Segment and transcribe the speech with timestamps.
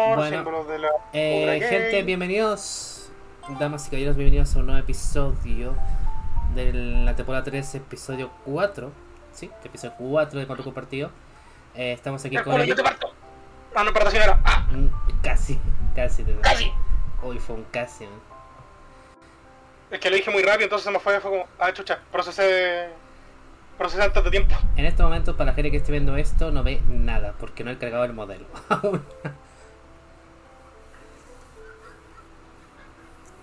[0.00, 3.12] Bueno, símbolos de la Eh, gente, bienvenidos,
[3.60, 5.76] damas y caballeros, bienvenidos a un nuevo episodio
[6.56, 8.90] de la temporada 3, episodio 4.
[9.30, 11.10] Sí, episodio 4 de Cuatro Compartido.
[11.76, 12.66] Eh, estamos aquí con el...
[12.66, 13.14] yo te parto.
[13.72, 14.40] Ah, no, parto, señora.
[14.44, 14.88] Ah, Mm,
[15.22, 15.60] Casi,
[15.94, 16.24] casi.
[16.24, 16.72] te- casi.
[17.22, 18.02] Hoy fue un casi.
[18.04, 18.14] man.
[19.92, 22.88] Es que lo dije muy rápido, entonces se me fue, fue como, ah, chucha, procesé,
[23.78, 24.56] procesé antes de tiempo.
[24.74, 27.70] En este momento, para la gente que esté viendo esto, no ve nada, porque no
[27.70, 28.46] he cargado el modelo.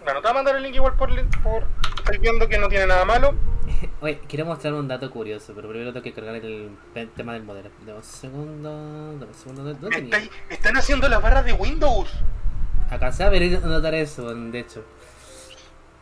[0.04, 1.64] Bueno, te voy a mandar el link igual por, link- por...
[2.00, 3.34] Estoy viendo que no tiene nada malo.
[4.02, 6.72] Oye, quiero mostrar un dato curioso, pero primero tengo que cargar el,
[7.16, 7.70] tema del modelo.
[7.86, 8.70] Dame un segundo,
[9.14, 9.64] dame un segundo.
[9.64, 10.18] ¿Dónde tenía?
[10.18, 12.10] estáis- están haciendo las barras de Windows.
[12.90, 14.84] Alcancé a ver y notar eso, de hecho.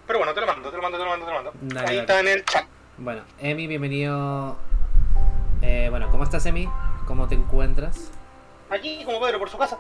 [0.08, 1.52] Pero bueno, te lo mando, te lo mando, te lo mando, te lo mando.
[1.62, 2.00] Dale, Ahí dale.
[2.00, 2.66] está en el chat.
[2.98, 4.58] Bueno, Emi, bienvenido.
[5.62, 6.68] Eh, bueno, ¿cómo estás, Emi?
[7.06, 8.12] ¿Cómo te encuentras?
[8.72, 9.78] Aquí, como Pedro, por su casa.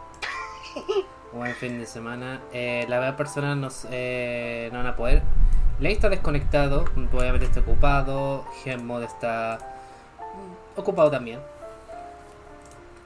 [1.32, 2.42] Buen fin de semana.
[2.54, 5.22] Eh, la verdad, personas nos, eh, no van a poder.
[5.80, 8.45] Ley está desconectado, obviamente está ocupado.
[8.64, 9.59] Gemod está
[10.20, 11.40] mm, ocupado también.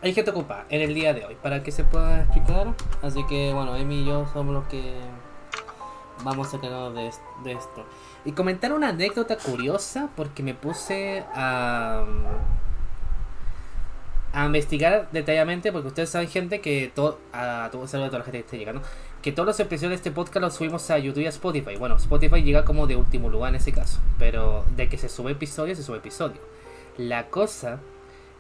[0.02, 2.74] Hay gente ocupada en el día de hoy para que se pueda explicar.
[3.02, 4.96] Así que, bueno, Emi y yo somos los que
[6.24, 7.86] vamos a encargarnos de, es- de esto.
[8.26, 12.04] Y comentar una anécdota curiosa porque me puse a.
[14.34, 18.38] a investigar detalladamente porque ustedes saben gente que todo a a toda la gente que
[18.40, 18.82] esté llegando
[19.22, 21.76] que todos los episodios de este podcast los subimos a YouTube y a Spotify.
[21.78, 25.32] Bueno Spotify llega como de último lugar en ese caso pero de que se sube
[25.34, 26.42] episodio se sube episodio.
[26.98, 27.80] La cosa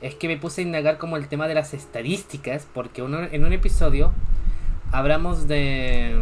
[0.01, 3.45] es que me puse a indagar como el tema de las estadísticas porque uno- en
[3.45, 4.11] un episodio
[4.91, 6.15] hablamos de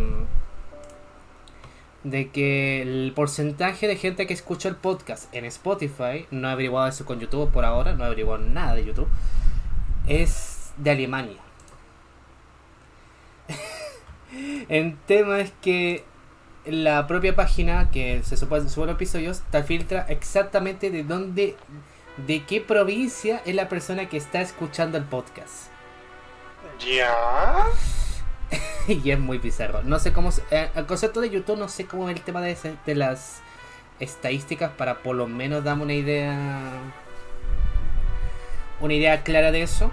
[2.03, 6.87] de que el porcentaje de gente que escucha el podcast en Spotify no he averiguado
[6.87, 9.07] eso con YouTube por ahora no he averiguado nada de YouTube
[10.07, 11.39] es de Alemania.
[14.69, 16.05] El tema es que
[16.65, 21.57] la propia página que se supone sube los episodios te filtra exactamente de dónde,
[22.27, 25.67] de qué provincia es la persona que está escuchando el podcast.
[26.79, 27.65] Ya.
[28.87, 29.81] y es muy bizarro.
[29.83, 30.29] No sé cómo.
[30.51, 33.41] eh, el concepto de YouTube, no sé cómo es el tema de, ese- de las
[33.99, 36.69] estadísticas para por lo menos darme una idea.
[38.81, 39.91] Una idea clara de eso.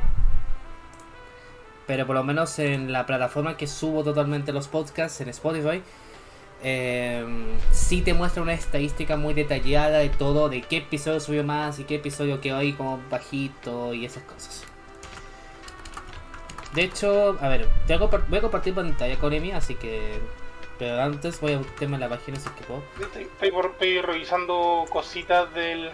[1.87, 5.83] Pero por lo menos en la plataforma que subo totalmente los podcasts, en Spotify,
[6.63, 7.25] eh,
[7.71, 11.85] sí te muestra una estadística muy detallada de todo, de qué episodio subió más y
[11.85, 14.65] qué episodio quedó ahí como bajito y esas cosas.
[16.75, 20.21] De hecho, a ver, te voy a compartir pantalla con Emi, así que.
[20.79, 22.83] Pero antes voy a meterme en la página si es que puedo.
[23.01, 25.91] Estoy, estoy revisando cositas del...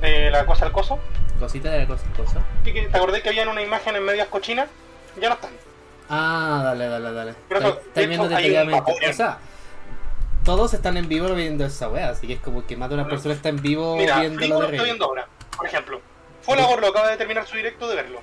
[0.00, 0.98] De la cosa al coso.
[1.40, 2.04] Cosita de la cosa.
[2.16, 2.44] cosa.
[2.64, 4.68] ¿Y que- ¿Te acordás que habían unas imágenes medias cochinas?
[5.20, 5.50] Ya no están.
[6.08, 7.34] Ah, dale, dale, dale.
[7.48, 8.92] Pero Estáis viendo detalladamente.
[9.08, 9.38] O sea,
[10.44, 13.08] todos están en vivo viendo esa wea, así que es como que más de una
[13.08, 14.84] persona está en vivo Mira, viendo lo lo de estoy Reddit.
[14.84, 16.00] viendo ahora, por ejemplo.
[16.42, 18.20] Fuela Gorlo acaba de terminar su directo de verlo.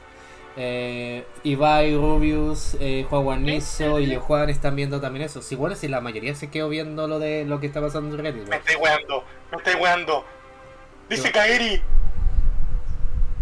[0.59, 5.41] Eh, Ibai, Rubius, eh, Juan Guarnizo y Juan están viendo también eso.
[5.43, 8.23] Si bueno, si la mayoría se quedó viendo lo de lo que está pasando en
[8.23, 8.47] Reddit.
[8.49, 10.25] Me estoy weando, me estoy weando.
[11.09, 11.81] Dice ¿Qué?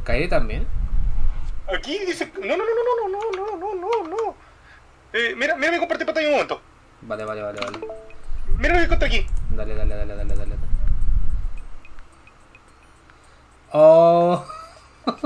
[0.05, 0.66] Kairi también.
[1.75, 2.31] Aquí dice.
[2.39, 4.35] No, no, no, no, no, no, no, no, no, no.
[5.13, 6.61] Eh, mira, mira mi compartir pantalla un momento.
[7.01, 7.79] Vale, vale, vale, vale.
[8.57, 9.27] Mira lo que encontré aquí.
[9.51, 10.55] Dale, dale, dale, dale, dale.
[13.71, 14.45] Oh,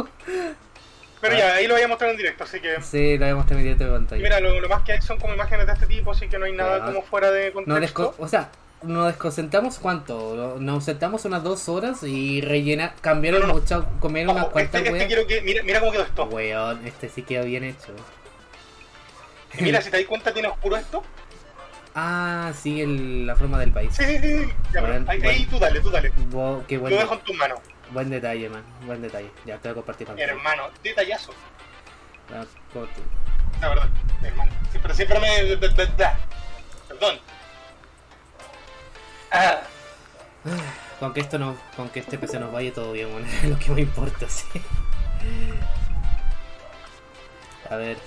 [1.22, 2.82] Pero ya, ahí lo voy a mostrar en directo, así que.
[2.82, 4.24] sí, lo voy a mostrar en directo de pantalla.
[4.24, 6.46] mira, lo, lo más que hay son como imágenes de este tipo, así que no
[6.46, 6.86] hay nada Ah.
[6.86, 8.12] como fuera de contexto.
[8.12, 8.50] desco- o sea,
[8.82, 10.58] nos desconcentramos cuánto?
[10.60, 15.26] Nos sentamos unas dos horas y rellena, cambiaron No, muchas, comieron unas cuantas este, este
[15.28, 15.42] que.
[15.42, 16.26] Mira, mira cómo quedó esto.
[16.26, 17.94] Weón, este sí quedó bien hecho.
[19.60, 21.04] Mira, si te das cuenta, tiene oscuro esto.
[21.96, 23.94] Ah, sí, el- la forma del país.
[23.96, 24.50] Sí, sí, sí.
[24.74, 26.12] Ya, Bueno, ahí, tú dale, tú dale.
[26.30, 27.60] Wow, qué buen, dejo en tus manos.
[27.92, 28.64] buen detalle, man.
[28.86, 29.32] Buen detalle.
[29.46, 30.32] Ya te voy a compartir pantalla.
[30.32, 31.32] Hermano, detallazo.
[32.32, 33.02] Ah, corto.
[33.60, 33.90] La verdad,
[34.24, 34.52] hermano.
[34.72, 35.58] Siempre, siempre me.
[36.88, 37.20] Perdón.
[41.00, 43.58] Con que esto no, con que este PC nos vaya todo bien, bueno, es lo
[43.58, 44.46] que me importa, sí.
[47.70, 47.98] A ver.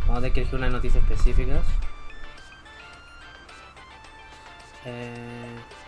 [0.00, 1.04] Vamos a tener que elegir unas noticias.
[4.86, 5.79] Eh...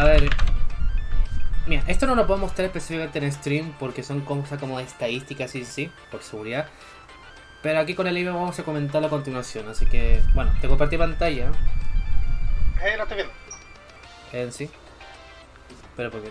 [0.00, 0.30] A ver.
[1.66, 5.66] Mira, esto no lo puedo mostrar específicamente en stream porque son cosas como estadísticas y
[5.66, 6.68] sí, por seguridad.
[7.62, 9.68] Pero aquí con el libro vamos a comentarlo a continuación.
[9.68, 11.50] Así que, bueno, te compartí pantalla
[12.82, 13.34] Eh, lo estoy viendo.
[14.32, 14.70] en sí.
[15.96, 16.30] Pero porque.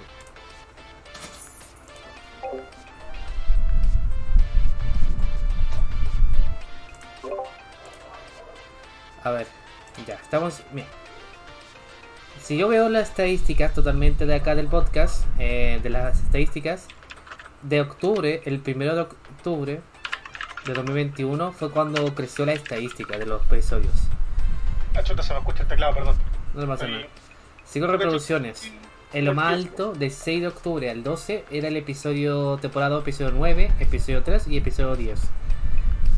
[9.24, 9.46] A ver,
[10.08, 10.64] ya, estamos.
[10.72, 10.88] Mira.
[12.42, 16.88] Si yo veo las estadísticas totalmente de acá del podcast, eh, de las estadísticas,
[17.62, 19.82] de octubre, el primero de octubre
[20.66, 23.94] de 2021 fue cuando creció la estadística de los episodios.
[24.96, 26.16] Ah, chuta, se me escucha el teclado, perdón.
[26.56, 27.06] No pasa nada.
[27.66, 28.72] Cinco reproducciones.
[29.14, 33.32] En lo más alto, de 6 de octubre al 12, era el episodio temporada, episodio
[33.32, 35.20] 9, episodio 3 y episodio 10.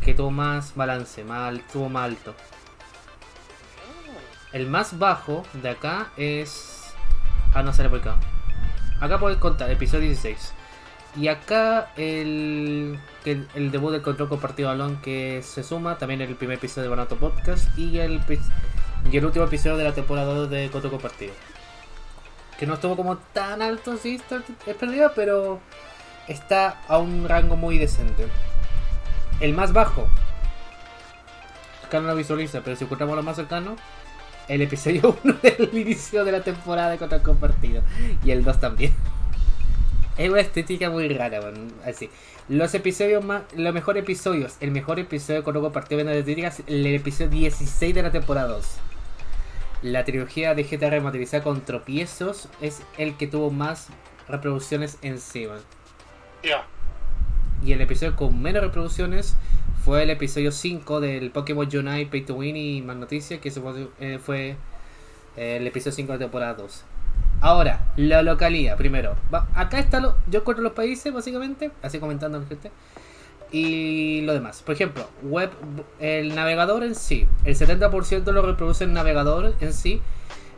[0.04, 2.34] Que tuvo más balance, más, tuvo más alto.
[4.52, 6.94] El más bajo de acá es.
[7.54, 8.16] Ah, no sale por acá.
[9.00, 10.52] Acá puedes contar, episodio 16.
[11.16, 16.56] Y acá el, el, debut del control compartido Alon que se suma, también el primer
[16.56, 18.20] episodio de Bonato Podcast y el,
[19.10, 21.34] y el último episodio de la temporada 2 de Control compartido.
[22.58, 25.60] Que no estuvo como tan alto, sí, está, es perdida, pero
[26.28, 28.26] está a un rango muy decente.
[29.40, 30.08] El más bajo,
[31.84, 33.76] acá no lo visualiza, pero si encontramos lo más cercano,
[34.48, 37.82] el episodio 1 del inicio de la temporada de Control compartido
[38.24, 38.92] y el 2 también.
[40.18, 41.72] Es una estética muy rara, weón.
[41.86, 42.10] Así.
[42.48, 43.44] Los episodios más.
[43.56, 44.56] Los mejores episodios.
[44.60, 46.62] El mejor episodio con logo partido de estéticas.
[46.66, 48.66] El episodio 16 de la temporada 2.
[49.82, 53.88] La trilogía de GTA remasterizada con tropiezos es el que tuvo más
[54.28, 55.54] reproducciones encima.
[56.42, 56.66] Ya.
[57.64, 59.34] Y el episodio con menos reproducciones
[59.84, 63.60] fue el episodio 5 del Pokémon Unite Pay to Win y más noticias, que ese
[63.60, 64.56] fue, eh, fue,
[65.36, 66.84] eh, el episodio 5 de temporada 2.
[67.40, 69.16] Ahora, la localidad, primero.
[69.54, 72.70] Acá está lo, yo encuentro los países, básicamente, así comentando la gente.
[73.50, 74.62] Y lo demás.
[74.62, 75.50] Por ejemplo, web,
[75.98, 77.26] el navegador en sí.
[77.44, 80.00] El 70% lo reproduce el navegador en sí.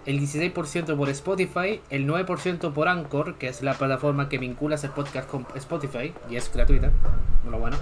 [0.05, 1.81] El 16% por Spotify.
[1.88, 6.12] El 9% por Anchor, que es la plataforma que vincula el podcast con Spotify.
[6.31, 6.93] Y es gratuita.
[7.43, 7.76] Bueno, bueno.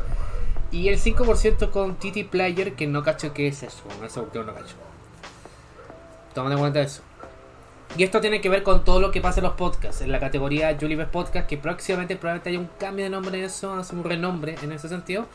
[0.72, 3.82] Y el 5% con TT Player, que no cacho qué es eso.
[4.04, 4.74] Eso yo no cacho.
[6.34, 7.02] Tomando en cuenta eso.
[7.96, 10.18] Y esto tiene que ver con todo lo que pasa en los podcasts, en la
[10.18, 14.02] categoría Julibes Podcast, que próximamente probablemente haya un cambio de nombre en eso, hace un
[14.02, 15.26] renombre en ese sentido.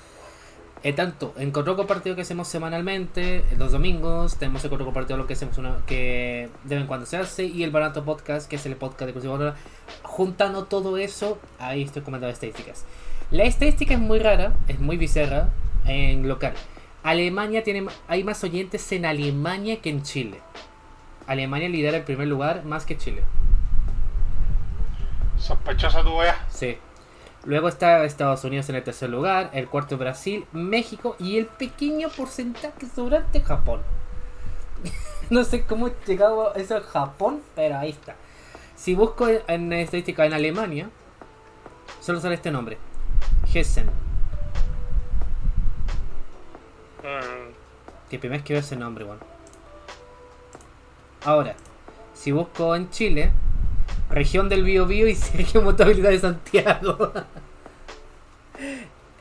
[0.83, 5.27] Eh, tanto en control compartido que hacemos semanalmente, los domingos, tenemos el control compartido lo
[5.27, 8.65] que hacemos que de vez en cuando se hace, y el Barato Podcast, que es
[8.65, 9.55] el podcast de Cursiva Sonora.
[10.01, 12.85] Juntando todo eso, ahí estoy comentando estadísticas.
[13.29, 15.49] La estadística es muy rara, es muy bizarra
[15.85, 16.53] en local.
[17.03, 20.39] Alemania tiene, hay más oyentes en Alemania que en Chile.
[21.25, 23.23] Alemania lidera el primer lugar más que Chile.
[25.37, 26.45] Sospechosa tu wea.
[26.49, 26.77] Sí.
[27.43, 32.07] Luego está Estados Unidos en el tercer lugar, el cuarto Brasil, México y el pequeño
[32.07, 33.81] porcentaje sobrante Japón.
[35.29, 38.15] no sé cómo he llegado a eso Japón, pero ahí está.
[38.77, 40.89] Si busco en, en estadística en Alemania,
[41.99, 42.77] solo sale este nombre.
[43.53, 43.87] Hessen.
[47.03, 47.53] Mm,
[48.09, 49.21] Que primera vez que veo ese nombre, bueno.
[51.25, 51.55] Ahora,
[52.13, 53.31] si busco en Chile,
[54.09, 57.11] región del Biobío y región Motabilidad de Santiago.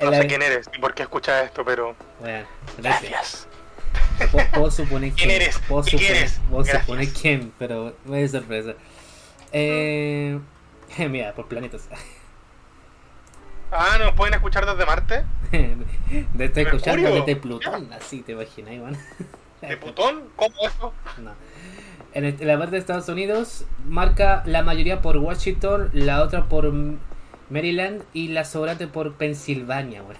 [0.00, 1.94] no sé quién eres y por qué escuchas esto, pero.
[2.20, 2.46] Bueno,
[2.78, 3.10] gracias.
[3.10, 3.48] Gracias.
[4.54, 5.42] Puedo, suponer ¿Quién quién.
[5.42, 5.58] eres?
[5.68, 6.40] Puedo ¿Qué suponer, quieres?
[6.50, 8.74] puedo suponer quién, pero me sorpresa.
[9.52, 10.38] Eh,
[11.10, 11.88] mira, por planetas.
[13.72, 15.24] Ah, ¿nos pueden escuchar desde Marte?
[16.34, 18.96] De estoy escuchando desde Plutón, así te imaginas, Iván.
[19.60, 20.24] ¿De Plutón?
[20.36, 20.92] ¿Cómo eso?
[21.18, 21.32] No.
[22.14, 26.44] En, el- en la parte de Estados Unidos marca la mayoría por Washington, la otra
[26.48, 26.72] por
[27.50, 30.16] Maryland y la sobrante por Pensilvania, güey.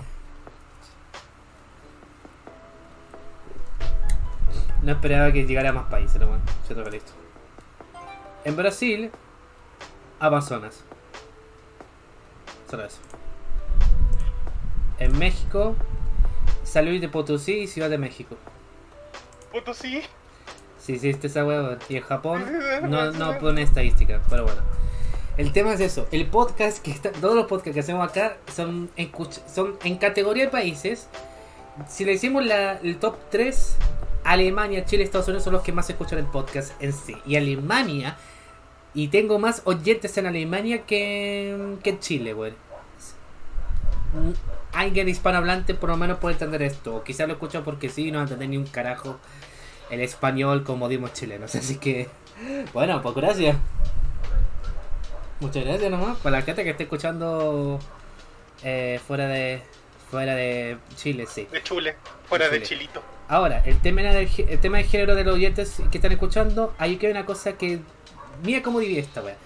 [4.83, 6.39] No esperaba que llegara a más países, ¿no, güey?
[6.65, 7.13] Siendo realista.
[8.45, 9.11] En Brasil,
[10.21, 10.83] Amazonas.
[12.71, 12.99] Solo eso.
[14.99, 15.75] En México,
[16.65, 18.37] San Luis de Potosí y Ciudad de México.
[19.53, 20.03] Puto sí.
[20.81, 21.79] Sí, hiciste esa hueá.
[21.89, 22.45] Y en Japón
[22.89, 24.63] no, no pone estadística, pero bueno.
[25.37, 26.07] El tema es eso.
[26.13, 29.11] El podcast que está, todos los podcasts que hacemos acá son en,
[29.53, 31.09] son en categoría de países.
[31.89, 33.77] Si le hicimos la- el top 3,
[34.25, 37.15] Alemania, Chile, Estados Unidos son los que más escuchan el podcast en sí.
[37.27, 38.17] Y Alemania,
[38.95, 42.55] y tengo más oyentes en Alemania que, que en Chile, güey.
[44.73, 46.97] Alguien hispanohablante por lo menos puede entender esto.
[46.97, 49.19] O quizás lo escucha porque sí, no entender ni un carajo
[49.91, 51.55] el español como dimos chilenos.
[51.55, 52.09] Así que,
[52.73, 53.57] bueno, pues gracias.
[55.41, 56.19] Muchas gracias nomás.
[56.19, 57.79] Para la gente que esté escuchando
[58.63, 59.63] eh, fuera de
[60.11, 61.47] fuera de Chile, sí.
[61.51, 61.97] De Chule,
[62.29, 62.81] fuera de, Chile.
[62.81, 63.03] Chilito.
[63.29, 66.97] Ahora, el tema, del, el tema del género de los oyentes que están escuchando, ahí
[66.97, 67.81] que hay una cosa que.
[68.45, 69.37] Mira cómo divide esta wea.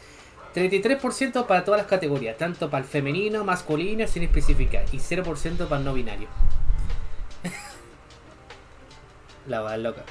[0.55, 5.79] 33% para todas las categorías, tanto para el femenino, masculino, sin especificar, y 0% para
[5.79, 6.29] el no binario.
[9.47, 10.03] la va loca.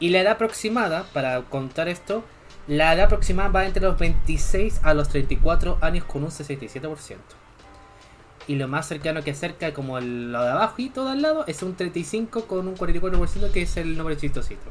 [0.00, 2.24] Y la edad aproximada, para contar esto,
[2.66, 7.16] la edad aproximada va entre los 26 a los 34 años con un 67%.
[8.48, 11.44] Y lo más cercano que acerca, como el, lo de abajo y todo al lado,
[11.46, 14.70] es un 35 con un 44% que es el número chistosito.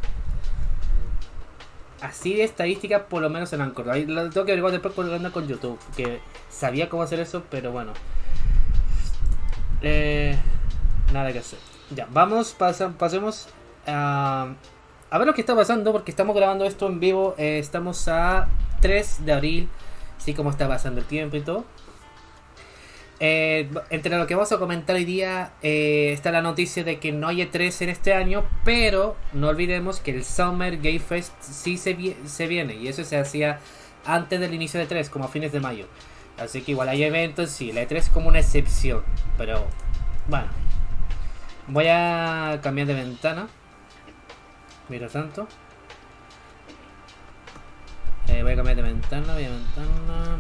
[2.06, 3.90] Así de estadística, por lo menos en Anchor.
[3.90, 5.80] Ahí lo tengo que averiguar después con, anda con YouTube.
[5.96, 6.20] Que
[6.50, 7.94] sabía cómo hacer eso, pero bueno.
[9.82, 10.36] Eh,
[11.14, 11.60] nada que hacer.
[11.92, 13.48] Ya, vamos, pasa- pasemos
[13.86, 14.48] a,
[15.10, 17.36] a ver lo que está pasando, porque estamos grabando esto en vivo.
[17.38, 18.48] eh, estamos a
[18.82, 19.70] 3 de abril,
[20.18, 21.66] así como está pasando el tiempo y todo.
[23.28, 27.12] Eh, entre lo que vamos a comentar hoy día eh, está la noticia de que
[27.12, 31.80] no hay E3 en este año, pero no olvidemos que el Summer Gay Fest sí
[31.80, 33.60] se, se viene y eso se hacía
[34.06, 35.88] antes del inicio de E3, como a fines de mayo.
[36.38, 39.02] Así que igual hay eventos, sí, la E3 es como una excepción,
[39.40, 39.66] pero
[40.28, 40.50] bueno.
[41.68, 43.48] Voy a cambiar de ventana.
[44.88, 45.48] Mira tanto.
[48.28, 50.38] Eh, voy a cambiar de ventana, voy a ventana.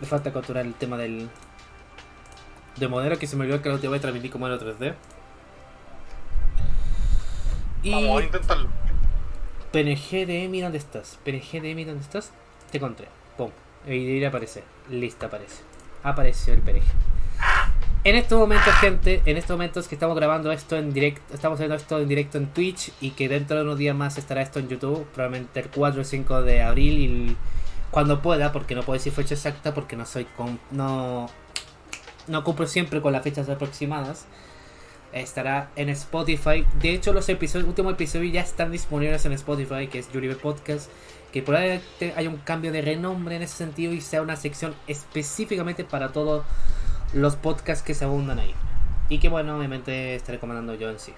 [0.00, 1.28] Me falta capturar el tema del.
[2.76, 4.94] De modelo que se me olvidó que lo te voy a transmitir como era 3D.
[7.82, 8.68] Y Vamos a intentarlo.
[9.72, 11.18] PNGDMI, ¿dónde estás?
[11.24, 12.32] PNGDMI, ¿dónde estás?
[12.70, 13.08] Te encontré.
[13.36, 13.50] Pum.
[13.86, 14.62] Y ahí aparece.
[14.88, 15.62] Lista aparece.
[16.02, 16.82] Apareció el PNG.
[18.04, 21.74] En estos momentos, gente, en estos momentos que estamos grabando esto en directo, estamos haciendo
[21.74, 24.68] esto en directo en Twitch y que dentro de unos días más estará esto en
[24.68, 27.36] YouTube, probablemente el 4 o 5 de abril y
[27.90, 31.28] cuando pueda, porque no puedo decir fecha exacta porque no soy com- no
[32.26, 34.26] no cumplo siempre con las fechas aproximadas.
[35.12, 36.66] Estará en Spotify.
[36.80, 40.90] De hecho, los episodios, últimos episodios ya están disponibles en Spotify, que es Yuribe Podcast.
[41.32, 45.84] Que probablemente haya un cambio de renombre en ese sentido y sea una sección específicamente
[45.84, 46.44] para todos
[47.14, 48.54] los podcasts que se abundan ahí.
[49.08, 51.14] Y que bueno, obviamente estaré comandando yo en sí.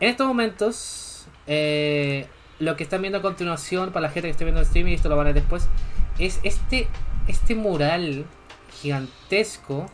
[0.00, 2.26] En estos momentos, eh,
[2.58, 4.94] lo que están viendo a continuación, para la gente que esté viendo el streaming, y
[4.94, 5.68] esto lo van a ver después,
[6.18, 6.88] es este,
[7.28, 8.24] este mural
[8.80, 9.86] gigantesco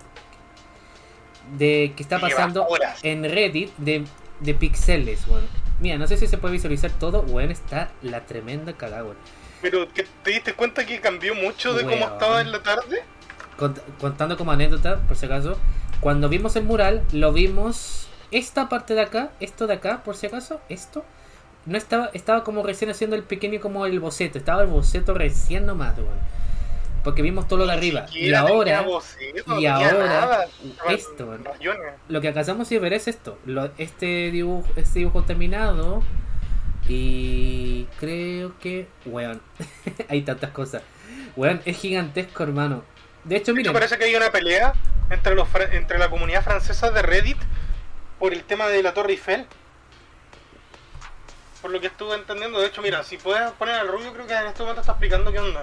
[1.58, 2.66] de que está pasando
[3.02, 4.04] en Reddit de,
[4.40, 5.46] de pixeles, weón.
[5.80, 9.16] Mira, no sé si se puede visualizar todo, weón, está la tremenda cagada, weón.
[9.60, 13.02] Pero te diste cuenta que cambió mucho de cómo estaba en la tarde.
[13.58, 15.58] Cont- contando como anécdota, por si acaso,
[16.00, 20.26] cuando vimos el mural, lo vimos esta parte de acá, esto de acá, por si
[20.26, 21.04] acaso, esto,
[21.66, 25.66] no estaba, estaba como recién haciendo el pequeño como el boceto, estaba el boceto recién
[25.66, 26.34] nomás, weón.
[27.02, 28.06] Porque vimos todo lo de arriba.
[28.12, 30.46] Y ahora, boceto, y ahora, nada.
[30.88, 31.44] esto, weón.
[32.08, 36.02] Lo que alcanzamos a ver es esto, lo- este dibujo, este dibujo terminado.
[36.88, 39.40] Y creo que, weón,
[40.08, 40.82] hay tantas cosas.
[41.36, 42.82] Weón, es gigantesco, hermano.
[43.24, 44.74] De hecho, miren, parece que hay una pelea
[45.10, 47.38] entre, los, entre la comunidad francesa de Reddit
[48.18, 49.46] por el tema de la Torre Eiffel.
[51.64, 54.34] Por lo que estuve entendiendo, de hecho, mira, si puedes poner al rubio, creo que
[54.34, 55.62] en este momento está explicando qué onda.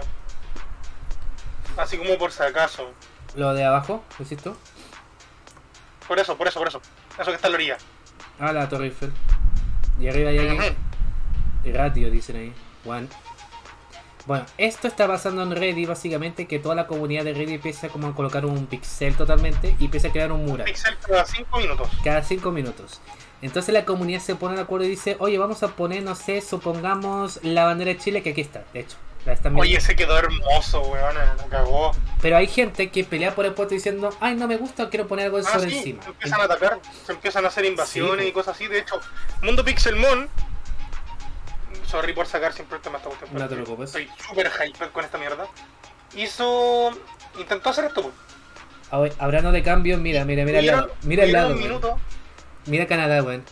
[1.77, 2.89] Así como por si acaso.
[3.35, 4.57] Lo de abajo, ¿lo hiciste tú?
[6.07, 6.81] Por eso, por eso, por eso.
[7.19, 7.77] Eso que está en la orilla.
[8.39, 9.13] Ah, la Torre Eiffel.
[9.99, 10.59] Y arriba hay alguien.
[10.59, 11.77] Ujú.
[11.77, 12.53] Radio, dicen ahí.
[12.83, 13.07] One.
[14.25, 18.07] Bueno, esto está pasando en Reddit, básicamente, que toda la comunidad de Reddit empieza como
[18.07, 20.65] a colocar un pixel totalmente y empieza a crear un mural.
[20.65, 21.89] Pixel cada 5 minutos.
[22.03, 23.01] cada 5 minutos.
[23.41, 26.41] Entonces la comunidad se pone de acuerdo y dice, oye, vamos a poner, no sé,
[26.41, 28.97] supongamos la bandera de Chile, que aquí está, de hecho.
[29.25, 29.55] La están.
[29.55, 31.13] Oye, ese quedó hermoso, weón.
[31.15, 31.91] La cagó.
[32.23, 35.25] Pero hay gente que pelea por el puesto diciendo, ay, no me gusta, quiero poner
[35.25, 36.01] algo Ah, sobre sí, encima.
[36.03, 38.67] se empiezan a atacar, se empiezan a hacer invasiones Sí, y cosas así.
[38.67, 38.99] De hecho,
[39.43, 40.27] Mundo Pixelmon.
[41.87, 43.41] Sorry por sacar siempre el tema de esta cuestión.
[43.41, 43.85] No te preocupes.
[43.95, 45.45] Estoy súper hyped con esta mierda.
[46.15, 46.91] Hizo.
[47.39, 49.13] Intentó hacer esto, pues.
[49.19, 50.93] Hablando de cambio, mira, mira, mira al Tuvieron- lado.
[51.03, 51.67] Mira tuvieron lado, un weón.
[51.69, 51.99] minuto.
[52.65, 53.43] Mira Canadá, weón.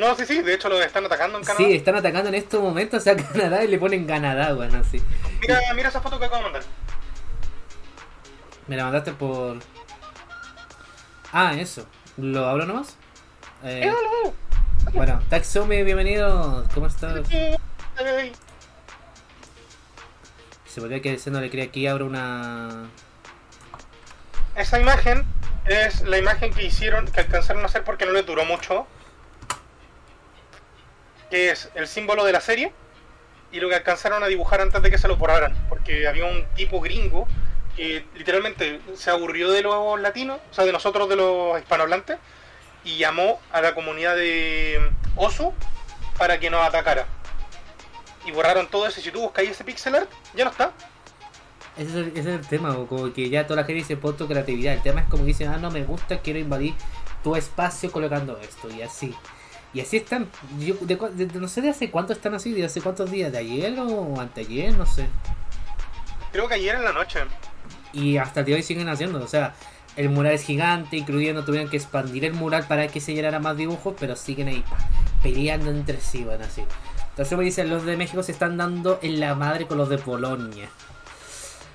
[0.00, 1.64] No, sí, sí, de hecho lo están atacando en Canadá.
[1.64, 5.02] Sí, están atacando en estos momentos a Canadá y le ponen Canadá, weón, así.
[5.40, 6.62] Mira, mira esa foto que acabo de mandar.
[8.66, 9.58] Me la mandaste por...
[11.32, 11.86] Ah, eso.
[12.16, 12.96] ¿Lo hablo nomás?
[13.62, 13.92] Eh,
[14.92, 16.64] bueno, Taxumi, bienvenido.
[16.72, 17.26] ¿Cómo estás?
[20.66, 22.88] Se volvió que no le quería aquí abro una...
[24.56, 25.24] Esa imagen
[25.66, 28.86] es la imagen que hicieron, que alcanzaron a hacer porque no les duró mucho.
[31.30, 32.72] Que es el símbolo de la serie
[33.50, 35.66] y lo que alcanzaron a dibujar antes de que se lo borraran.
[35.68, 37.26] Porque había un tipo gringo
[37.76, 42.18] que literalmente se aburrió de los latinos, o sea, de nosotros de los hispanohablantes,
[42.84, 44.80] y llamó a la comunidad de
[45.16, 45.52] Osu
[46.16, 47.06] para que nos atacara.
[48.24, 49.00] Y borraron todo eso.
[49.00, 50.72] Si tú buscas ese pixel art, ya no está.
[51.76, 54.16] Ese es, el, ese es el tema, como que ya toda la gente dice por
[54.16, 54.74] tu creatividad.
[54.74, 56.74] El tema es como que dicen, ah, no me gusta, quiero invadir
[57.22, 59.14] tu espacio colocando esto, y así.
[59.72, 60.28] Y así están.
[60.60, 63.32] Yo, de de- de- no sé de hace cuánto están así, de hace cuántos días,
[63.32, 65.08] de ayer o anteayer, no sé.
[66.30, 67.20] Creo que ayer en la noche.
[67.92, 69.22] Y hasta el día de hoy siguen haciendo.
[69.22, 69.54] O sea,
[69.96, 73.56] el mural es gigante, incluyendo tuvieron que expandir el mural para que se llenara más
[73.56, 74.64] dibujos, pero siguen ahí
[75.24, 76.62] peleando entre sí, van así.
[77.10, 79.98] Entonces me dicen, los de México se están dando en la madre con los de
[79.98, 80.68] Polonia.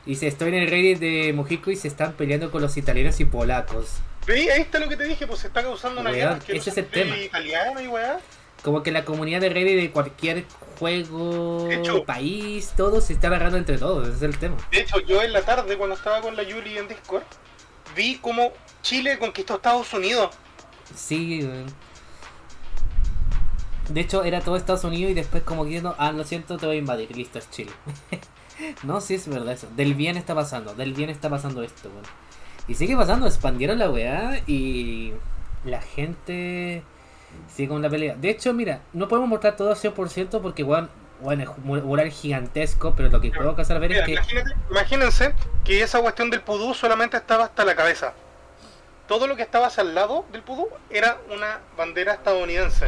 [0.10, 3.26] Dice, estoy en el Reddit de Mojico y se están peleando con los italianos y
[3.26, 3.90] polacos.
[4.26, 4.50] ¿Veis?
[4.50, 6.40] Ahí está lo que te dije, pues se está causando una guerra.
[6.40, 7.16] que ese no es el tema.
[7.16, 8.20] italiano y weá.
[8.64, 10.46] Como que la comunidad de Reddit de cualquier
[10.80, 14.58] juego, De hecho- país, todo se está agarrando entre todos, ese es el tema.
[14.72, 17.22] De hecho, yo en la tarde, cuando estaba con la Yuli en Discord,
[17.96, 18.52] vi como
[18.82, 20.32] Chile conquistó Estados Unidos.
[20.96, 21.68] Sí, weón.
[23.90, 26.78] De hecho, era todo Estados Unidos y después como diciendo, ah, lo siento, te voy
[26.78, 27.72] a invadir, listo, es Chile.
[28.84, 29.68] no, sí es verdad eso.
[29.76, 32.06] Del bien está pasando, del bien está pasando esto, weón.
[32.68, 35.14] Y sigue pasando, expandieron la weá y
[35.66, 36.84] la gente
[37.54, 38.16] sigue con la pelea.
[38.16, 40.90] De hecho, mira, no podemos mostrar todo al 100% porque, weón,
[41.22, 44.44] bueno, es un mural gigantesco, pero lo que puedo alcanzar a ver es que...
[44.70, 45.34] imagínense
[45.66, 48.14] que esa cuestión del pudú solamente estaba hasta la cabeza.
[49.08, 52.88] Todo lo que estaba hacia el lado del pudú era una bandera estadounidense.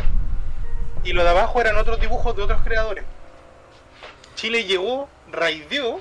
[1.03, 3.03] Y lo de abajo eran otros dibujos de otros creadores.
[4.35, 5.99] Chile llegó, raideó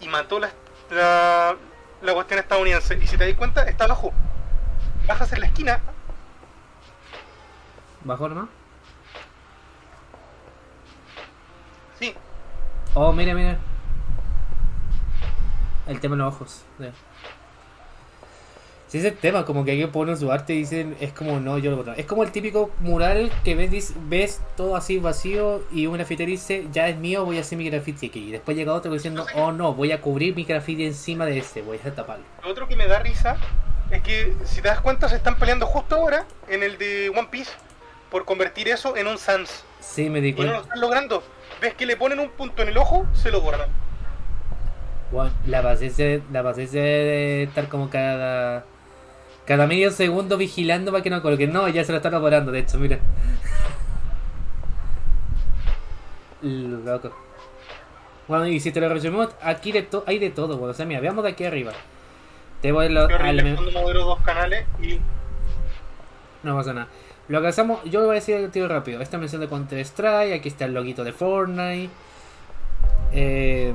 [0.00, 0.50] y mató la,
[0.90, 1.56] la,
[2.02, 2.98] la cuestión estadounidense.
[3.00, 4.12] Y si te das cuenta, está abajo.
[5.06, 5.80] Bajas en la esquina.
[8.04, 8.48] ¿Bajo nomás?
[11.98, 12.14] Sí,
[12.94, 13.58] Oh, mira, mira.
[15.86, 16.64] El tema de los ojos.
[18.90, 21.58] Sí, es el tema, como que alguien pone su arte y dicen, es como, no,
[21.58, 21.92] yo lo.
[21.92, 26.66] Es como el típico mural que ves, ves todo así vacío y un grafitero dice,
[26.72, 28.18] ya es mío, voy a hacer mi graffiti aquí.
[28.18, 31.62] Y después llega otro diciendo, oh no, voy a cubrir mi graffiti encima de este,
[31.62, 32.24] voy a taparlo.
[32.42, 33.36] Lo otro que me da risa
[33.92, 37.28] es que, si te das cuenta, se están peleando justo ahora en el de One
[37.30, 37.52] Piece
[38.10, 39.64] por convertir eso en un Sans.
[39.78, 40.62] Sí, me di Y no lo cuenta.
[40.62, 41.22] están logrando.
[41.62, 43.70] Ves que le ponen un punto en el ojo, se lo borran.
[45.12, 48.64] Bueno, la paciencia, la paciencia de estar como cada
[49.46, 51.52] cada medio segundo vigilando para que no coloquen.
[51.52, 52.98] No, ya se lo están elaborando, de hecho, mira.
[56.42, 57.12] Loco.
[58.28, 61.00] Bueno, y si te lo resumimos, aquí de hay de todo, bueno, o sea, mira,
[61.00, 61.72] veamos de aquí arriba.
[62.62, 65.00] Te voy a lo, horrible cuando modelo dos canales y
[66.42, 66.88] No pasa nada.
[67.28, 69.00] Lo que hacemos, yo voy a decir el tiro rápido.
[69.00, 71.90] Esta mención de Counter Strike, aquí está el loguito de Fortnite.
[73.12, 73.72] Eh,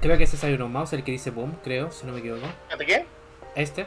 [0.00, 2.46] creo que ese es Iron Mouse, el que dice Boom, creo, si no me equivoco.
[2.66, 3.06] ¿Fíjate qué?
[3.54, 3.86] Este.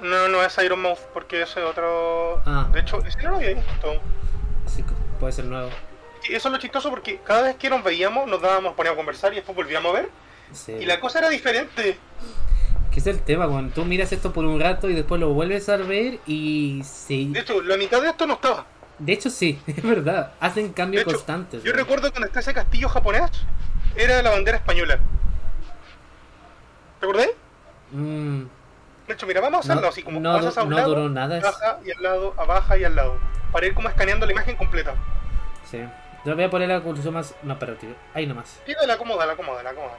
[0.00, 2.42] No, no es Iron Mouth porque ese es otro.
[2.46, 2.68] Ah.
[2.72, 4.00] De hecho, ese no lo había visto.
[4.66, 4.84] Sí,
[5.18, 5.70] puede ser nuevo.
[6.28, 9.00] Y eso es lo chistoso porque cada vez que nos veíamos, nos dábamos, poníamos a
[9.00, 10.10] conversar y después volvíamos a ver.
[10.52, 10.72] Sí.
[10.72, 11.98] Y la cosa era diferente.
[12.90, 15.68] Que es el tema, cuando tú miras esto por un rato y después lo vuelves
[15.68, 17.28] a ver y sí.
[17.32, 18.66] De hecho, la mitad de esto no estaba.
[18.98, 20.32] De hecho, sí, es verdad.
[20.40, 21.62] Hacen cambios hecho, constantes.
[21.62, 23.30] Yo recuerdo cuando está ese castillo japonés,
[23.96, 24.98] era la bandera española.
[26.98, 27.28] ¿Te acordás?
[27.92, 28.42] Mm,
[29.10, 30.88] De hecho, mira, vamos a hacerlo No, así como no pasas a un no lado,
[30.90, 33.16] duró nada, baja y al lado, a baja y al lado.
[33.50, 34.94] Para ir como escaneando la imagen completa.
[35.64, 35.84] sí.
[36.24, 37.34] Yo voy a poner la conclusión más.
[37.42, 37.90] No, pero tío.
[38.14, 38.60] Ahí nomás.
[38.68, 39.94] Y la acomoda, la acomoda, la acomoda.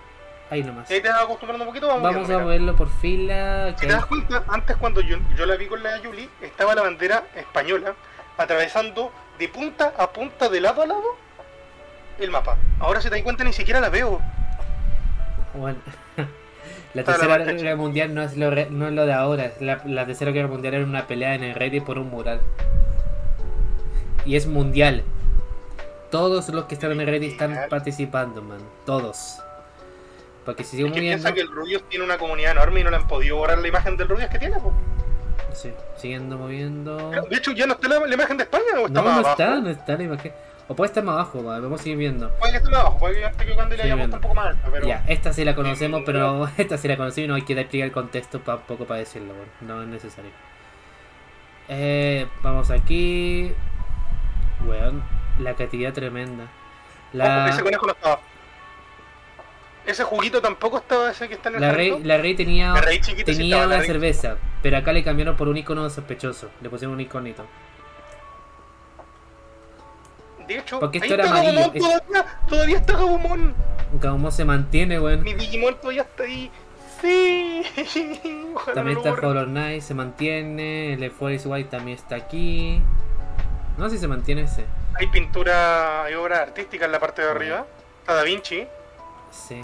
[0.49, 0.89] Ahí nomás.
[0.89, 2.51] Ahí te vas acostumbrando un poquito, vamos, Vamos viendo, a mira.
[2.51, 3.73] verlo por fila.
[3.77, 6.83] Si te das cuenta, antes cuando yo, yo la vi con la Yuli, estaba la
[6.83, 7.95] bandera española
[8.37, 11.03] atravesando de punta a punta, de lado a lado,
[12.17, 12.55] el mapa.
[12.79, 14.21] Ahora si te das cuenta ni siquiera la veo.
[15.55, 15.79] Bueno,
[16.93, 19.51] la tercera guerra mundial no es lo, re- no es lo de ahora.
[19.59, 22.41] La, la tercera guerra mundial era una pelea en el Reddit por un mural.
[24.25, 25.03] Y es mundial.
[26.11, 28.59] Todos los que están en el Reddit están participando, man.
[28.85, 29.37] Todos.
[30.45, 31.23] Porque si sigo Es que moviendo.
[31.23, 33.67] piensa que el Rubius tiene una comunidad enorme y no le han podido borrar la
[33.67, 34.57] imagen del Rubius que tiene.
[34.59, 34.73] po.
[35.53, 37.11] Sí, siguiendo moviendo.
[37.29, 39.29] De hecho, ya no está la, la imagen de España o está No, no abajo.
[39.31, 40.31] está, no está la imagen.
[40.71, 42.29] O puede estar más abajo, va, vamos a seguir viendo.
[42.37, 44.17] Puede que esté más abajo, puede que esté equivocando y le Sí, haya viendo.
[44.17, 46.95] puesto un poco más alta, pero Ya, esta sí la conocemos, pero esta sí la
[46.95, 50.31] conocemos y no hay que explicar el contexto tampoco para decirlo, no es necesario.
[51.67, 53.51] Eh, vamos aquí.
[54.65, 55.03] Weón,
[55.39, 56.45] la creatividad tremenda.
[57.13, 58.19] Ese conejo no estaba.
[59.85, 62.81] Ese juguito tampoco estaba ese que está en el la, rey, la Rey tenía, La
[62.81, 65.89] Rey sí tenía estaba, la una Rey- cerveza, pero acá le cambiaron por un icono
[65.89, 66.49] sospechoso.
[66.61, 67.45] Le pusieron un iconito.
[70.51, 73.55] De hecho, Porque ahí esto era está amarillo, Gabumon todavía, todavía está Gabumon.
[73.99, 75.23] Gaumon se mantiene, weón.
[75.23, 76.51] Mi Digimon todavía está ahí.
[77.01, 77.63] Sí.
[78.55, 79.25] Ojalá También no está borren.
[79.29, 80.93] Hollow Knight, se mantiene.
[80.93, 82.81] El Forest White también está aquí.
[83.77, 84.65] No sé si se mantiene ese.
[84.95, 87.65] Hay pintura, hay obra artística en la parte de arriba.
[88.01, 88.67] Está Da Vinci.
[89.31, 89.61] Sí.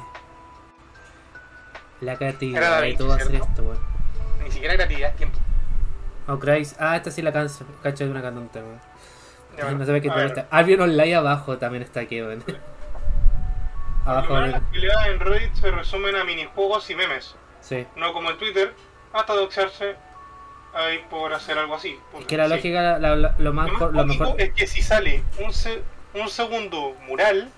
[1.99, 3.79] La creatividad Vinci, todo hacer esto, weón.
[4.43, 5.37] Ni siquiera creatividad, es tiempo.
[6.27, 6.75] Oh, Christ.
[6.79, 7.65] Ah, esta sí la canso.
[7.83, 8.79] Cacho de una cantante, weón.
[9.57, 10.25] Ya, No sabe ver.
[10.27, 10.47] está.
[10.51, 12.43] Albion Online abajo también está aquí, weón.
[14.05, 17.35] abajo, Las peleas en Reddit se resumen a minijuegos y memes.
[17.61, 17.85] Sí.
[17.95, 18.73] No como en Twitter,
[19.13, 19.95] hasta doxearse
[20.73, 21.99] ahí por hacer algo así.
[22.19, 22.53] Es que la Sí.
[22.55, 24.39] lógica, la- la- lo más, Lo más lo mejor.
[24.41, 25.81] es que si sale un, se-
[26.13, 27.49] un segundo mural,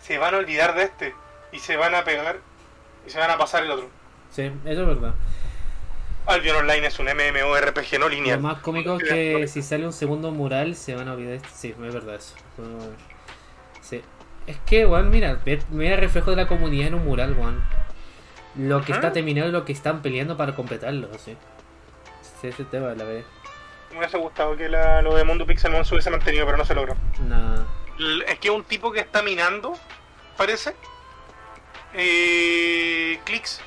[0.00, 1.14] se van a olvidar de este.
[1.52, 2.38] Y se van a pegar
[3.06, 3.88] y se van a pasar el otro.
[4.30, 5.14] Sí, eso es verdad.
[6.26, 8.40] Albion Online es un MMORPG no Lo lineal.
[8.40, 11.40] más cómico es que si sale un segundo mural se van a olvidar.
[11.52, 12.34] Sí, es verdad eso.
[12.58, 12.64] No,
[13.82, 14.00] Sí.
[14.46, 15.38] Es que, weón, mira,
[15.70, 17.62] mira el reflejo de la comunidad en un mural, weón.
[18.56, 21.36] Lo que está terminado y lo que están peleando para completarlo, sí.
[22.40, 23.24] Sí, ese tema, la verdad.
[23.90, 26.74] Me hubiese gustado que la- lo de Mundo Pixelmon se hubiese mantenido, pero no se
[26.74, 26.94] logró.
[27.98, 29.74] L- Es que un tipo que está minando,
[30.36, 30.74] parece.
[31.94, 33.60] Eh, clics.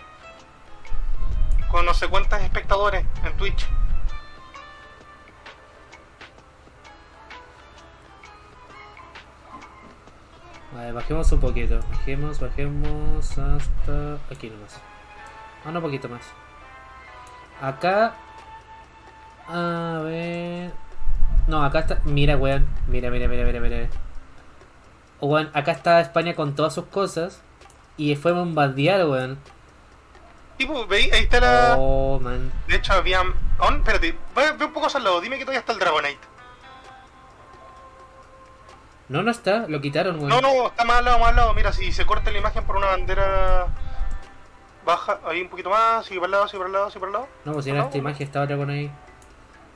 [1.70, 3.68] Con no sé cuántos espectadores en Twitch.
[10.74, 11.80] Ver, bajemos un poquito.
[11.90, 14.80] Bajemos, bajemos hasta aquí nomás.
[15.66, 16.22] Ah, no, un poquito más.
[17.62, 18.14] Acá.
[19.48, 20.72] A ver.
[21.48, 22.02] No, acá está.
[22.06, 22.68] Mira, weón.
[22.88, 23.90] Mira, mira, mira, mira, mira.
[25.20, 27.42] Weón, acá está España con todas sus cosas.
[27.98, 29.40] Y fue bombardear, weón.
[30.58, 31.76] Tipo, veis, ahí está la.
[31.78, 32.52] Oh, man.
[32.67, 33.22] De hecho, había.
[33.60, 35.22] Oh, espérate, ve, ve un poco al lado.
[35.22, 36.20] Dime que todavía está el Dragonite.
[39.10, 39.65] No, no está.
[39.67, 40.30] Lo quitaron, weón.
[40.30, 41.54] No, no, está más al lado, más al lado.
[41.54, 43.67] Mira, si se corta la imagen por una bandera.
[44.86, 47.10] Baja, ahí un poquito más, sigue para el lado, sigue para el lado, sigue para
[47.10, 47.28] el lado.
[47.46, 48.91] No, pues si en esta imagen estaba Dragon ahí.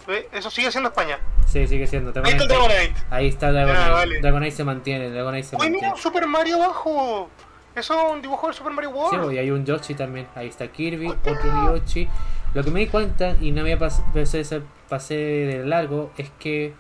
[0.07, 1.19] Ve, Eso sigue siendo España.
[1.45, 2.11] Sí, sigue siendo.
[2.23, 2.73] Ahí está el Dragonite.
[2.77, 3.03] Dragonite.
[3.09, 3.83] Ahí está Dragonite.
[3.85, 4.19] Ya, vale.
[4.21, 5.09] Dragonite se mantiene.
[5.09, 5.93] Dragonite se Uy, mira, mantiene.
[5.93, 7.29] un Super Mario abajo.
[7.75, 9.23] Eso es un dibujo del Super Mario Sí, World.
[9.23, 10.27] pues, y hay un Yoshi también.
[10.35, 11.35] Ahí está Kirby, otro
[11.75, 12.07] Yoshi.
[12.53, 16.73] Lo que me di cuenta y no pas pasé, pasé de largo es que.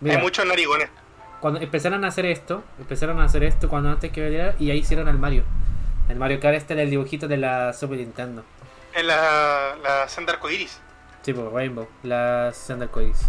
[0.00, 0.88] Mira, Hay muchos narigones.
[1.40, 4.78] cuando empezaron a hacer esto, empezaron a hacer esto cuando antes que venía y ahí
[4.78, 5.44] hicieron al Mario.
[6.08, 8.42] El Mario Kart este era el dibujito de la Super Nintendo.
[8.94, 10.80] En la, la senda arcoiris.
[11.22, 13.28] Sí, pues Rainbow, la Sender Coins.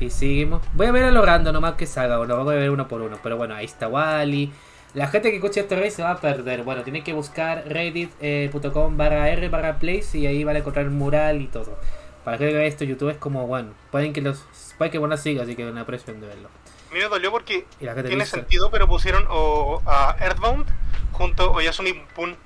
[0.00, 0.62] Y seguimos.
[0.72, 3.02] Voy a ver a lo random nomás que salga, lo voy a ver uno por
[3.02, 3.18] uno.
[3.22, 4.50] Pero bueno, ahí está Wally.
[4.94, 6.64] La gente que escuche este rey se va a perder.
[6.64, 10.90] Bueno, tiene que buscar reddit.com barra r barra place y ahí van a encontrar el
[10.90, 11.78] mural y todo.
[12.24, 14.44] Para que vea esto, YouTube es como, bueno, pueden que los
[14.76, 16.48] pueden que bueno siga, así que no aprecien de verlo.
[16.90, 20.66] A mí me dolió porque tiene dice, sentido, pero pusieron o, a Earthbound
[21.12, 22.36] junto a Oyasumi Pun.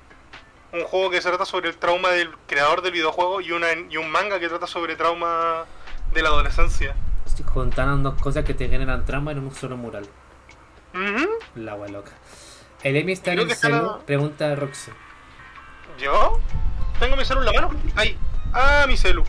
[0.71, 3.97] Un juego que se trata sobre el trauma del creador del videojuego y, una, y
[3.97, 5.65] un manga que trata sobre trauma
[6.13, 6.95] de la adolescencia.
[7.45, 10.07] juntaron dos cosas que te generan trama en un solo mural.
[11.55, 12.11] La agua loca.
[12.83, 14.91] El Emi está en el celu, la- pregunta a Roxy.
[15.97, 16.39] ¿Yo?
[16.99, 17.71] ¿Tengo mi celu en la mano?
[17.95, 18.17] Ahí.
[18.53, 19.23] Ah, mi celu.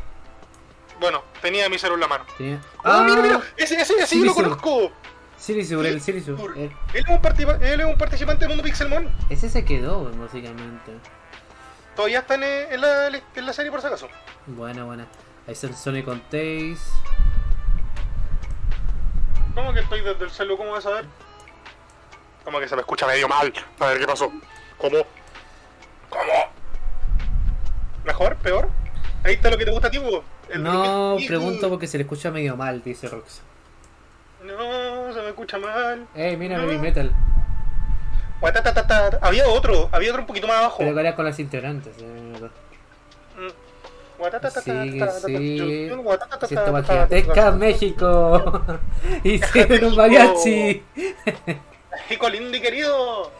[1.00, 2.24] Bueno, tenía mi celu en la mano.
[2.38, 3.40] Tenía- ¡Ah, mira, mira!
[3.57, 4.42] Ese, ese, ese Sí, yo lo sí.
[4.42, 4.92] conozco.
[5.37, 6.38] Sirisur, el Sirisur.
[6.38, 6.55] Sur.
[6.57, 9.11] Eh, Él es un, partipa- él es un participante de Mundo Pixelmon.
[9.29, 10.92] ese se quedó, básicamente.
[11.94, 14.09] Todavía está en, en la, en la serie por si acaso.
[14.46, 15.07] Buena, buena.
[15.46, 16.76] Ahí está el Sonic con Taze.
[19.55, 20.57] ¿Cómo que estoy desde el celu?
[20.57, 21.05] ¿Cómo vas a ver?
[22.46, 23.52] Como que se me escucha medio mal.
[23.80, 24.32] A ver qué pasó.
[24.78, 24.98] ¿Cómo?
[26.09, 26.32] ¿Cómo?
[28.04, 28.37] ¿Mejor?
[28.37, 28.68] ¿Peor?
[29.24, 30.22] Ahí está lo que te gusta a ti, Hugo.
[30.48, 33.42] El- No, pregunto porque se le escucha medio mal, dice Rox.
[34.44, 36.06] No, se me escucha mal.
[36.14, 36.66] Ey, mira, No.
[36.66, 37.12] Baby Metal.
[38.40, 39.18] Guatatatata.
[39.22, 40.76] Había otro, había otro un poquito más abajo.
[40.78, 41.96] Pero que era con las integrantes.
[41.98, 42.50] eh, verdad.
[43.37, 44.18] Mm.
[44.20, 44.62] Guatatatata.
[44.62, 45.94] Sigue, sigue.
[45.96, 46.46] Guatatatata.
[46.46, 48.62] Si esta Magicatecas, México.
[49.24, 50.85] Hicieron un mariachi.
[52.09, 53.31] México lindo y querido.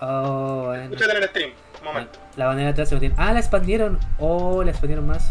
[0.00, 0.82] Oh, bueno.
[0.84, 1.50] Escúchate en el stream.
[1.80, 2.18] Un momento.
[2.36, 3.14] La bandera atrás se mantiene.
[3.18, 3.98] Ah, la expandieron.
[4.18, 5.30] Oh, la expandieron más.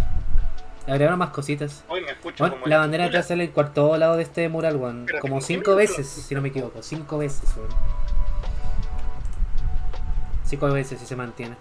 [0.87, 1.83] Le agregaron más cositas.
[1.87, 4.49] Hoy me escucho Bueno, como la el- bandera atrás sale por todo lado de este
[4.49, 5.05] mural, weón.
[5.21, 6.81] Como ¿por qué cinco veces, si no me equivoco.
[6.81, 7.69] Cinco veces, weón.
[10.43, 11.55] Cinco veces si se mantiene.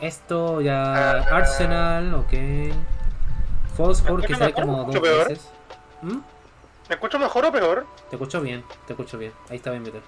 [0.00, 1.18] Esto ya.
[1.20, 1.36] Ah.
[1.36, 2.32] Arsenal, ok.
[3.76, 5.48] Core que sale como ¿Me dos veces.
[6.02, 6.18] ¿Mm?
[6.88, 7.86] ¿Me escucho mejor o peor?
[8.10, 9.32] Te escucho bien, te escucho bien.
[9.48, 10.02] Ahí está bien, meter.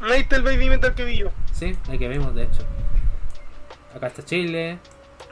[0.00, 1.28] Ahí está el baby metal que vi yo.
[1.52, 2.62] Sí, ahí que vemos, de hecho.
[3.94, 4.78] Acá está Chile.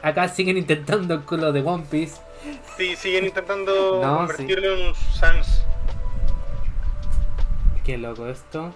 [0.02, 2.20] Acá siguen intentando con lo de One Piece.
[2.76, 5.64] Sí, siguen intentando No, convertirlo en un Sans.
[7.84, 8.74] Qué loco esto.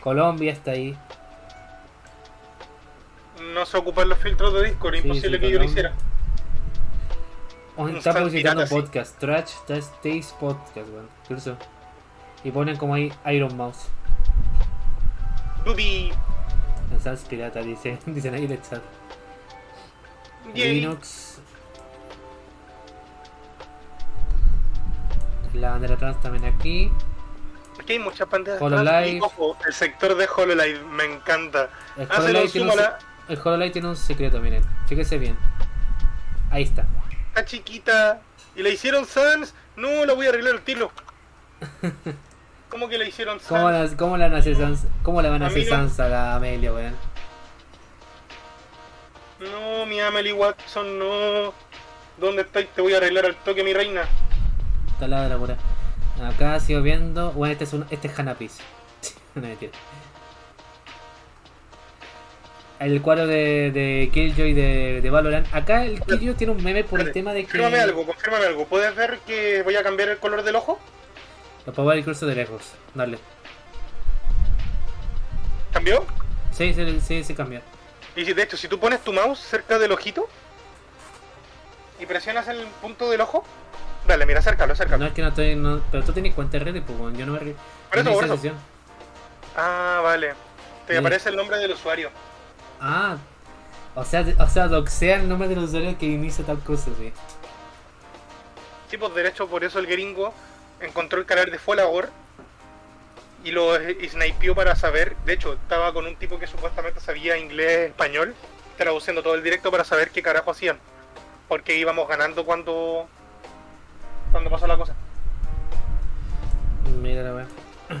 [0.00, 0.96] Colombia está ahí.
[3.54, 5.92] No se ocupan los filtros de Discord, Sí, imposible sí, que yo lo hiciera.
[7.76, 8.74] Está publicitando pirata, sí.
[8.74, 9.18] podcast.
[9.18, 11.08] Trash Taste Podcast, weón.
[11.22, 11.56] Incluso.
[12.44, 13.88] Y ponen como ahí Iron Mouse.
[15.64, 16.12] Bubi.
[17.02, 18.82] Sans Pirata, dice, dicen ahí en el chat.
[20.54, 20.80] Yay.
[20.80, 21.40] Linux.
[25.54, 26.90] La bandera trans también aquí.
[27.80, 28.60] Aquí hay muchas pantallas.
[28.60, 28.88] HoloLive.
[28.88, 29.08] atrás.
[29.08, 31.70] Y, ojo, el sector de HoloLive me encanta.
[31.96, 32.80] El Hacen HoloLive, tiene un,
[33.28, 34.62] el HoloLive tiene un secreto, miren.
[34.86, 35.36] Fíjense bien.
[36.50, 36.86] Ahí está.
[37.32, 38.20] Está chiquita.
[38.54, 39.54] ¿Y la hicieron Sans?
[39.76, 40.90] No, la voy a arreglar el tiro.
[42.68, 43.48] ¿Cómo que la hicieron Sans?
[43.48, 45.70] ¿Cómo la, cómo la, van a hacer sans, cómo la van a A hacer no-
[45.70, 46.94] sans a la Amelia, weón?
[49.40, 51.54] No, mi Amelie Watson, no.
[52.18, 52.68] ¿Dónde estáis?
[52.68, 54.02] Te voy a arreglar al toque, mi reina.
[55.00, 55.56] Taladra pura.
[56.22, 57.32] Acá sigo viendo.
[57.32, 57.86] Bueno, este es un.
[57.90, 58.58] Este es Hanapis.
[59.34, 59.72] no mentira.
[62.82, 65.46] El cuadro de, de Killjoy de, de Valorant.
[65.54, 67.46] Acá el Killjoy tiene un meme por el tema de que.
[67.46, 68.66] Confírmame algo, confírmame algo.
[68.66, 70.80] ¿Puedes ver que voy a cambiar el color del ojo?
[71.64, 72.72] Lo puedo ver incluso de lejos.
[72.94, 73.18] Dale.
[75.72, 76.04] ¿Cambió?
[76.50, 77.62] Sí, sí, sí, sí cambia.
[78.16, 80.28] Y de hecho, si tú pones tu mouse cerca del ojito
[82.00, 83.44] y presionas el punto del ojo,
[84.06, 84.98] dale, mira, acércalo, acércalo.
[84.98, 85.54] No es que no estoy.
[85.54, 87.16] No, pero tú tienes cuenta de redes, pues.
[87.16, 87.38] Yo no me.
[87.38, 88.52] Por eso, por eso.
[89.56, 90.34] Ah, vale.
[90.86, 90.98] Te Sí.
[90.98, 92.10] aparece el nombre del usuario.
[92.82, 93.16] Ah.
[93.94, 97.12] O sea, o sea, doxea el nombre del usuario que inicia tal cosa, sí.
[98.90, 100.34] Sí, pues derecho, por eso el gringo
[100.80, 102.10] encontró el canal de Folagor
[103.44, 105.16] y lo snipeó para saber.
[105.24, 108.34] De hecho, estaba con un tipo que supuestamente sabía inglés, español,
[108.76, 110.78] traduciendo todo el directo para saber qué carajo hacían.
[111.48, 113.06] Porque íbamos ganando cuando,
[114.32, 114.94] cuando pasó la cosa.
[117.00, 117.46] Mira la.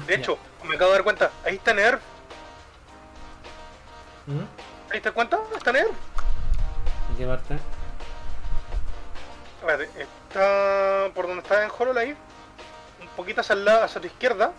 [0.06, 2.00] De hecho, me acabo de dar cuenta, ahí está Nerf.
[4.26, 4.71] ¿Mm?
[4.92, 5.38] ¿Ahí te das cuenta?
[5.56, 5.88] Está Nerf.
[7.10, 7.58] ¿En qué parte?
[9.60, 12.16] Espérate, está por donde está en HoloLive,
[13.00, 14.52] un poquito hacia, el lado, hacia tu izquierda,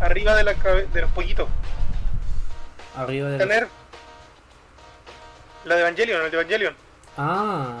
[0.00, 1.46] arriba de, la, cabe- de los pollitos.
[2.96, 3.68] Arriba de Tener
[5.66, 6.76] la de Evangelion, el de Evangelion.
[7.18, 7.80] Ah,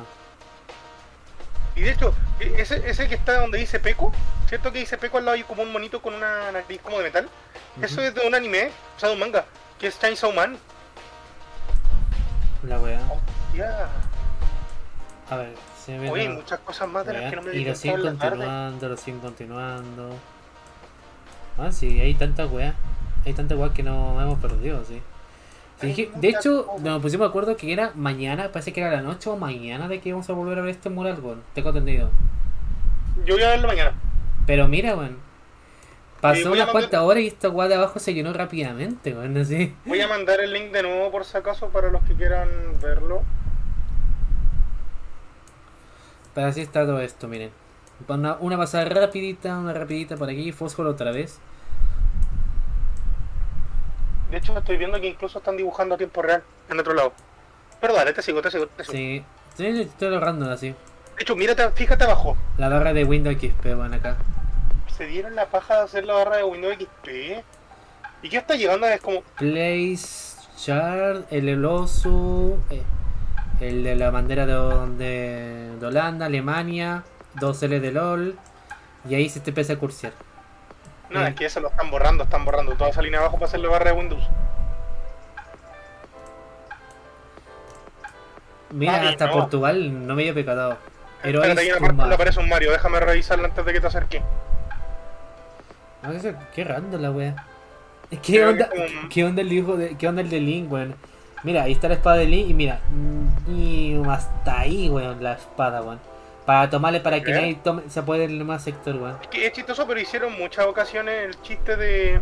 [1.74, 4.12] Y de hecho, e- ese, ese que está donde dice Peco,
[4.48, 7.04] ¿cierto que dice Peco al lado hay como un monito con una nariz como de
[7.04, 7.28] metal?
[7.80, 9.44] Eso es de un anime, o sea, de un manga,
[9.78, 10.56] que es Chainsaw Man.
[12.62, 13.00] la weá.
[13.54, 13.88] Ya.
[15.30, 16.10] A ver, se ve.
[16.10, 17.80] Oye, hay la- muchas cosas más de las que no me y di lo cuenta
[17.80, 18.36] siguen en la tarde.
[18.38, 20.10] continuando, lo siguen continuando.
[21.58, 22.74] Ah, sí, hay tantas weas.
[23.24, 25.00] Hay tantas weas que no hemos perdido, sí.
[25.80, 26.82] Sí, Hay que- de hecho, cosas.
[26.82, 30.00] nos pusimos de acuerdo que era mañana, parece que era la noche o mañana de
[30.00, 31.42] que íbamos a volver a ver este mural, weón.
[31.54, 32.10] Tengo entendido.
[33.24, 33.92] Yo voy a verlo mañana.
[34.46, 35.18] Pero mira, weón.
[36.30, 39.74] Pasó a unas cuantas horas y esta weá de abajo se llenó rápidamente, weón, así.
[39.84, 42.48] Voy a mandar el link de nuevo por si acaso para los que quieran
[42.80, 43.22] verlo.
[46.34, 47.50] Pero así está todo esto, miren.
[48.08, 51.38] Una, una pasada rapidita, una rapidita por aquí, fósforo otra vez.
[54.30, 57.12] De hecho, estoy viendo que incluso están dibujando a tiempo real en otro lado.
[57.80, 58.92] Pero dale, te sigo, te sigo, te sigo.
[58.92, 59.24] Sí,
[59.56, 60.70] sí, estoy logrando así.
[60.70, 62.36] De hecho, mírate, fíjate abajo.
[62.58, 64.16] La barra de Windows XP, van acá.
[64.96, 67.08] Se dieron la paja de hacer la barra de Windows XP.
[68.22, 68.86] ¿Y qué está llegando?
[68.86, 72.82] Es como, Place, Chart, el Elosu, eh,
[73.60, 74.54] el de la bandera de,
[74.96, 77.04] de, de Holanda, Alemania,
[77.36, 78.38] 2L de LOL.
[79.08, 80.12] Y ahí se te empieza a cursiar.
[81.10, 83.60] no, es que eso lo están borrando, están borrando toda esa línea abajo para hacer
[83.60, 84.24] la barra de Windows.
[88.70, 89.32] Mira, hasta no.
[89.32, 90.78] Portugal no me había pecado.
[91.22, 94.22] Espérate, hay una parte donde aparece un Mario, déjame revisarlo antes de que te acerques.
[96.06, 97.46] Ah, Qué random la wea.
[98.22, 98.70] ¿Qué onda,
[99.10, 100.94] ¿Qué onda el hijo de, qué onda el de Link, weón?
[101.42, 102.80] Mira, ahí está la espada de Link y mira,
[103.48, 105.98] y hasta ahí, weón, la espada, weón.
[106.44, 109.16] Para tomarle para que nadie tome, se puede el más sector, weón.
[109.20, 112.20] Es que es chistoso, pero hicieron muchas ocasiones el chiste de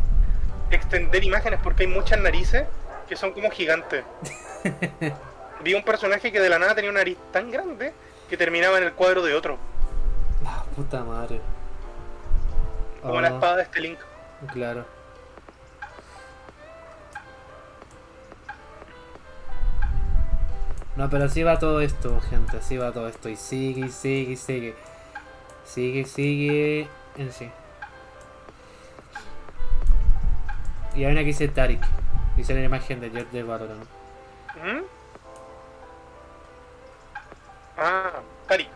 [0.70, 2.64] extender imágenes porque hay muchas narices
[3.06, 4.04] que son como gigantes.
[5.62, 7.92] Vi un personaje que de la nada tenía una nariz tan grande
[8.28, 9.58] que terminaba en el cuadro de otro,
[10.46, 11.40] Ah, puta madre.
[13.04, 13.98] Como la Oh, espada de este Link.
[14.52, 14.84] Claro.
[20.96, 23.28] No, pero así va todo esto, gente, así va todo esto.
[23.28, 24.74] Y sigue, sigue, sigue.
[25.64, 26.88] Sigue, sigue.
[27.16, 27.50] En sí.
[30.94, 31.84] Y hay una que dice Tarik.
[32.36, 33.84] Dice la imagen de Jet de Valorant.
[34.62, 34.82] ¿Mm?
[37.76, 38.68] Ah, Tari.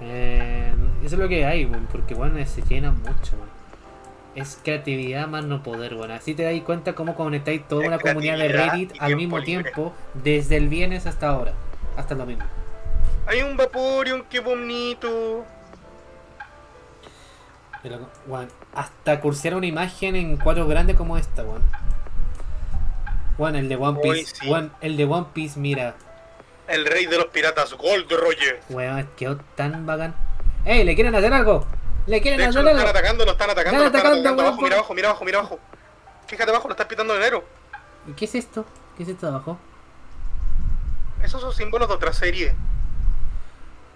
[0.00, 3.51] Eh, Eso es lo que hay, porque bueno, se llena mucho, weón.
[4.34, 6.14] Es creatividad más no poder, bueno.
[6.14, 9.64] Así te das cuenta cómo conectáis toda Es una comunidad de Reddit al mismo libre.
[9.64, 11.52] tiempo, desde el viernes hasta ahora,
[11.96, 12.44] hasta el domingo.
[13.26, 15.44] Hay un Vaporeon, qué bonito.
[17.82, 17.98] Pero,
[18.74, 21.62] hasta cursear una imagen en cuadros grandes como esta, weón.
[23.38, 24.48] Weón, el de One Piece, sí.
[24.48, 25.94] weón, el de One Piece, mira,
[26.68, 28.60] El rey de los piratas, Gold Roger.
[28.70, 30.14] weón, quedó tan bacán.
[30.64, 30.84] ¡Ey!
[30.84, 31.66] ¿Le quieren hacer algo?
[32.06, 34.42] ¿Le quieren De hecho, hacer lo están atacando, lo están atacando, lo están atacando, atacando.
[34.42, 35.60] Abajo, mira abajo, mira abajo, mira abajo.
[36.26, 37.44] Fíjate abajo, lo están pitando en enero.
[38.08, 38.64] ¿Y ¿Qué es esto?
[38.96, 39.58] ¿Qué es esto de abajo?
[41.22, 42.54] Esos son símbolos de otra serie.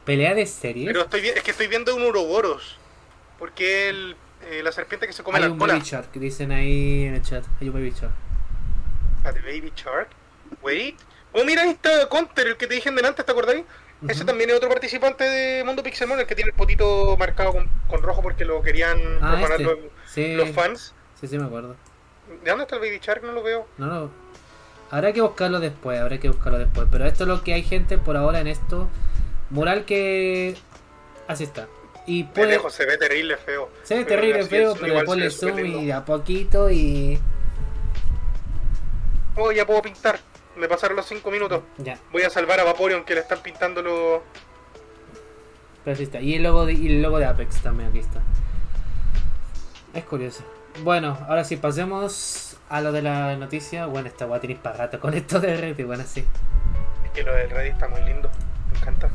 [0.05, 0.87] ¿Pelea de serie?
[0.87, 2.79] Pero estoy es que estoy viendo un Uroboros.
[3.39, 5.75] Porque el, eh, la serpiente que se come Hay la un cola.
[5.75, 7.45] Baby Shark, dicen ahí en el chat.
[7.61, 8.13] Hay un Baby Shark.
[9.17, 10.09] Espérate, Baby Shark.
[10.63, 10.97] Wait.
[11.33, 13.65] Oh, mira, ahí está Counter, el que te dije en delante, ¿te acordáis?
[14.09, 17.69] Ese también es otro participante de Mundo Pixelmon, el que tiene el potito marcado con,
[17.89, 19.65] con rojo porque lo querían Ah, profanar este.
[19.65, 20.95] los, Sí, los fans.
[21.21, 21.75] sí, sí, me acuerdo.
[22.45, 23.23] ¿De dónde está el Baby Shark?
[23.25, 23.67] No lo veo.
[23.79, 24.11] No, no.
[24.91, 26.87] Habrá que buscarlo después, habrá que buscarlo después.
[26.93, 28.89] Pero esto es lo que hay gente por ahora en esto.
[29.51, 30.57] Moral que.
[31.27, 31.67] Así está.
[32.07, 32.49] Y De puede.
[32.51, 33.71] lejos se ve terrible feo.
[33.83, 37.19] Se ve terrible feo, pero después le zoom y a poquito y.
[39.37, 40.19] Oh, ya puedo pintar.
[40.57, 41.63] Me pasaron los 5 minutos.
[41.79, 44.21] Ya, Voy a salvar a Vaporeon que le están pintando los...
[45.85, 46.21] pero así está.
[46.21, 48.23] Y el logo de, y el logo de Apex también aquí está.
[49.95, 50.43] Es curioso.
[50.83, 53.87] Bueno, ahora sí, pasemos a lo de la noticia.
[53.87, 56.25] Bueno, esta guay tenéis para rato con esto de red, y bueno, sí.
[57.05, 58.31] Es que lo del Reddit está muy lindo.
[58.73, 59.09] Me encanta.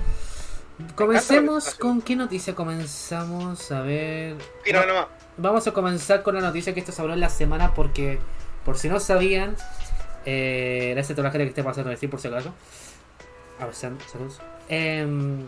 [0.95, 1.82] Comencemos encanta.
[1.82, 3.71] con qué noticia comenzamos.
[3.71, 4.38] A ver.
[4.63, 5.08] Tírame nomás.
[5.38, 8.19] Vamos a comenzar con la noticia que esto se habló en la semana porque,
[8.65, 9.56] por si no sabían,
[10.25, 12.53] eh, gracias a toda la gente que esté pasando decir por si acaso.
[13.60, 14.39] A ver, saludos.
[14.69, 15.47] Em,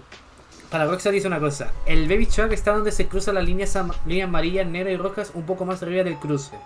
[0.70, 4.28] para Roxa dice una cosa: el Baby Shark está donde se cruzan las líneas, líneas
[4.28, 6.58] amarillas, negras y rojas, un poco más arriba del cruce.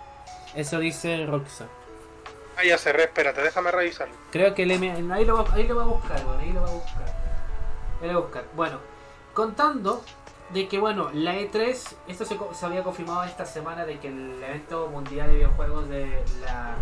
[0.54, 1.66] Eso dice Roxa.
[2.56, 4.08] Ah, ya cerré, espérate, déjame revisar.
[4.32, 4.90] Creo que el M.
[5.12, 7.14] Ahí lo, va, ahí lo va a buscar, bueno, ahí lo va a buscar.
[8.02, 8.44] Ahí lo va a buscar.
[8.56, 8.78] Bueno,
[9.32, 10.02] contando
[10.50, 14.42] de que, bueno, la E3, esto se, se había confirmado esta semana de que el
[14.42, 16.74] evento mundial de videojuegos de la,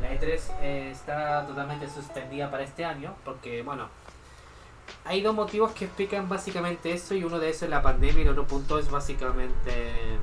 [0.00, 3.88] la E3 eh, está totalmente suspendida para este año, porque, bueno,
[5.04, 8.22] hay dos motivos que explican básicamente eso, y uno de esos es la pandemia, y
[8.22, 10.18] el otro punto es básicamente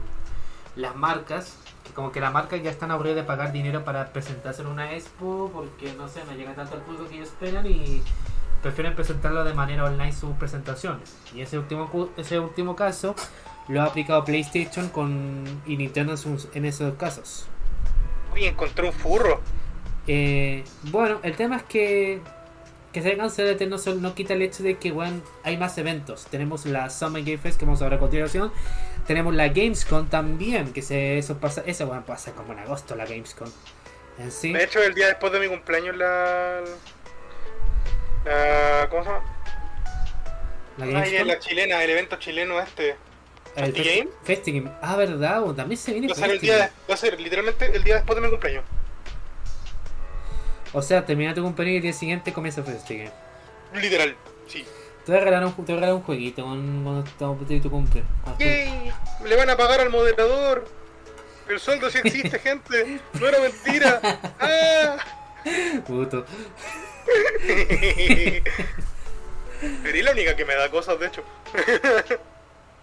[0.75, 1.57] las marcas,
[1.93, 5.49] como que las marcas ya están aburridas de pagar dinero para presentarse en una expo,
[5.53, 8.01] porque no sé, no llega tanto al público que ellos esperan y
[8.61, 11.15] prefieren presentarlo de manera online sus presentaciones.
[11.33, 13.15] Y ese último, ese último caso
[13.67, 16.15] lo ha aplicado PlayStation con, y Nintendo
[16.53, 17.47] en esos casos.
[18.37, 19.41] Uy, encontré un furro.
[20.07, 22.21] Eh, bueno, el tema es que
[22.93, 25.77] que se cancelado el no, sol- no quita el hecho de que bueno, hay más
[25.77, 26.25] eventos.
[26.27, 28.51] Tenemos la Summer Game Fest que vamos a ver a continuación.
[29.05, 33.05] Tenemos la Gamescom también, que se, eso pasa, eso bueno, pasa como en agosto la
[33.05, 33.49] Gamescom.
[34.17, 34.51] En sí.
[34.53, 36.61] De hecho, el día después de mi cumpleaños la...
[38.25, 39.23] la ¿Cómo se llama?
[40.77, 41.27] La Ay, Gamescom.
[41.27, 42.95] la chilena, el evento chileno este.
[43.57, 44.09] El Festi Festi- Game.
[44.23, 44.71] Festi Game.
[44.81, 47.65] Ah, verdad, bueno, también se viene Va a ser el día, va a ser literalmente
[47.75, 48.63] el día después de mi cumpleaños.
[50.73, 53.11] O sea, termina tu cumpleaños y el día siguiente comienza Festi Game.
[53.73, 54.15] Literal,
[54.47, 54.65] sí.
[55.05, 57.03] Te voy a regalar un, te voy a regalar un jueguito cuando
[57.47, 58.03] tu cumple.
[58.39, 58.91] ¡Yay!
[59.25, 60.67] Le van a pagar al moderador.
[61.47, 62.99] El sueldo sí existe, gente.
[63.19, 64.01] No era mentira.
[64.39, 64.97] ¡Ah!
[65.87, 66.25] Puto.
[69.85, 71.23] Eres la única que me da cosas, de hecho.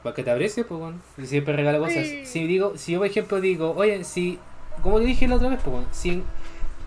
[0.05, 0.99] Para que te aprecies, pues bueno.
[1.17, 2.05] Y siempre regalo cosas.
[2.07, 2.27] Sí.
[2.27, 4.39] Si digo, si yo por ejemplo digo, oye, si,
[4.83, 6.23] como te dije la otra vez, pues bueno, si,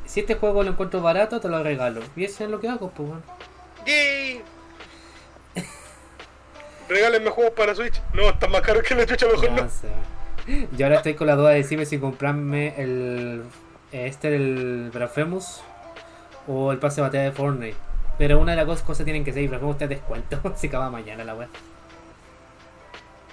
[0.06, 2.02] si este juego lo encuentro barato, te lo regalo.
[2.16, 3.24] Y eso es lo que hago, pues bueno.
[3.88, 4.42] ¡Yay!
[6.90, 8.00] Regálenme juegos para Switch.
[8.14, 9.70] No, están más caros que la chucha, mejor Ya no.
[9.70, 10.68] sé.
[10.78, 13.44] Yo ahora estoy con la duda de decirme si comprarme el
[13.92, 15.62] este del Blasphemous
[16.48, 17.76] o el pase de batalla de Fortnite.
[18.18, 20.40] Pero una de las dos cosas tienen que ser Blasphemous está en descuento.
[20.56, 21.50] Se acaba mañana la web.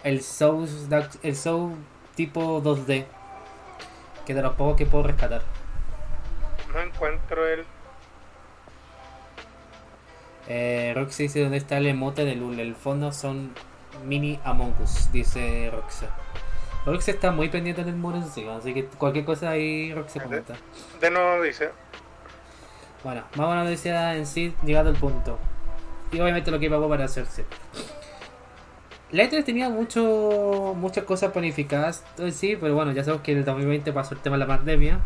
[0.05, 0.69] El Soul,
[1.23, 1.75] el Soul
[2.15, 3.07] tipo 2D.
[4.27, 5.43] Que de los pocos que puedo rescatar.
[6.73, 7.65] No encuentro el.
[10.47, 12.61] Eh, Roxy dice dónde está el emote de Lul.
[12.61, 13.53] El fondo son
[14.05, 16.07] mini Among Us, dice Roxy.
[16.85, 20.55] Roxy está muy pendiente del muro encima, así que cualquier cosa ahí Roxy comenta.
[21.01, 21.71] De nuevo dice.
[23.03, 25.39] Bueno, vamos a la noticia en sí, llegado al punto.
[26.13, 27.45] Y obviamente lo que pagó para hacerse.
[29.15, 32.03] La E3 tenía mucho, muchas cosas planificadas,
[32.33, 34.99] sí, pero bueno, ya sabemos que en el 2020 pasó el tema de la pandemia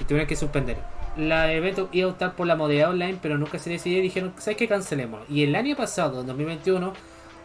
[0.00, 0.76] y tuvieron que suspender.
[1.16, 4.32] La evento iba a optar por la modalidad online, pero nunca se decidió y dijeron,
[4.38, 4.66] ¿sabes qué?
[4.66, 5.20] Cancelemos.
[5.30, 6.94] Y el año pasado, en 2021,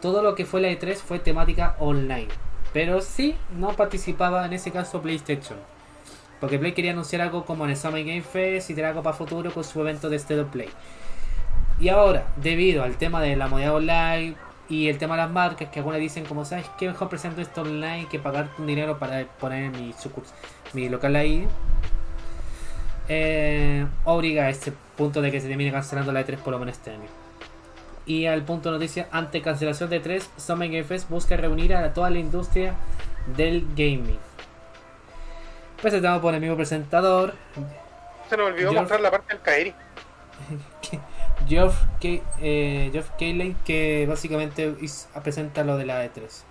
[0.02, 2.26] todo lo que fue la E3 fue temática online.
[2.72, 5.60] Pero sí, no participaba en ese caso PlayStation.
[6.40, 9.16] Porque Play quería anunciar algo como en el Summer Game Fest y tener algo para
[9.16, 10.70] futuro con su evento de State of Play.
[11.78, 15.68] Y ahora, debido al tema de la modalidad online y el tema de las marcas,
[15.70, 16.88] que algunas dicen como, ¿sabes qué?
[16.88, 19.94] Mejor presento esto online que pagar un dinero para poner mi,
[20.74, 21.48] mi local ahí.
[23.08, 26.76] Eh, obliga a este punto de que se termine cancelando la E3 por lo menos
[26.76, 27.08] este año.
[28.04, 31.74] Y al punto de noticia, ante cancelación de 3, e Summer Game Fest busca reunir
[31.74, 32.74] a toda la industria
[33.36, 34.18] del gaming.
[35.80, 37.34] Presentado por el mismo presentador.
[38.28, 39.74] Se nos olvidó mostrar la parte del Kairi.
[41.46, 44.74] Geoff, eh, Geoff que básicamente
[45.22, 46.44] presenta lo de la E3.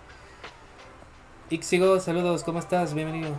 [1.50, 2.94] Ixigo, saludos, ¿cómo estás?
[2.94, 3.32] Bienvenido.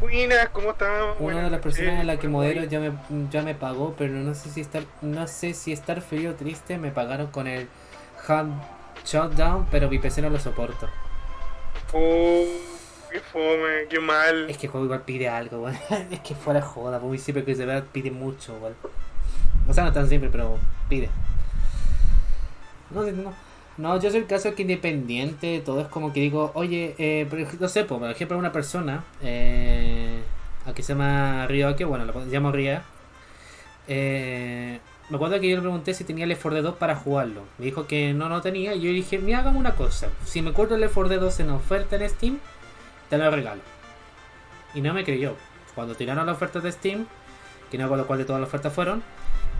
[0.00, 1.16] Buenas, ¿cómo estás?
[1.18, 2.92] Una de las personas a la que modelo ya me,
[3.30, 6.78] ya me pagó, pero no sé si estar, no sé si estar frío o triste,
[6.78, 7.68] me pagaron con el
[8.26, 8.60] Hand
[9.04, 10.88] Shutdown, pero mi PC no lo soporto.
[11.92, 12.44] Oh,
[13.10, 14.50] qué fome, qué mal.
[14.50, 15.68] Es que el juego igual pide algo,
[16.10, 18.58] es que fuera joda, muy siempre que se vea pide mucho,
[19.68, 20.58] O sea, no tan siempre, pero
[20.88, 21.08] pide.
[22.90, 23.32] No, no.
[23.76, 27.26] No, yo soy el caso que independiente, todo es como que digo, oye, eh,
[27.58, 30.22] no sé, por ejemplo, una persona, eh,
[30.64, 32.84] aquí se llama Río, que bueno, lo llamo Ría,
[33.88, 34.78] eh,
[35.10, 37.42] me acuerdo que yo le pregunté si tenía el 4 2 para jugarlo.
[37.58, 40.50] Me dijo que no lo tenía y yo dije, mira, hagamos una cosa, si me
[40.50, 42.38] acuerdo el 4 2 en oferta en Steam,
[43.10, 43.60] te lo regalo.
[44.72, 45.34] Y no me creyó.
[45.74, 47.06] Cuando tiraron las ofertas de Steam,
[47.70, 49.02] que no recuerdo cuál de todas las ofertas fueron,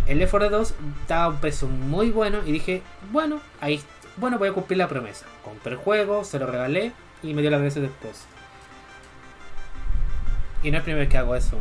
[0.07, 3.80] el Left 4 2 estaba a un peso muy bueno y dije, bueno, ahí
[4.16, 5.26] bueno, voy a cumplir la promesa.
[5.42, 6.92] Compré el juego, se lo regalé
[7.22, 8.26] y me dio la gracia después.
[10.62, 11.59] Y no es la primera vez que hago eso.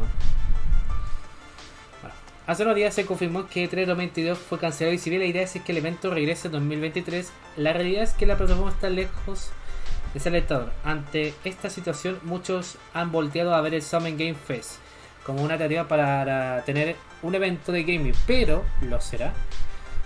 [2.45, 5.53] Hace unos días se confirmó que 3 fue cancelado y si bien la idea es
[5.53, 9.49] que el evento regrese en 2023, la realidad es que la plataforma está lejos
[10.13, 10.71] de ser alentador.
[10.83, 14.75] Ante esta situación, muchos han volteado a ver el Summon Game Fest
[15.25, 19.33] como una tarea para tener un evento de gaming, pero ¿lo será?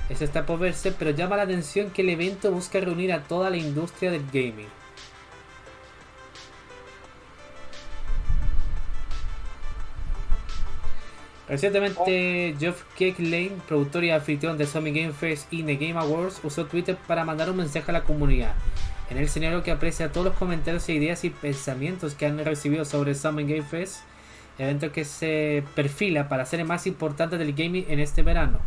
[0.10, 3.50] Eso está por verse, pero llama la atención que el evento busca reunir a toda
[3.50, 4.70] la industria del gaming.
[11.50, 16.66] Recientemente, Geoff Keighley, productor y anfitrión de Sony Game Fest y The Game Awards, usó
[16.66, 18.54] Twitter para mandar un mensaje a la comunidad.
[19.10, 23.16] En el señaló que aprecia todos los comentarios, ideas y pensamientos que han recibido sobre
[23.16, 24.02] Summer Game Fest,
[24.58, 28.60] evento que se perfila para ser el más importante del gaming en este verano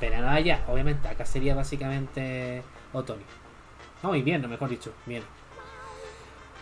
[0.00, 3.22] verano allá, obviamente, acá sería básicamente otoño.
[4.02, 5.22] No, invierno, mejor dicho, bien.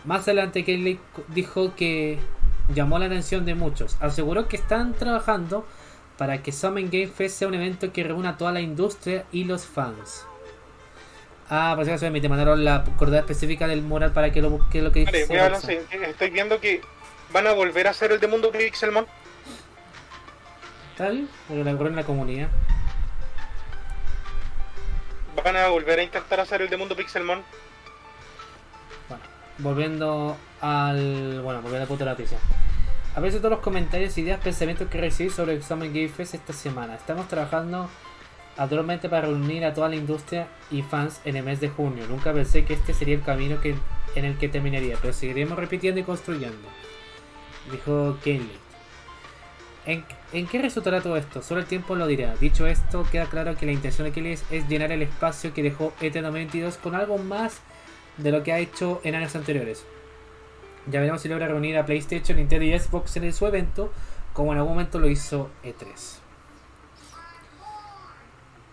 [0.04, 2.18] Más adelante Kelly dijo que
[2.74, 3.96] llamó la atención de muchos.
[4.00, 5.66] Aseguró que están trabajando
[6.18, 9.44] para que Summer Game Fest sea un evento que reúna a toda la industria y
[9.44, 10.26] los fans.
[11.50, 14.50] Ah, por si acaso me te mandaron la coordenada específica del mural para que lo
[14.50, 15.26] busque lo que dice.
[15.26, 16.80] Vale, estoy viendo que
[17.34, 19.06] van a volver a hacer el de Mundo Pixelmon.
[20.96, 22.48] Tal, porque la en la comunidad
[25.44, 27.42] van a volver a intentar hacer el de Mundo Pixelmon.
[29.08, 29.24] Bueno,
[29.58, 31.40] volviendo al.
[31.42, 32.38] Bueno, volviendo al punto de la noticia.
[33.16, 36.52] A veces todos los comentarios, ideas, pensamientos que recibí sobre el Examen Game Fest esta
[36.52, 36.94] semana.
[36.94, 37.90] Estamos trabajando
[38.56, 42.06] actualmente para reunir a toda la industria y fans en el mes de junio.
[42.08, 43.74] Nunca pensé que este sería el camino que,
[44.14, 46.68] en el que terminaría, pero seguiremos repitiendo y construyendo.
[47.70, 48.64] Dijo Kenley.
[49.86, 51.42] ¿En, qué resultará todo esto?
[51.42, 52.34] Solo el tiempo lo dirá.
[52.36, 55.92] Dicho esto, queda claro que la intención de Kelly es, llenar el espacio que dejó
[56.00, 57.60] ET92 con algo más
[58.16, 59.84] de lo que ha hecho en años anteriores.
[60.86, 63.92] Ya veremos si logra reunir a PlayStation, Nintendo y Xbox en su evento,
[64.32, 66.18] como en algún momento lo hizo E3.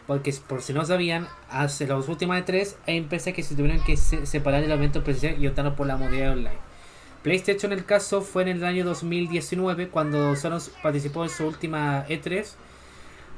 [0.08, 3.98] Porque por si no sabían, hace los últimos E3 hay empresas que se tuvieron que
[3.98, 6.71] separar del evento presencial y optaron por la modalidad online.
[7.24, 12.56] PlayStation el caso fue en el año 2019 cuando Sonos participó en su última E3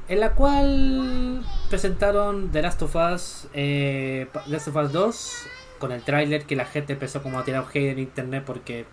[0.10, 5.48] en la cual presentaron The Last of Us, eh, The Last of Us 2
[5.80, 8.86] con el tráiler que la gente empezó como a tirar hate en internet porque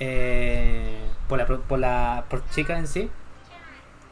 [0.00, 3.10] eh, por la por la por chica en sí.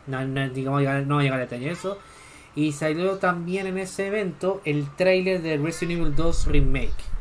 [0.07, 1.99] No, no digamos no a llegar a detalle eso.
[2.55, 7.12] Y salió también en ese evento el tráiler de Resident Evil 2 Remake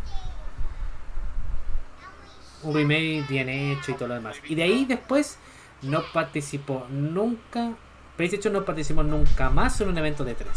[2.63, 4.37] un remake bien hecho y todo lo demás.
[4.47, 5.37] Y de ahí después
[5.81, 7.73] no participó nunca,
[8.17, 10.49] PlayStation no participó nunca más en un evento de 3.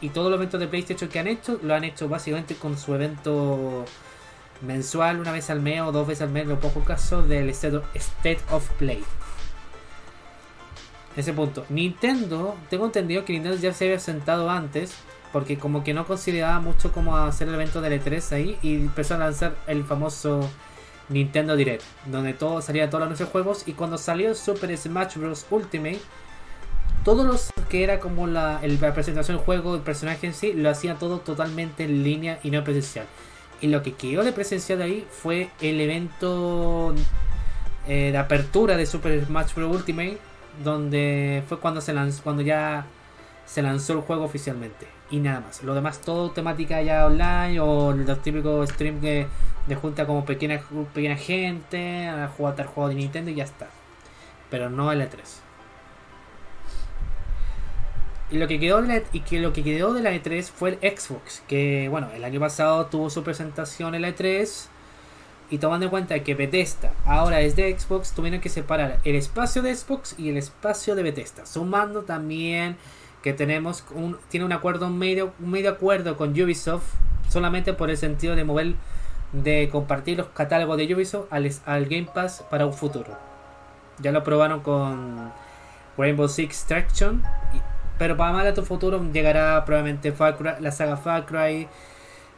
[0.00, 2.94] Y todos los eventos de PlayStation que han hecho, lo han hecho básicamente con su
[2.94, 3.84] evento
[4.62, 7.48] mensual, una vez al mes o dos veces al mes, en los pocos casos, del
[7.48, 9.04] State of Play.
[11.16, 11.66] Ese punto.
[11.68, 14.94] Nintendo, tengo entendido que Nintendo ya se había sentado antes
[15.32, 19.14] porque como que no consideraba mucho como hacer el evento de E3 ahí y empezó
[19.14, 20.48] a lanzar el famoso
[21.08, 25.46] Nintendo Direct, donde todo salía todos los anuncios juegos y cuando salió Super Smash Bros.
[25.50, 26.00] Ultimate,
[27.04, 28.60] todos los que era como la
[28.94, 32.62] presentación del juego, el personaje en sí, lo hacía todo totalmente en línea y no
[32.62, 33.06] presencial.
[33.60, 36.94] Y lo que quedó de presencial ahí fue el evento
[37.86, 39.76] eh, de apertura de Super Smash Bros.
[39.76, 40.18] Ultimate,
[40.62, 42.86] donde fue cuando se lanzó, cuando ya
[43.46, 44.86] se lanzó el juego oficialmente.
[45.12, 45.62] Y nada más.
[45.62, 49.28] Lo demás todo temática ya online o los típicos streams de,
[49.66, 50.60] de junta como pequeña,
[50.94, 53.68] pequeña gente a jugar tal juego de Nintendo y ya está.
[54.50, 55.20] Pero no el E3.
[58.30, 60.78] Y lo que quedó de la, y que lo que quedó de la E3 fue
[60.80, 64.68] el Xbox, que bueno, el año pasado tuvo su presentación en la E3
[65.50, 69.60] y tomando en cuenta que Bethesda ahora es de Xbox, tuvieron que separar el espacio
[69.60, 72.78] de Xbox y el espacio de Bethesda, sumando también
[73.22, 76.84] que tenemos un tiene un acuerdo un medio un medio acuerdo con Ubisoft
[77.28, 78.74] solamente por el sentido de mover
[79.32, 83.16] de compartir los catálogos de Ubisoft al, Game Pass para un futuro.
[83.98, 85.32] Ya lo probaron con
[85.96, 87.22] Rainbow Six Extraction
[87.54, 87.60] y-
[87.98, 91.68] pero para más de tu futuro llegará probablemente Far Cry- la saga Far Cry,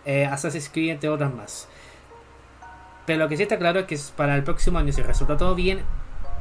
[0.04, 1.68] eh, Assassin's Creed, entre otras más.
[3.06, 5.54] Pero lo que sí está claro es que para el próximo año, si resulta todo
[5.54, 5.80] bien,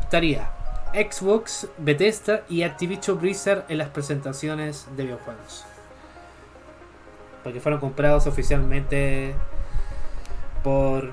[0.01, 0.49] estaría
[0.93, 5.65] Xbox, Bethesda y Activision Blizzard en las presentaciones de videojuegos.
[7.43, 9.33] Porque fueron comprados oficialmente
[10.63, 11.11] por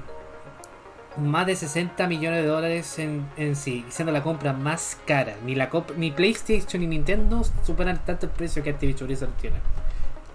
[1.17, 5.37] más de 60 millones de dólares en, sí, siendo la compra más cara.
[5.45, 9.57] Ni la ni PlayStation ni Nintendo superan tanto el precio que Activision Blizzard tiene.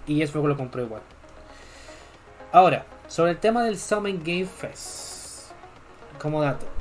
[0.08, 1.02] Y eso lo compró igual.
[2.52, 5.52] Ahora, sobre el tema del Summer Game Fest.
[6.20, 6.74] Como dato.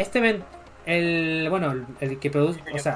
[0.00, 0.46] Este evento,
[0.86, 2.94] el, bueno, el, el que produce, o sea,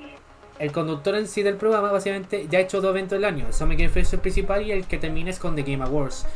[0.00, 3.46] y el conductor en sí del programa básicamente ya ha hecho dos eventos del año.
[3.46, 6.26] El Summer Game Fest el principal y el que termina es con The Game Awards.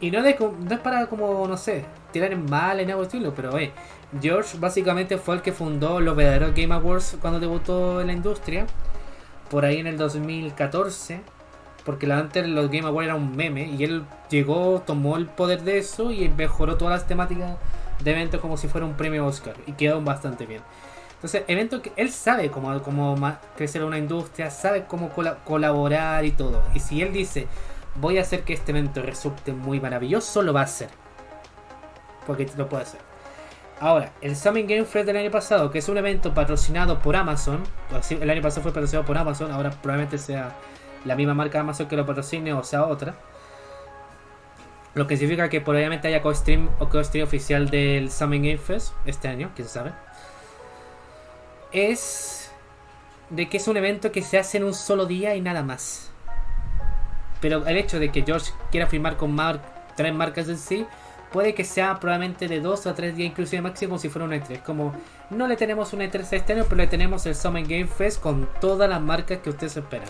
[0.00, 3.34] Y no, de, no es para como, no sé, tirar en mal en algo estilo,
[3.34, 3.72] pero eh,
[4.22, 8.66] George básicamente fue el que fundó los verdaderos Game Awards cuando debutó en la industria.
[9.50, 11.20] Por ahí en el 2014.
[11.84, 15.62] Porque la- antes los Game Awards era un meme y él llegó, tomó el poder
[15.62, 17.56] de eso y mejoró todas las temáticas
[18.00, 19.54] de eventos como si fuera un premio Oscar.
[19.66, 20.62] Y quedó bastante bien.
[21.14, 23.16] Entonces, evento que él sabe cómo, cómo
[23.56, 26.62] crecer una industria, sabe cómo cola- colaborar y todo.
[26.74, 27.48] Y si él dice,
[27.96, 30.88] voy a hacer que este evento resulte muy maravilloso, lo va a hacer.
[32.26, 33.00] Porque lo puede hacer.
[33.80, 37.62] Ahora, el Summer Game Fest del año pasado, que es un evento patrocinado por Amazon,
[38.10, 40.52] el año pasado fue patrocinado por Amazon, ahora probablemente sea
[41.04, 43.14] la misma marca Amazon que lo patrocine o sea otra.
[44.98, 49.28] Lo que significa que probablemente haya co-stream o co-stream oficial del Summer Game Fest este
[49.28, 49.92] año, quién sabe.
[51.70, 52.50] Es
[53.30, 56.10] de que es un evento que se hace en un solo día y nada más.
[57.40, 59.60] Pero el hecho de que George quiera firmar con mar
[59.94, 60.84] tres marcas en sí,
[61.30, 64.64] puede que sea probablemente de dos o tres días, inclusive máximo si fuera un E3.
[64.64, 64.94] Como
[65.30, 68.48] no le tenemos un E3 este año, pero le tenemos el Summer Game Fest con
[68.60, 70.08] todas las marcas que ustedes esperan.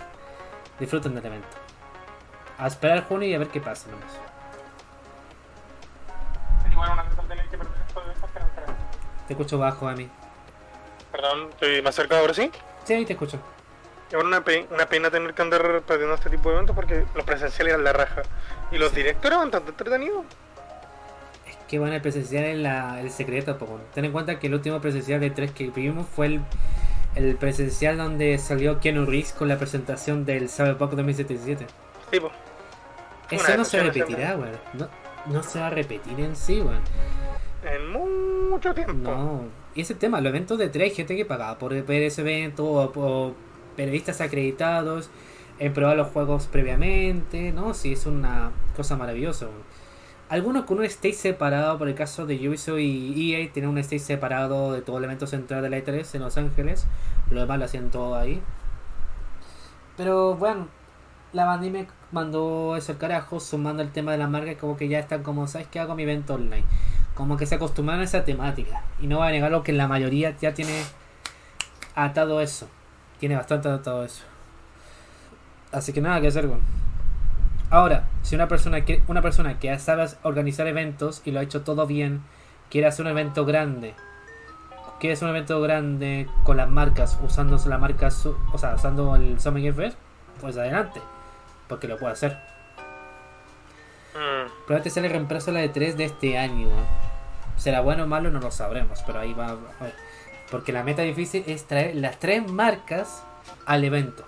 [0.81, 1.59] Disfruten del evento.
[2.57, 4.28] A esperar junio y a ver qué pasa nomás.
[6.85, 8.67] Igual una cosa tener que perder esto de esas que no creo.
[9.27, 10.09] Te escucho bajo a mí.
[11.13, 12.51] Perdón, estoy más cerca ahora sí.
[12.85, 13.39] Sí, ahí te escucho.
[14.11, 17.25] Es una, pe- una pena tener que andar perdiendo este tipo de eventos porque los
[17.25, 18.23] presenciales eran la raja.
[18.73, 20.25] Y los directos eran tan entretenidos.
[21.47, 23.81] Es que bueno, el presencial es la- el secreto, po.
[23.95, 26.41] Ten en cuenta que el último presencial de 3 que vimos fue el,
[27.17, 31.67] el presencial donde salió Keanu Reeves con la presentación del Cyberpunk 2077.
[32.11, 32.33] Sí, pues.
[33.31, 34.59] Eso no se repetirá, weón.
[34.73, 34.89] No,
[35.27, 36.83] no se va a repetir en sí, weón.
[37.63, 39.11] En mucho tiempo.
[39.11, 39.43] No.
[39.75, 42.65] Y ese tema, los eventos de 3 hay gente que pagaba por ver ese evento
[42.65, 43.35] o, o
[43.77, 45.11] periodistas acreditados
[45.59, 47.75] en probar los juegos previamente, ¿no?
[47.75, 49.47] Sí, es una cosa maravillosa.
[49.47, 49.63] weón.
[50.29, 54.01] Algunos con un stage separado, por el caso de Ubisoft y EA, tienen un stage
[54.01, 56.87] separado de todo el evento central de la E3 en Los Ángeles.
[57.31, 58.43] Lo demás lo hacían todo ahí.
[59.97, 60.69] Pero bueno,
[61.33, 64.99] la me mandó eso al carajo, sumando el tema de la marca, como que ya
[64.99, 66.65] están como, ¿sabes qué hago mi evento online?
[67.15, 68.83] Como que se acostumbraron a esa temática.
[69.01, 70.83] Y no voy a negarlo que la mayoría ya tiene
[71.95, 72.69] atado eso.
[73.19, 74.25] Tiene bastante atado eso.
[75.73, 76.63] Así que nada que hacer, weón.
[77.71, 81.63] Ahora, si una persona que una persona que sabe organizar eventos y lo ha hecho
[81.63, 82.23] todo bien,
[82.71, 83.95] quiere hacer un evento grande,
[84.99, 88.09] quiere hacer un evento grande con las marcas, usando la marca,
[88.53, 89.93] o sea, usando el Summer Game
[90.41, 91.01] pues adelante,
[91.69, 92.39] porque lo puede hacer.
[94.15, 94.49] Mm.
[94.67, 96.69] Probablemente sale reemplazo a la de 3 de este año.
[97.57, 98.31] ¿Será bueno o malo?
[98.31, 99.95] No lo sabremos, pero ahí va a ver.
[100.51, 103.23] Porque la meta difícil es traer las tres marcas
[103.67, 104.25] al evento.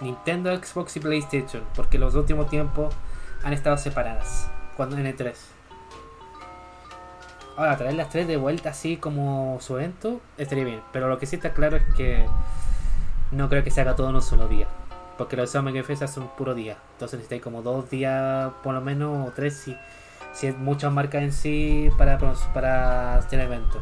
[0.00, 2.94] Nintendo, Xbox y PlayStation, porque los últimos tiempos
[3.42, 5.34] han estado separadas cuando en E3.
[7.56, 11.24] Ahora, traer las tres de vuelta así como su evento estaría bien, pero lo que
[11.24, 12.26] sí está claro es que
[13.32, 14.68] no creo que se haga todo en un solo día.
[15.16, 16.76] Porque los Summer Game Fest puro día.
[16.92, 19.76] Entonces necesitáis como dos días por lo menos, o tres si,
[20.32, 22.18] si es muchas marcas en sí para,
[22.52, 23.80] para hacer evento.